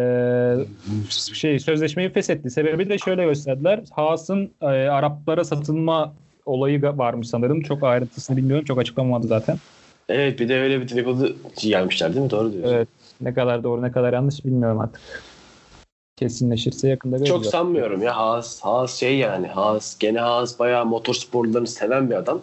şey 1.34 1.58
sözleşmeyi 1.58 2.08
feshetti. 2.08 2.50
Sebebi 2.50 2.88
de 2.88 2.98
şöyle 2.98 3.24
gösterdiler. 3.24 3.80
Haas'ın 3.90 4.50
e, 4.62 4.66
Araplara 4.66 5.44
satılma 5.44 6.14
olayı 6.46 6.82
varmış 6.82 7.28
sanırım. 7.28 7.62
Çok 7.62 7.82
ayrıntısını 7.82 8.36
bilmiyorum. 8.36 8.64
Çok 8.64 8.78
açıklanmadı 8.78 9.26
zaten. 9.26 9.56
Evet 10.09 10.40
bir 10.40 10.48
de 10.48 10.61
öyle 10.61 10.80
bir 10.80 10.88
dedikodu 10.88 11.36
gelmişler 11.62 12.12
değil 12.14 12.24
mi? 12.24 12.30
Doğru 12.30 12.52
diyorsun. 12.52 12.72
Evet. 12.74 12.88
Ne 13.20 13.34
kadar 13.34 13.62
doğru 13.62 13.82
ne 13.82 13.92
kadar 13.92 14.12
yanlış 14.12 14.44
bilmiyorum 14.44 14.80
artık. 14.80 15.00
kesinleşirse 16.16 16.88
yakında 16.88 17.16
Çok 17.16 17.26
göreceğiz. 17.26 17.46
sanmıyorum 17.50 18.02
ya 18.02 18.16
Haas. 18.16 18.61
Haas 18.61 18.94
şey 18.94 19.16
yani 19.18 19.46
Haas. 19.46 19.98
Gene 19.98 20.20
Haas 20.20 20.59
bayağı 20.59 20.86
motorsporlarını 20.86 21.66
seven 21.66 22.11
bir 22.11 22.14
adam. 22.14 22.40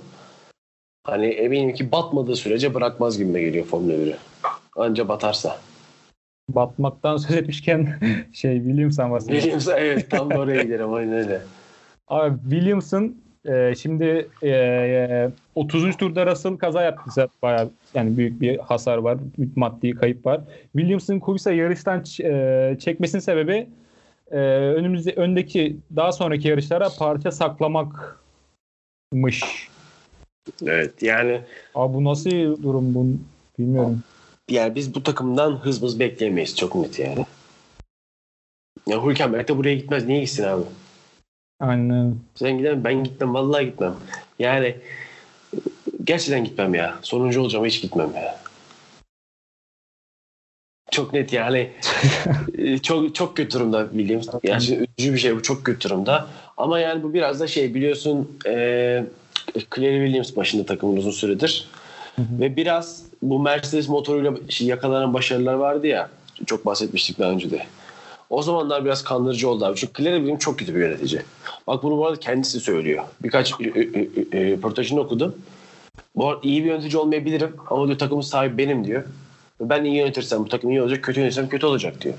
Hani 1.03 1.25
eminim 1.25 1.73
ki 1.73 1.91
batmadığı 1.91 2.35
sürece 2.35 2.73
bırakmaz 2.73 3.17
gibime 3.17 3.41
geliyor 3.41 3.65
Formula 3.65 3.93
1'i. 3.93 4.15
Anca 4.75 5.07
batarsa. 5.07 5.57
Batmaktan 6.49 7.17
söz 7.17 7.35
etmişken 7.37 7.99
şey 8.33 8.57
Williams'dan 8.57 9.11
bahsedelim. 9.11 9.39
Williams'a 9.39 9.79
evet 9.79 10.09
tam 10.11 10.29
da 10.29 10.39
oraya 10.39 10.63
giderim 10.63 10.93
aynen 10.93 11.13
öyle. 11.13 11.41
Abi 12.07 12.39
Williams'ın 12.49 13.21
e, 13.45 13.75
şimdi 13.75 14.29
e, 14.41 14.49
e, 14.49 15.29
30. 15.55 15.97
turda 15.97 16.25
Russell 16.25 16.57
kaza 16.57 16.81
yaptıysa 16.81 17.27
bayağı 17.41 17.69
yani 17.93 18.17
büyük 18.17 18.41
bir 18.41 18.57
hasar 18.59 18.97
var. 18.97 19.17
Büyük 19.37 19.57
maddi 19.57 19.91
kayıp 19.91 20.25
var. 20.25 20.41
Williams'ın 20.77 21.19
Kubica 21.19 21.51
yarıştan 21.51 22.03
e, 22.23 22.77
çekmesinin 22.79 23.21
sebebi 23.21 23.67
e, 24.31 24.37
önümüzde 24.47 25.11
öndeki 25.11 25.77
daha 25.95 26.11
sonraki 26.11 26.47
yarışlara 26.47 26.89
parça 26.99 27.31
saklamakmış. 27.31 28.11
Evet 30.65 31.03
yani 31.03 31.41
Abi 31.75 31.93
bu 31.93 32.03
nasıl 32.03 32.29
durum 32.63 32.95
bu 32.95 33.07
bilmiyorum. 33.59 34.03
yani 34.49 34.75
biz 34.75 34.95
bu 34.95 35.03
takımdan 35.03 35.51
hız 35.51 35.81
hız 35.81 35.99
bekleyemeyiz 35.99 36.57
çok 36.57 36.75
net 36.75 36.99
yani. 36.99 37.25
Ya 38.87 39.05
Hülkenberg 39.05 39.47
de 39.47 39.57
buraya 39.57 39.75
gitmez. 39.75 40.05
Niye 40.07 40.19
gitsin 40.19 40.43
abi? 40.43 40.63
Aynen. 41.61 42.15
Sen 42.35 42.57
gidemem. 42.57 42.83
Ben 42.83 43.03
gitmem. 43.03 43.33
Vallahi 43.33 43.65
gitmem. 43.65 43.93
Yani 44.39 44.75
gerçekten 46.03 46.43
gitmem 46.43 46.73
ya. 46.73 46.95
Sonuncu 47.01 47.41
olacağım 47.41 47.65
hiç 47.65 47.81
gitmem 47.81 48.09
ya. 48.15 48.41
Çok 50.91 51.13
net 51.13 51.33
yani. 51.33 51.69
Çok 52.83 53.15
çok 53.15 53.37
kötü 53.37 53.59
durumda 53.59 53.87
Williams. 53.91 54.27
Yani 54.43 54.87
üzücü 54.97 55.13
bir 55.13 55.17
şey 55.17 55.35
bu 55.35 55.43
çok 55.43 55.65
kötü 55.65 55.89
durumda. 55.89 56.27
Ama 56.57 56.79
yani 56.79 57.03
bu 57.03 57.13
biraz 57.13 57.39
da 57.39 57.47
şey 57.47 57.73
biliyorsun 57.73 58.39
e, 58.45 58.51
Claire 59.75 60.05
Williams 60.05 60.35
başında 60.35 60.65
takımın 60.65 60.97
uzun 60.97 61.11
süredir. 61.11 61.67
Hı 62.15 62.21
hı. 62.21 62.39
Ve 62.39 62.55
biraz 62.55 63.03
bu 63.21 63.39
Mercedes 63.39 63.89
motoruyla 63.89 64.33
şey 64.49 64.67
yakalanan 64.67 65.13
başarılar 65.13 65.53
vardı 65.53 65.87
ya. 65.87 66.09
Çok 66.45 66.65
bahsetmiştik 66.65 67.19
daha 67.19 67.31
önce 67.31 67.51
de. 67.51 67.65
O 68.31 68.41
zamanlar 68.41 68.85
biraz 68.85 69.03
kandırıcı 69.03 69.49
oldu 69.49 69.65
abi. 69.65 69.75
Çünkü 69.75 69.93
Williams 70.03 70.39
çok 70.39 70.59
kötü 70.59 70.75
bir 70.75 70.79
yönetici. 70.79 71.21
Bak 71.67 71.83
bunu 71.83 71.97
bu 71.97 72.07
arada 72.07 72.19
kendisi 72.19 72.59
söylüyor. 72.59 73.03
Birkaç 73.23 73.51
e, 73.51 73.63
e, 73.63 73.81
e, 74.39 74.51
röportajını 74.51 74.99
okudum. 74.99 75.35
Bu 76.15 76.29
arada 76.29 76.39
iyi 76.43 76.63
bir 76.63 76.69
yönetici 76.69 76.97
olmayabilirim 76.97 77.55
ama 77.69 77.87
diyor 77.87 77.99
takımın 77.99 78.21
sahibi 78.21 78.57
benim 78.57 78.85
diyor. 78.85 79.03
Ben 79.61 79.83
iyi 79.83 79.95
yönetirsem 79.95 80.39
bu 80.39 80.47
takım 80.47 80.69
iyi 80.69 80.81
olacak, 80.81 81.03
kötü 81.03 81.19
yönetirsem 81.19 81.49
kötü 81.49 81.65
olacak 81.65 82.01
diyor. 82.01 82.15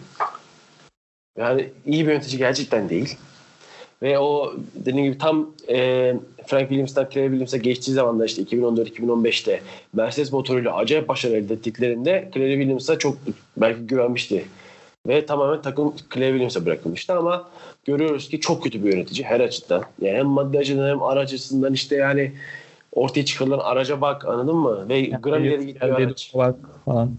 Yani 1.38 1.70
iyi 1.86 2.06
bir 2.06 2.12
yönetici 2.12 2.38
gerçekten 2.38 2.88
değil. 2.88 3.16
Ve 4.02 4.18
o 4.18 4.54
dediğim 4.74 5.04
gibi 5.04 5.18
tam 5.18 5.50
e, 5.68 5.76
Frank 6.46 6.68
Williams'tan 6.68 7.08
Claire 7.12 7.28
Williams'a 7.28 7.56
geçtiği 7.56 7.92
zamanda 7.92 8.24
işte 8.26 8.42
2014-2015'te 8.42 9.62
Mercedes 9.92 10.32
motoruyla 10.32 10.76
acayip 10.76 11.08
başarı 11.08 11.36
elde 11.36 11.54
ettiklerinde 11.54 12.30
Claire 12.34 12.54
Williams'a 12.56 12.98
çok 12.98 13.16
belki 13.56 13.80
güvenmişti. 13.80 14.44
Ve 15.06 15.26
tamamen 15.26 15.62
takım 15.62 15.94
Claire 16.14 16.30
Williams'a 16.30 16.66
bırakılmıştı 16.66 17.14
ama 17.14 17.48
görüyoruz 17.84 18.28
ki 18.28 18.40
çok 18.40 18.62
kötü 18.62 18.84
bir 18.84 18.92
yönetici 18.92 19.24
her 19.24 19.40
açıdan. 19.40 19.84
Yani 20.00 20.18
hem 20.18 20.26
maddi 20.26 20.58
açıdan 20.58 20.88
hem 20.88 21.02
araç 21.02 21.32
açısından 21.32 21.72
işte 21.72 21.96
yani 21.96 22.32
ortaya 22.92 23.24
çıkarılan 23.24 23.58
araca 23.58 24.00
bak 24.00 24.24
anladın 24.24 24.56
mı? 24.56 24.88
Ve 24.88 25.00
gram 25.02 25.44
ileri 25.44 25.66
gitmiyor 25.66 26.00
araç. 26.00 26.32
bak 26.34 26.56
falan. 26.84 27.16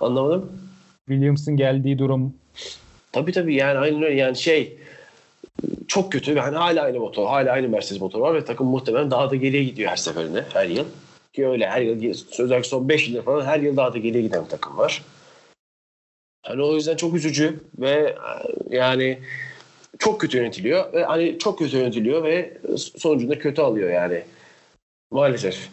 Anlamadım. 0.00 0.52
Williams'ın 1.08 1.56
geldiği 1.56 1.98
durum 1.98 2.34
Tabii 3.12 3.32
tabii 3.32 3.54
yani 3.54 3.78
aynen 3.78 4.02
öyle 4.02 4.14
yani 4.14 4.36
şey 4.36 4.78
çok 5.88 6.12
kötü 6.12 6.34
yani 6.34 6.56
hala 6.56 6.82
aynı 6.82 6.98
motor 6.98 7.26
hala 7.26 7.52
aynı 7.52 7.68
Mercedes 7.68 8.00
motor 8.00 8.20
var 8.20 8.34
ve 8.34 8.44
takım 8.44 8.66
muhtemelen 8.66 9.10
daha 9.10 9.30
da 9.30 9.36
geriye 9.36 9.64
gidiyor 9.64 9.90
her 9.90 9.96
seferinde 9.96 10.44
her 10.52 10.66
yıl. 10.66 10.84
Ki 11.32 11.48
öyle 11.48 11.66
her 11.66 11.80
yıl 11.80 12.14
özellikle 12.38 12.68
son 12.68 12.88
5 12.88 13.08
yıldır 13.08 13.22
falan 13.22 13.44
her 13.44 13.60
yıl 13.60 13.76
daha 13.76 13.92
da 13.94 13.98
geriye 13.98 14.22
giden 14.22 14.44
bir 14.44 14.50
takım 14.50 14.78
var. 14.78 15.02
Hani 16.46 16.62
o 16.62 16.74
yüzden 16.74 16.96
çok 16.96 17.14
üzücü 17.14 17.60
ve 17.78 18.16
yani 18.70 19.18
çok 19.98 20.20
kötü 20.20 20.38
yönetiliyor 20.38 20.92
ve 20.92 21.04
hani 21.04 21.38
çok 21.38 21.58
kötü 21.58 21.76
yönetiliyor 21.76 22.24
ve 22.24 22.56
sonucunda 22.76 23.38
kötü 23.38 23.62
alıyor 23.62 23.90
yani. 23.90 24.22
Maalesef. 25.10 25.68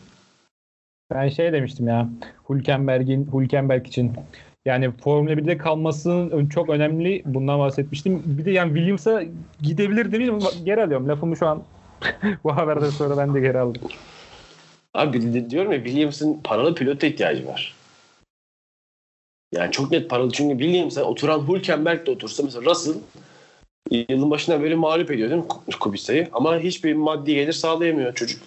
Ben 1.14 1.30
şey 1.30 1.54
demiştim 1.54 1.88
ya 1.88 2.10
Hülkenberg'in 2.50 3.30
Hülkenberg 3.34 3.88
için 3.88 4.12
yani 4.66 4.92
Formula 4.92 5.34
1'de 5.34 5.58
kalmasının 5.58 6.50
çok 6.50 6.70
önemli 6.70 7.22
bundan 7.26 7.60
bahsetmiştim. 7.60 8.24
Bir 8.26 8.46
de 8.46 8.52
yani 8.52 8.74
Williams'a 8.74 9.24
gidebilir 9.62 10.12
demiştim 10.12 10.66
geri 10.66 10.84
alıyorum. 10.84 11.10
Lafımı 11.10 11.38
şu 11.38 11.48
an 11.48 11.64
bu 12.44 12.56
haberden 12.56 12.90
sonra 12.90 13.18
ben 13.18 13.34
de 13.34 13.40
geri 13.40 13.60
aldım. 13.60 13.82
Abi 14.94 15.50
diyorum 15.50 15.72
ya 15.72 15.84
Williams'ın 15.84 16.40
paralı 16.44 16.76
pilota 16.76 17.08
ihtiyacı 17.08 17.48
var. 17.48 17.83
Yani 19.54 19.72
çok 19.72 19.92
net 19.92 20.10
paralı 20.10 20.32
çünkü 20.32 20.64
Williams'a 20.64 21.04
oturan 21.04 21.48
Hülkenberg 21.48 22.06
de 22.06 22.12
otursa 22.12 22.44
mesela 22.44 22.66
Russell 22.66 22.96
yılın 23.92 24.32
başından 24.32 24.62
böyle 24.62 24.76
mağlup 24.76 25.12
ediyor 25.12 25.30
değil 25.30 25.42
mi 25.42 25.48
Ku- 25.48 25.80
Kubica'yı 25.80 26.28
ama 26.32 26.60
hiçbir 26.60 26.94
maddi 26.94 27.36
gelir 27.36 27.54
sağlayamıyor 27.54 28.16
çocuk. 28.16 28.42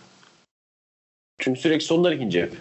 Çünkü 1.38 1.60
sürekli 1.60 1.84
sonlar 1.84 2.12
ikinci 2.12 2.42
hep. 2.42 2.52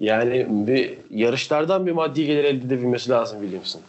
Yani 0.00 0.46
bir 0.50 0.98
yarışlardan 1.10 1.86
bir 1.86 1.92
maddi 1.92 2.26
gelir 2.26 2.44
elde 2.44 2.66
edebilmesi 2.66 3.10
lazım 3.10 3.40
Williams'ın. 3.40 3.80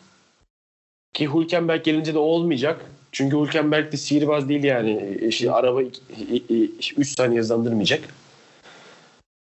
Ki 1.14 1.34
Hülkenberg 1.34 1.84
gelince 1.84 2.14
de 2.14 2.20
olmayacak. 2.20 2.86
Çünkü 3.12 3.38
Hülkenberg 3.38 3.92
de 3.92 3.98
sihirbaz 3.98 4.50
değil 4.50 4.64
yani. 4.64 5.18
İşte 5.22 5.52
araba 5.52 5.82
3 6.98 7.16
saniye 7.18 7.40
hızlandırmayacak. 7.40 8.02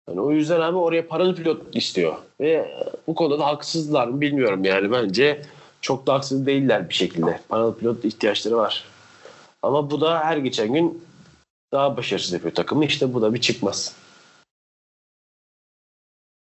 Yani 0.10 0.22
o 0.22 0.32
yüzden 0.32 0.62
abi 0.62 0.78
oraya 0.78 1.08
paralı 1.08 1.36
pilot 1.36 1.76
istiyor. 1.76 2.16
Ve 2.42 2.72
bu 3.08 3.16
konuda 3.16 3.40
da 3.40 3.46
haksızlar 3.46 4.08
mı 4.08 4.22
bilmiyorum 4.22 4.64
yani. 4.64 4.92
Bence 4.92 5.42
çok 5.82 6.08
da 6.08 6.14
haksız 6.14 6.46
değiller 6.46 6.90
bir 6.90 6.94
şekilde. 6.94 7.40
Paralı 7.50 7.78
pilot 7.78 8.06
ihtiyaçları 8.06 8.58
var. 8.58 8.84
Ama 9.62 9.92
bu 9.92 10.02
da 10.02 10.20
her 10.20 10.38
geçen 10.38 10.74
gün 10.74 11.04
daha 11.72 11.98
başarısız 11.98 12.34
yapıyor 12.34 12.54
takımı. 12.56 12.86
İşte 12.86 13.14
bu 13.14 13.22
da 13.22 13.34
bir 13.34 13.42
çıkmaz. 13.42 13.96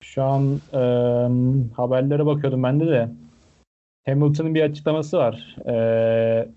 Şu 0.04 0.24
an 0.24 0.62
e, 0.74 0.82
haberlere 1.76 2.26
bakıyordum 2.26 2.64
ben 2.64 2.80
de. 2.80 3.10
Hamilton'ın 4.06 4.56
bir 4.56 4.62
açıklaması 4.62 5.18
var. 5.18 5.56
E, 5.68 6.47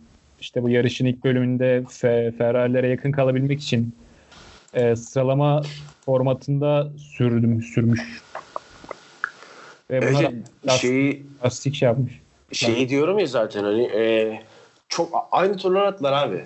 işte 0.40 0.62
bu 0.62 0.68
yarışın 0.70 1.06
ilk 1.06 1.24
bölümünde 1.24 1.84
Fe- 1.88 2.36
Ferrari'lere 2.36 2.88
yakın 2.88 3.12
kalabilmek 3.12 3.60
için 3.60 3.94
e, 4.74 4.96
sıralama 4.96 5.62
formatında 6.04 6.88
sürdüm, 6.98 7.62
sürmüş. 7.62 8.22
Ve 9.90 10.02
buna 10.02 10.18
Önce 10.18 10.32
lastik, 10.66 10.80
şeyi 10.80 11.26
lastik 11.44 11.74
şey 11.74 11.86
yapmış. 11.86 12.12
şeyi 12.52 12.88
diyorum 12.88 13.18
ya 13.18 13.26
zaten 13.26 13.64
hani 13.64 13.82
e, 13.82 14.40
çok 14.88 15.28
aynı 15.30 15.56
turlar 15.56 15.86
attılar 15.86 16.12
abi. 16.12 16.44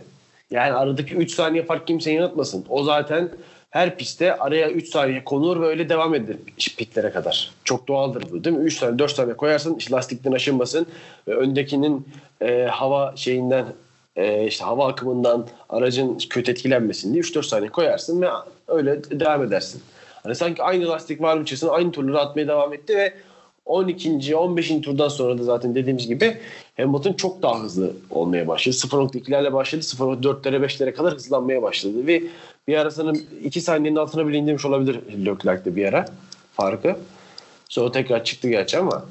Yani 0.51 0.73
aradaki 0.73 1.15
3 1.15 1.31
saniye 1.31 1.65
fark 1.65 1.87
kimseyi 1.87 2.17
yanıltmasın. 2.17 2.65
O 2.69 2.83
zaten 2.83 3.31
her 3.71 3.97
pistte 3.97 4.37
araya 4.37 4.71
3 4.71 4.89
saniye 4.89 5.25
konur 5.25 5.61
ve 5.61 5.67
öyle 5.67 5.89
devam 5.89 6.15
eder 6.15 6.37
pitlere 6.77 7.11
kadar. 7.11 7.51
Çok 7.65 7.89
doğaldır 7.89 8.25
bu 8.33 8.45
değil 8.45 8.57
mi? 8.57 8.65
3 8.65 8.79
saniye 8.79 8.99
4 8.99 9.13
saniye 9.13 9.37
koyarsın 9.37 9.77
işte 9.77 9.95
lastikten 9.95 10.33
aşınmasın 10.33 10.87
ve 11.29 11.35
öndekinin 11.35 12.09
e, 12.41 12.63
hava 12.63 13.17
şeyinden 13.17 13.67
e, 14.19 14.47
işte 14.47 14.65
hava 14.65 14.89
akımından 14.89 15.47
aracın 15.69 16.19
kötü 16.31 16.51
etkilenmesin 16.51 17.13
diye 17.13 17.23
3-4 17.23 17.43
saniye 17.43 17.71
koyarsın 17.71 18.23
ve 18.23 18.29
öyle 18.69 19.05
devam 19.05 19.43
edersin. 19.43 19.83
Hani 20.23 20.35
sanki 20.35 20.63
aynı 20.63 20.89
lastik 20.89 21.23
varmışçasına 21.23 21.71
aynı 21.71 21.93
turları 21.93 22.21
atmaya 22.21 22.49
devam 22.49 22.73
etti 22.73 22.97
ve 22.97 23.15
12. 23.67 24.37
15. 24.37 24.69
turdan 24.69 25.09
sonra 25.09 25.39
da 25.39 25.45
zaten 25.45 25.75
dediğimiz 25.75 26.09
gibi 26.09 26.37
Hamilton 26.77 27.13
çok 27.13 27.43
daha 27.43 27.61
hızlı 27.61 27.93
olmaya 28.11 28.49
başladı. 28.49 28.77
0.2'lerle 28.77 29.53
başladı. 29.53 29.83
0.4'lere 29.83 30.65
5'lere 30.65 30.93
kadar 30.93 31.15
hızlanmaya 31.15 31.63
başladı 31.63 32.07
ve 32.07 32.23
bir 32.69 32.77
ara 32.77 32.91
sanırım 32.91 33.23
2 33.45 33.61
saniyenin 33.61 33.97
altına 33.97 34.29
bile 34.29 34.37
indirmiş 34.37 34.65
olabilir 34.65 35.01
Leclerc'te 35.27 35.77
bir 35.77 35.85
ara 35.85 36.05
farkı. 36.53 36.97
Sonra 37.69 37.93
tekrar 37.93 38.25
çıktı 38.25 38.49
gerçi 38.49 38.79
ama 38.79 39.05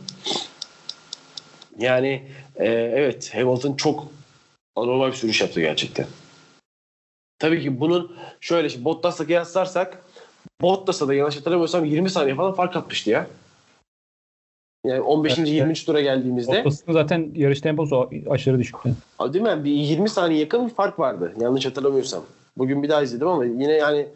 yani 1.80 2.22
e, 2.56 2.66
evet 2.96 3.36
Hamilton 3.36 3.74
çok 3.74 4.17
anormal 4.78 5.08
bir 5.08 5.14
sürüş 5.16 5.42
yaptı 5.42 5.62
gerçekten. 5.62 6.06
Tabii 7.40 7.62
ki 7.62 7.80
bunun 7.80 8.16
şöyle 8.40 8.70
şimdi 8.70 8.86
Bottas'la 8.86 9.26
kıyaslarsak 9.26 10.04
Bottas'a 10.62 11.08
da 11.08 11.14
yanlış 11.14 11.38
hatırlamıyorsam 11.38 11.86
20 11.86 12.10
saniye 12.10 12.36
falan 12.36 12.54
fark 12.54 12.76
atmıştı 12.76 13.10
ya. 13.10 13.28
Yani 14.86 15.02
15. 15.02 15.38
Evet, 15.40 15.48
20. 15.50 15.74
tura 15.74 16.02
geldiğimizde 16.02 16.58
Bottas'ın 16.58 16.94
zaten 16.94 17.32
yarış 17.36 17.62
temposu 17.62 18.10
aşırı 18.30 18.60
düşüktü. 18.60 18.94
Değil 19.34 19.44
mi? 19.46 19.64
Bir 19.64 19.72
20 19.72 20.10
saniye 20.10 20.40
yakın 20.40 20.70
bir 20.70 20.74
fark 20.74 21.00
vardı. 21.00 21.34
Yanlış 21.40 21.66
hatırlamıyorsam. 21.66 22.24
Bugün 22.58 22.84
bir 22.84 22.90
daha 22.90 23.04
izledim 23.04 23.28
ama 23.28 23.46
yine 23.46 23.74
yani 23.74 24.08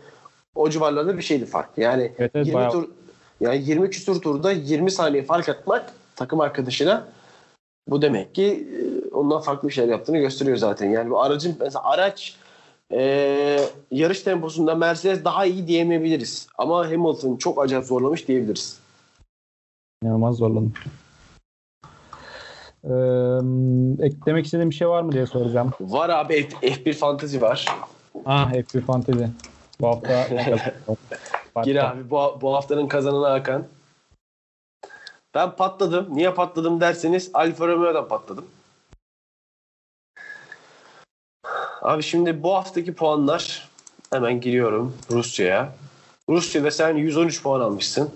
o 0.56 0.70
civarlarda 0.70 1.18
bir 1.18 1.24
şeydi 1.24 1.46
fark. 1.46 1.70
Yani 1.78 2.12
Evet, 2.18 2.32
evet, 2.36 2.48
20 2.48 2.54
bayağı- 2.58 2.72
tur 2.72 2.90
yani 3.42 3.64
20 3.70 3.90
küsur 3.90 4.22
turda 4.22 4.52
20 4.52 4.92
saniye 4.92 5.24
fark 5.24 5.50
atmak 5.50 5.94
takım 6.16 6.40
arkadaşına 6.40 7.08
Bu 7.88 8.02
demek 8.02 8.36
ki 8.36 8.44
e, 8.46 8.82
ondan 9.12 9.42
farklı 9.42 9.68
bir 9.68 9.74
şeyler 9.74 9.92
yaptığını 9.92 10.18
gösteriyor 10.18 10.58
zaten. 10.58 10.90
Yani 10.90 11.10
bu 11.10 11.22
aracın 11.22 11.58
mesela 11.60 11.84
araç 11.84 12.36
e, 12.94 13.60
yarış 13.92 14.22
temposunda 14.22 14.76
Mercedes 14.76 15.24
daha 15.24 15.46
iyi 15.46 15.68
diyemeyebiliriz. 15.68 16.48
Ama 16.58 16.86
Hamilton 16.86 17.38
çok 17.38 17.64
acayip 17.64 17.86
zorlamış 17.86 18.28
diyebiliriz. 18.28 18.80
İnanılmaz 20.04 20.36
zorladım. 20.36 20.74
Ee, 22.84 24.06
eklemek 24.06 24.46
istediğim 24.46 24.70
bir 24.70 24.76
şey 24.76 24.90
var 24.90 25.02
mı 25.02 25.12
diye 25.12 25.26
soracağım. 25.26 25.72
Var 25.82 26.10
abi 26.10 26.50
F- 26.50 26.68
F1 26.68 26.94
Fantasy 26.94 27.42
var. 27.42 27.66
Ah 28.26 28.52
F1 28.52 28.82
Fantasy. 28.82 29.24
Bu 29.82 29.88
hafta 29.88 30.28
Gir 31.64 31.76
abi 31.76 32.10
bu, 32.10 32.38
bu 32.42 32.54
haftanın 32.54 32.88
kazananı 32.88 33.28
Hakan. 33.28 33.66
Ben 35.36 35.56
patladım. 35.56 36.08
Niye 36.16 36.34
patladım 36.34 36.82
derseniz 36.82 37.32
Alfa 37.34 37.68
Romeo'dan 37.68 38.08
patladım. 38.08 38.46
Abi 41.82 42.04
şimdi 42.04 42.44
bu 42.44 42.54
haftaki 42.56 42.94
puanlar 42.94 43.70
hemen 44.10 44.42
giriyorum 44.42 44.98
Rusya'ya. 45.12 45.70
Rusya'da 46.30 46.72
sen 46.72 46.96
113 46.98 47.44
puan 47.44 47.60
almışsın. 47.60 48.10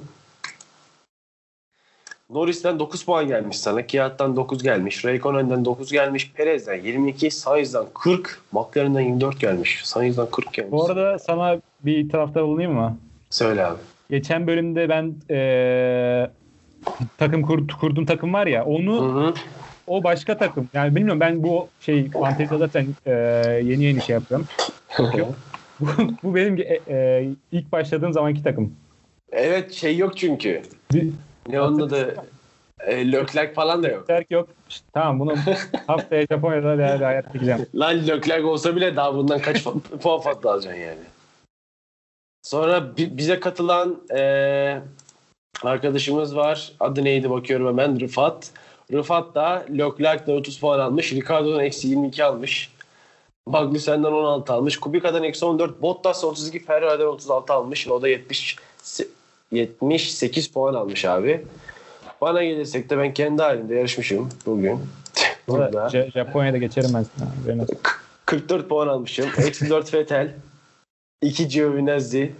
Norris'ten 2.29 2.79
9 2.79 3.05
puan 3.05 3.27
gelmiş 3.27 3.59
sana. 3.59 3.87
Kiat'tan 3.87 4.35
9 4.35 4.63
gelmiş. 4.63 5.05
Raikkonen'den 5.05 5.65
9 5.65 5.91
gelmiş. 5.91 6.31
Perez'den 6.35 6.81
22. 6.81 7.31
Sainz'dan 7.31 7.85
40. 7.93 8.41
McLaren'den 8.51 9.01
24 9.01 9.39
gelmiş. 9.39 9.81
Sainz'dan 9.83 10.27
40 10.31 10.53
gelmiş. 10.53 10.71
Bu 10.71 10.85
arada 10.85 11.19
sana 11.19 11.57
bir 11.81 11.97
itirafta 11.97 12.43
bulunayım 12.43 12.73
mı? 12.73 12.97
Söyle 13.29 13.65
abi. 13.65 13.77
Geçen 14.09 14.47
bölümde 14.47 14.89
ben 14.89 15.15
eee, 15.29 16.31
takım 17.17 17.41
kur, 17.41 17.67
kurduğum 17.79 18.05
takım 18.05 18.33
var 18.33 18.47
ya 18.47 18.65
onu 18.65 19.01
Hı 19.01 19.27
hı. 19.27 19.33
O 19.87 20.03
başka 20.03 20.37
takım. 20.37 20.69
Yani 20.73 20.95
bilmiyorum 20.95 21.19
ben 21.19 21.43
bu 21.43 21.67
şey 21.79 22.09
fantezi 22.11 22.57
zaten 22.57 22.87
eee, 23.05 23.13
yeni 23.63 23.83
yeni 23.83 24.01
şey 24.01 24.13
yapıyorum. 24.13 24.47
Bu, 25.79 25.87
bu 26.23 26.35
benim 26.35 26.57
e, 26.57 26.79
e, 26.95 27.29
ilk 27.51 27.71
başladığım 27.71 28.13
zamanki 28.13 28.43
takım. 28.43 28.75
Evet 29.31 29.73
şey 29.73 29.97
yok 29.97 30.17
çünkü. 30.17 30.61
Bir 30.93 31.09
Ne 31.49 31.61
onun 31.61 31.79
adı? 31.79 32.15
E, 32.79 33.11
Leclerc 33.11 33.53
falan 33.53 33.83
da 33.83 33.87
yok. 33.87 34.07
terk 34.07 34.31
yok. 34.31 34.49
İşte, 34.69 34.85
tamam 34.93 35.19
bunu 35.19 35.35
haftaya 35.87 36.25
Japonya'da 36.31 36.77
değerli 36.77 37.03
hayat 37.05 37.33
çekeceğim. 37.33 37.65
Lan 37.75 38.07
Leclerc 38.07 38.43
olsa 38.43 38.75
bile 38.75 38.95
daha 38.95 39.15
bundan 39.15 39.39
kaç 39.39 39.63
puan 40.01 40.19
fazla 40.21 40.51
alacaksın 40.51 40.81
yani. 40.81 40.99
Sonra 42.43 42.97
bi- 42.97 43.17
bize 43.17 43.39
katılan 43.39 44.01
e, 44.17 44.21
arkadaşımız 45.63 46.35
var. 46.35 46.71
Adı 46.79 47.03
neydi 47.03 47.29
bakıyorum 47.29 47.67
hemen. 47.67 47.99
Rıfat. 47.99 48.51
Rıfat 48.93 49.35
da 49.35 49.65
Leclerc'den 49.69 50.33
30 50.33 50.59
puan 50.59 50.79
almış. 50.79 51.13
Ricardo'dan 51.13 51.59
eksi 51.59 51.87
22 51.87 52.23
almış. 52.23 52.71
Magnussen'den 53.45 54.11
16 54.11 54.53
almış. 54.53 54.77
Kubica'dan 54.77 55.23
eksi 55.23 55.45
14. 55.45 55.81
Bottas 55.81 56.23
32. 56.23 56.65
Ferrari'den 56.65 57.05
36 57.05 57.53
almış. 57.53 57.87
O 57.87 58.01
da 58.01 58.07
70 58.07 58.55
78 59.51 60.47
puan 60.47 60.73
almış 60.73 61.05
abi. 61.05 61.45
Bana 62.21 62.43
gelirsek 62.43 62.89
de 62.89 62.97
ben 62.97 63.13
kendi 63.13 63.41
halimde 63.41 63.75
yarışmışım 63.75 64.29
bugün. 64.45 64.79
Burada. 65.47 65.89
Japonya'da 65.89 66.57
geçerim 66.57 66.89
ben 66.93 67.05
sana. 67.17 67.29
Haberin 67.41 67.59
olsun. 67.59 67.77
44 68.25 68.69
puan 68.69 68.87
almışım. 68.87 69.25
Eksi 69.37 69.69
4 69.69 69.93
Vettel. 69.93 70.33
2 71.21 71.47
Giovinazzi. 71.47 72.35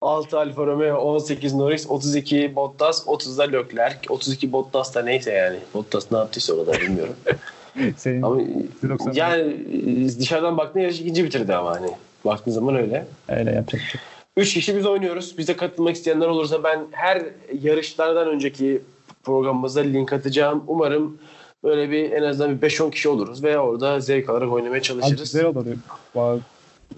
6 0.00 0.38
Alfa 0.38 0.66
Romeo, 0.66 0.96
18 0.96 1.54
Norris, 1.54 1.86
32 1.90 2.56
Bottas, 2.56 3.08
30 3.08 3.38
da 3.38 3.42
Leclerc. 3.42 3.98
32 4.08 4.52
Bottas 4.52 4.94
da 4.94 5.02
neyse 5.02 5.32
yani. 5.32 5.58
Bottas 5.74 6.12
ne 6.12 6.18
yaptıysa 6.18 6.52
o 6.52 6.64
kadar 6.64 6.80
bilmiyorum. 6.80 7.14
Senin 7.96 8.22
ama 8.22 8.40
90 8.88 9.12
yani 9.12 9.56
e, 10.04 10.18
dışarıdan 10.18 10.58
baktığında 10.58 10.82
yarış 10.82 11.00
ikinci 11.00 11.24
bitirdi 11.24 11.54
ama 11.54 11.70
hani. 11.70 11.90
Baktığın 12.24 12.50
zaman 12.50 12.76
öyle. 12.76 13.06
öyle 13.28 13.50
yapacak 13.50 13.80
şey. 13.80 14.00
3 14.36 14.54
kişi 14.54 14.76
biz 14.76 14.86
oynuyoruz. 14.86 15.38
Bize 15.38 15.56
katılmak 15.56 15.96
isteyenler 15.96 16.26
olursa 16.26 16.64
ben 16.64 16.86
her 16.90 17.22
yarışlardan 17.62 18.28
önceki 18.28 18.82
programımıza 19.24 19.80
link 19.80 20.12
atacağım. 20.12 20.64
Umarım 20.66 21.18
böyle 21.64 21.90
bir 21.90 22.12
en 22.12 22.22
azından 22.22 22.62
bir 22.62 22.70
5-10 22.70 22.90
kişi 22.90 23.08
oluruz 23.08 23.44
ve 23.44 23.58
orada 23.58 24.00
zevk 24.00 24.30
alarak 24.30 24.52
oynamaya 24.52 24.78
Abi 24.78 24.82
çalışırız. 24.82 25.20
güzel 25.20 25.44
olur. 25.44 25.66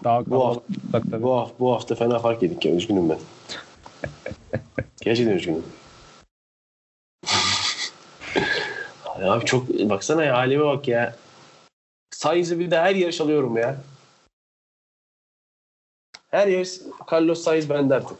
Daha 0.05 0.27
Bu 0.27 0.31
kalabalık 0.31 0.63
tabii. 0.93 1.23
Bu 1.23 1.37
hafta, 1.37 1.59
bu 1.61 1.73
hafta 1.73 1.95
fena 1.95 2.19
fark 2.19 2.43
yedik 2.43 2.65
ya. 2.65 2.75
Üzgünüm 2.75 3.09
ben. 3.09 3.19
Gerçekten 5.01 5.33
üzgünüm. 5.33 5.63
Ay 9.05 9.31
Abi 9.31 9.45
çok 9.45 9.69
baksana 9.69 10.25
ya 10.25 10.37
halime 10.37 10.65
bak 10.65 10.89
ya. 10.89 11.17
Sainz'i 12.11 12.59
bir 12.59 12.71
de 12.71 12.79
her 12.79 12.95
yarış 12.95 13.21
alıyorum 13.21 13.57
ya. 13.57 13.77
Her 16.31 16.47
yarış 16.47 16.81
Carlos 17.13 17.43
Sainz 17.43 17.71
bende 17.71 17.95
artık. 17.95 18.17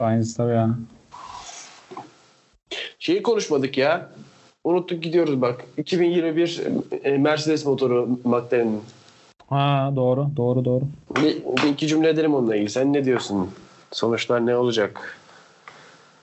Aynısı 0.00 0.36
tabii 0.36 0.52
ya. 0.52 0.74
Şeyi 2.98 3.22
konuşmadık 3.22 3.78
ya. 3.78 4.10
Unuttuk 4.64 5.02
gidiyoruz 5.02 5.40
bak. 5.40 5.64
2021 5.76 6.62
e, 7.04 7.18
Mercedes 7.18 7.66
motoru 7.66 8.18
McLaren'in. 8.24 8.82
Ha 9.48 9.92
doğru 9.96 10.26
doğru 10.36 10.64
doğru. 10.64 10.84
Bir, 11.16 11.36
bir 11.62 11.72
iki 11.72 11.86
cümle 11.86 12.08
edelim 12.08 12.34
onunla 12.34 12.56
ilgili. 12.56 12.70
Sen 12.70 12.92
ne 12.92 13.04
diyorsun? 13.04 13.50
Sonuçlar 13.92 14.46
ne 14.46 14.56
olacak? 14.56 15.18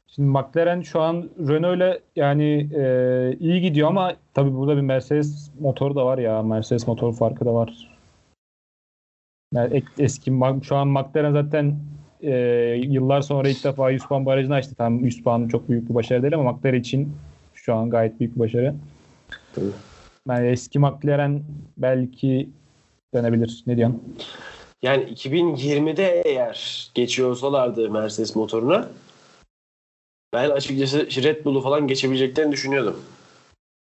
Şimdi 0.07 0.29
McLaren 0.29 0.81
şu 0.81 1.01
an 1.01 1.29
Renault'le 1.47 2.01
yani 2.15 2.69
e, 2.75 3.35
iyi 3.39 3.61
gidiyor 3.61 3.87
ama 3.87 4.13
tabii 4.33 4.55
burada 4.55 4.77
bir 4.77 4.81
Mercedes 4.81 5.49
motoru 5.59 5.95
da 5.95 6.05
var 6.05 6.17
ya. 6.17 6.43
Mercedes 6.43 6.87
motor 6.87 7.13
farkı 7.13 7.45
da 7.45 7.53
var. 7.53 7.97
Yani 9.53 9.83
eski 9.99 10.33
şu 10.63 10.75
an 10.75 10.87
McLaren 10.87 11.33
zaten 11.33 11.75
e, 12.21 12.33
yıllar 12.87 13.21
sonra 13.21 13.49
ilk 13.49 13.63
defa 13.63 13.89
100 13.89 14.05
puan 14.05 14.25
barajını 14.25 14.53
açtı. 14.53 14.75
Tam 14.75 14.99
100 14.99 15.23
puan 15.23 15.47
çok 15.47 15.69
büyük 15.69 15.89
bir 15.89 15.95
başarı 15.95 16.21
değil 16.21 16.35
ama 16.35 16.51
McLaren 16.51 16.79
için 16.79 17.13
şu 17.53 17.75
an 17.75 17.89
gayet 17.89 18.19
büyük 18.19 18.35
bir 18.35 18.39
başarı. 18.39 18.75
Tabii. 19.53 19.65
Yani 20.29 20.47
eski 20.47 20.79
McLaren 20.79 21.41
belki 21.77 22.49
dönebilir. 23.13 23.63
Ne 23.67 23.77
diyorsun? 23.77 24.17
Yani 24.81 25.03
2020'de 25.03 26.21
eğer 26.25 26.89
geçiyor 26.93 27.29
olsalardı 27.29 27.89
Mercedes 27.89 28.35
motoruna 28.35 28.89
ben 30.33 30.49
açıkçası 30.49 31.23
Red 31.23 31.45
Bull'u 31.45 31.61
falan 31.61 31.87
geçebileceklerini 31.87 32.51
düşünüyordum. 32.51 33.03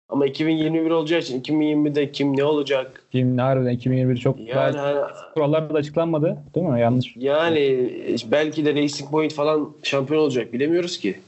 Ama 0.09 0.25
2021 0.25 0.91
olacağı 0.91 1.19
için 1.19 1.41
2020'de 1.41 2.11
kim 2.11 2.37
ne 2.37 2.43
olacak? 2.43 3.03
Kim 3.11 3.37
harbiden 3.37 3.71
2021 3.73 4.17
çok 4.17 4.39
Yani 4.39 4.77
hani- 4.77 5.11
kurallar 5.33 5.73
da 5.73 5.77
açıklanmadı. 5.77 6.37
Değil 6.55 6.67
mi? 6.67 6.81
Yanlış. 6.81 7.13
yani 7.15 7.89
belki 8.31 8.65
de 8.65 8.75
Racing 8.75 9.11
Point 9.11 9.33
falan 9.33 9.73
şampiyon 9.83 10.21
olacak 10.21 10.53
bilemiyoruz 10.53 10.97
ki. 10.99 11.19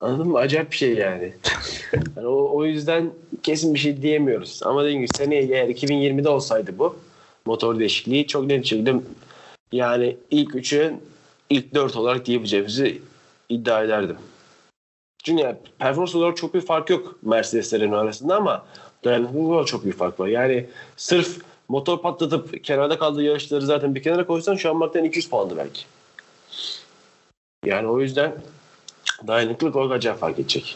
Anladın 0.00 0.28
mı? 0.28 0.38
Acayip 0.38 0.70
bir 0.70 0.76
şey 0.76 0.94
yani. 0.94 1.32
Yani 2.16 2.26
o, 2.26 2.56
o 2.56 2.64
yüzden 2.64 3.10
kesin 3.42 3.74
bir 3.74 3.78
şey 3.78 4.02
diyemiyoruz. 4.02 4.60
Ama 4.64 4.84
dediğim 4.84 5.00
gibi 5.00 5.08
seneye 5.08 5.42
eğer 5.42 5.68
2020'de 5.68 6.28
olsaydı 6.28 6.78
bu 6.78 6.96
motor 7.46 7.78
değişikliği 7.78 8.26
çok 8.26 8.46
net 8.46 8.62
bir 8.62 8.66
şekilde 8.66 8.94
yani 9.72 10.16
ilk 10.30 10.54
üçü 10.54 10.94
ilk 11.50 11.74
dört 11.74 11.96
olarak 11.96 12.26
diyebileceğimizi 12.26 13.02
iddia 13.48 13.82
ederdim. 13.82 14.16
Çünkü 15.24 15.42
yani 15.42 15.56
performans 15.78 16.14
olarak 16.14 16.36
çok 16.36 16.54
bir 16.54 16.60
fark 16.60 16.90
yok 16.90 17.18
Mercedes'lerin 17.22 17.92
arasında 17.92 18.36
ama 18.36 18.66
dayanıklılık 19.04 19.48
olarak 19.48 19.66
çok 19.66 19.84
büyük 19.84 19.98
fark 19.98 20.20
var. 20.20 20.28
Yani 20.28 20.66
sırf 20.96 21.38
motor 21.68 22.02
patlatıp 22.02 22.64
kenarda 22.64 22.98
kaldığı 22.98 23.22
yarışları 23.22 23.66
zaten 23.66 23.94
bir 23.94 24.02
kenara 24.02 24.26
koysan 24.26 24.56
şu 24.56 24.70
an 24.70 24.76
McLaren 24.76 25.04
200 25.04 25.28
puandı 25.28 25.54
belki. 25.56 25.84
Yani 27.64 27.88
o 27.88 28.00
yüzden 28.00 28.34
dayanıklılık 29.26 29.76
olarak 29.76 29.92
acayip 29.92 30.20
fark 30.20 30.38
edecek. 30.38 30.74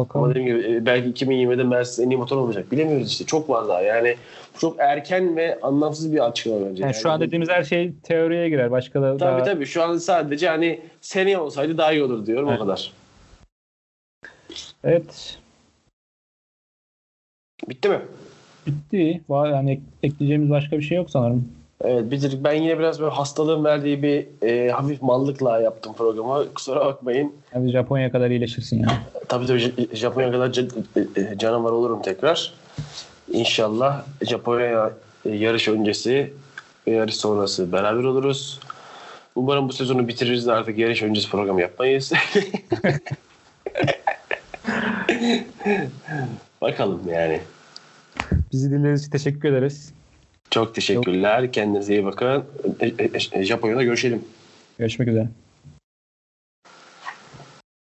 Ama 0.00 0.08
Bakalım. 0.08 0.30
dediğim 0.30 0.46
gibi 0.46 0.74
e, 0.76 0.86
belki 0.86 1.24
2020'de 1.26 1.64
Mercedes 1.64 1.98
en 1.98 2.10
iyi 2.10 2.16
motor 2.16 2.36
olmayacak. 2.36 2.72
Bilemiyoruz 2.72 3.10
işte. 3.12 3.24
Çok 3.26 3.48
var 3.50 3.68
daha. 3.68 3.82
Yani 3.82 4.16
çok 4.58 4.76
erken 4.80 5.36
ve 5.36 5.58
anlamsız 5.62 6.12
bir 6.12 6.26
açıklama 6.28 6.66
bence. 6.66 6.82
Yani 6.82 6.94
şu 6.94 7.10
an 7.10 7.20
dediğimiz 7.20 7.48
her 7.48 7.62
şey 7.64 7.92
teoriye 8.02 8.48
girer. 8.48 8.70
Başka 8.70 9.02
da 9.02 9.16
Tabii 9.16 9.20
daha... 9.20 9.42
tabii. 9.42 9.66
Şu 9.66 9.82
an 9.82 9.96
sadece 9.96 10.48
hani 10.48 10.80
seneye 11.00 11.38
olsaydı 11.38 11.78
daha 11.78 11.92
iyi 11.92 12.02
olur 12.02 12.26
diyorum 12.26 12.48
Evet. 12.48 12.60
o 12.60 12.62
kadar. 12.64 12.92
Evet. 14.84 15.38
Bitti 17.68 17.88
mi? 17.88 18.00
Bitti. 18.66 19.20
Var 19.28 19.50
yani 19.50 19.70
ek- 19.72 19.82
ekleyeceğimiz 20.02 20.50
başka 20.50 20.78
bir 20.78 20.82
şey 20.82 20.96
yok 20.96 21.10
sanırım. 21.10 21.48
Evet 21.84 22.10
bitirdik. 22.10 22.44
Ben 22.44 22.52
yine 22.52 22.78
biraz 22.78 23.00
böyle 23.00 23.10
hastalığın 23.10 23.64
verdiği 23.64 24.02
bir 24.02 24.26
e, 24.48 24.70
hafif 24.70 25.02
mallıkla 25.02 25.60
yaptım 25.60 25.92
programı. 25.92 26.54
Kusura 26.54 26.86
bakmayın. 26.86 27.32
Hadi 27.52 27.68
Japonya 27.68 28.12
kadar 28.12 28.30
iyileşirsin 28.30 28.78
ya. 28.78 28.88
Tabii 29.28 29.46
tabii 29.46 29.88
Japonya 29.92 30.32
kadar 30.32 30.58
e, 30.96 31.00
e, 31.20 31.38
canavar 31.38 31.72
olurum 31.72 32.02
tekrar. 32.02 32.54
İnşallah 33.32 34.04
Japonya 34.22 34.90
e, 35.24 35.30
yarış 35.30 35.68
öncesi 35.68 36.32
ve 36.86 36.90
yarış 36.90 37.16
sonrası 37.16 37.72
beraber 37.72 38.04
oluruz. 38.04 38.60
Umarım 39.34 39.68
bu 39.68 39.72
sezonu 39.72 40.08
bitiririz 40.08 40.46
de 40.46 40.52
artık 40.52 40.78
yarış 40.78 41.02
öncesi 41.02 41.30
program 41.30 41.58
yapmayız. 41.58 42.12
Bakalım 46.60 47.02
yani. 47.08 47.40
Bizi 48.52 48.70
dinlediğiniz 48.70 49.00
için 49.00 49.10
teşekkür 49.10 49.48
ederiz. 49.48 49.92
Çok 50.50 50.74
teşekkürler. 50.74 51.52
Kendinize 51.52 51.94
iyi 51.94 52.04
bakın. 52.04 52.44
E, 52.80 52.86
e, 52.86 53.10
e, 53.32 53.44
Japonya'da 53.44 53.82
görüşelim. 53.82 54.24
Görüşmek 54.78 55.08
üzere. 55.08 55.28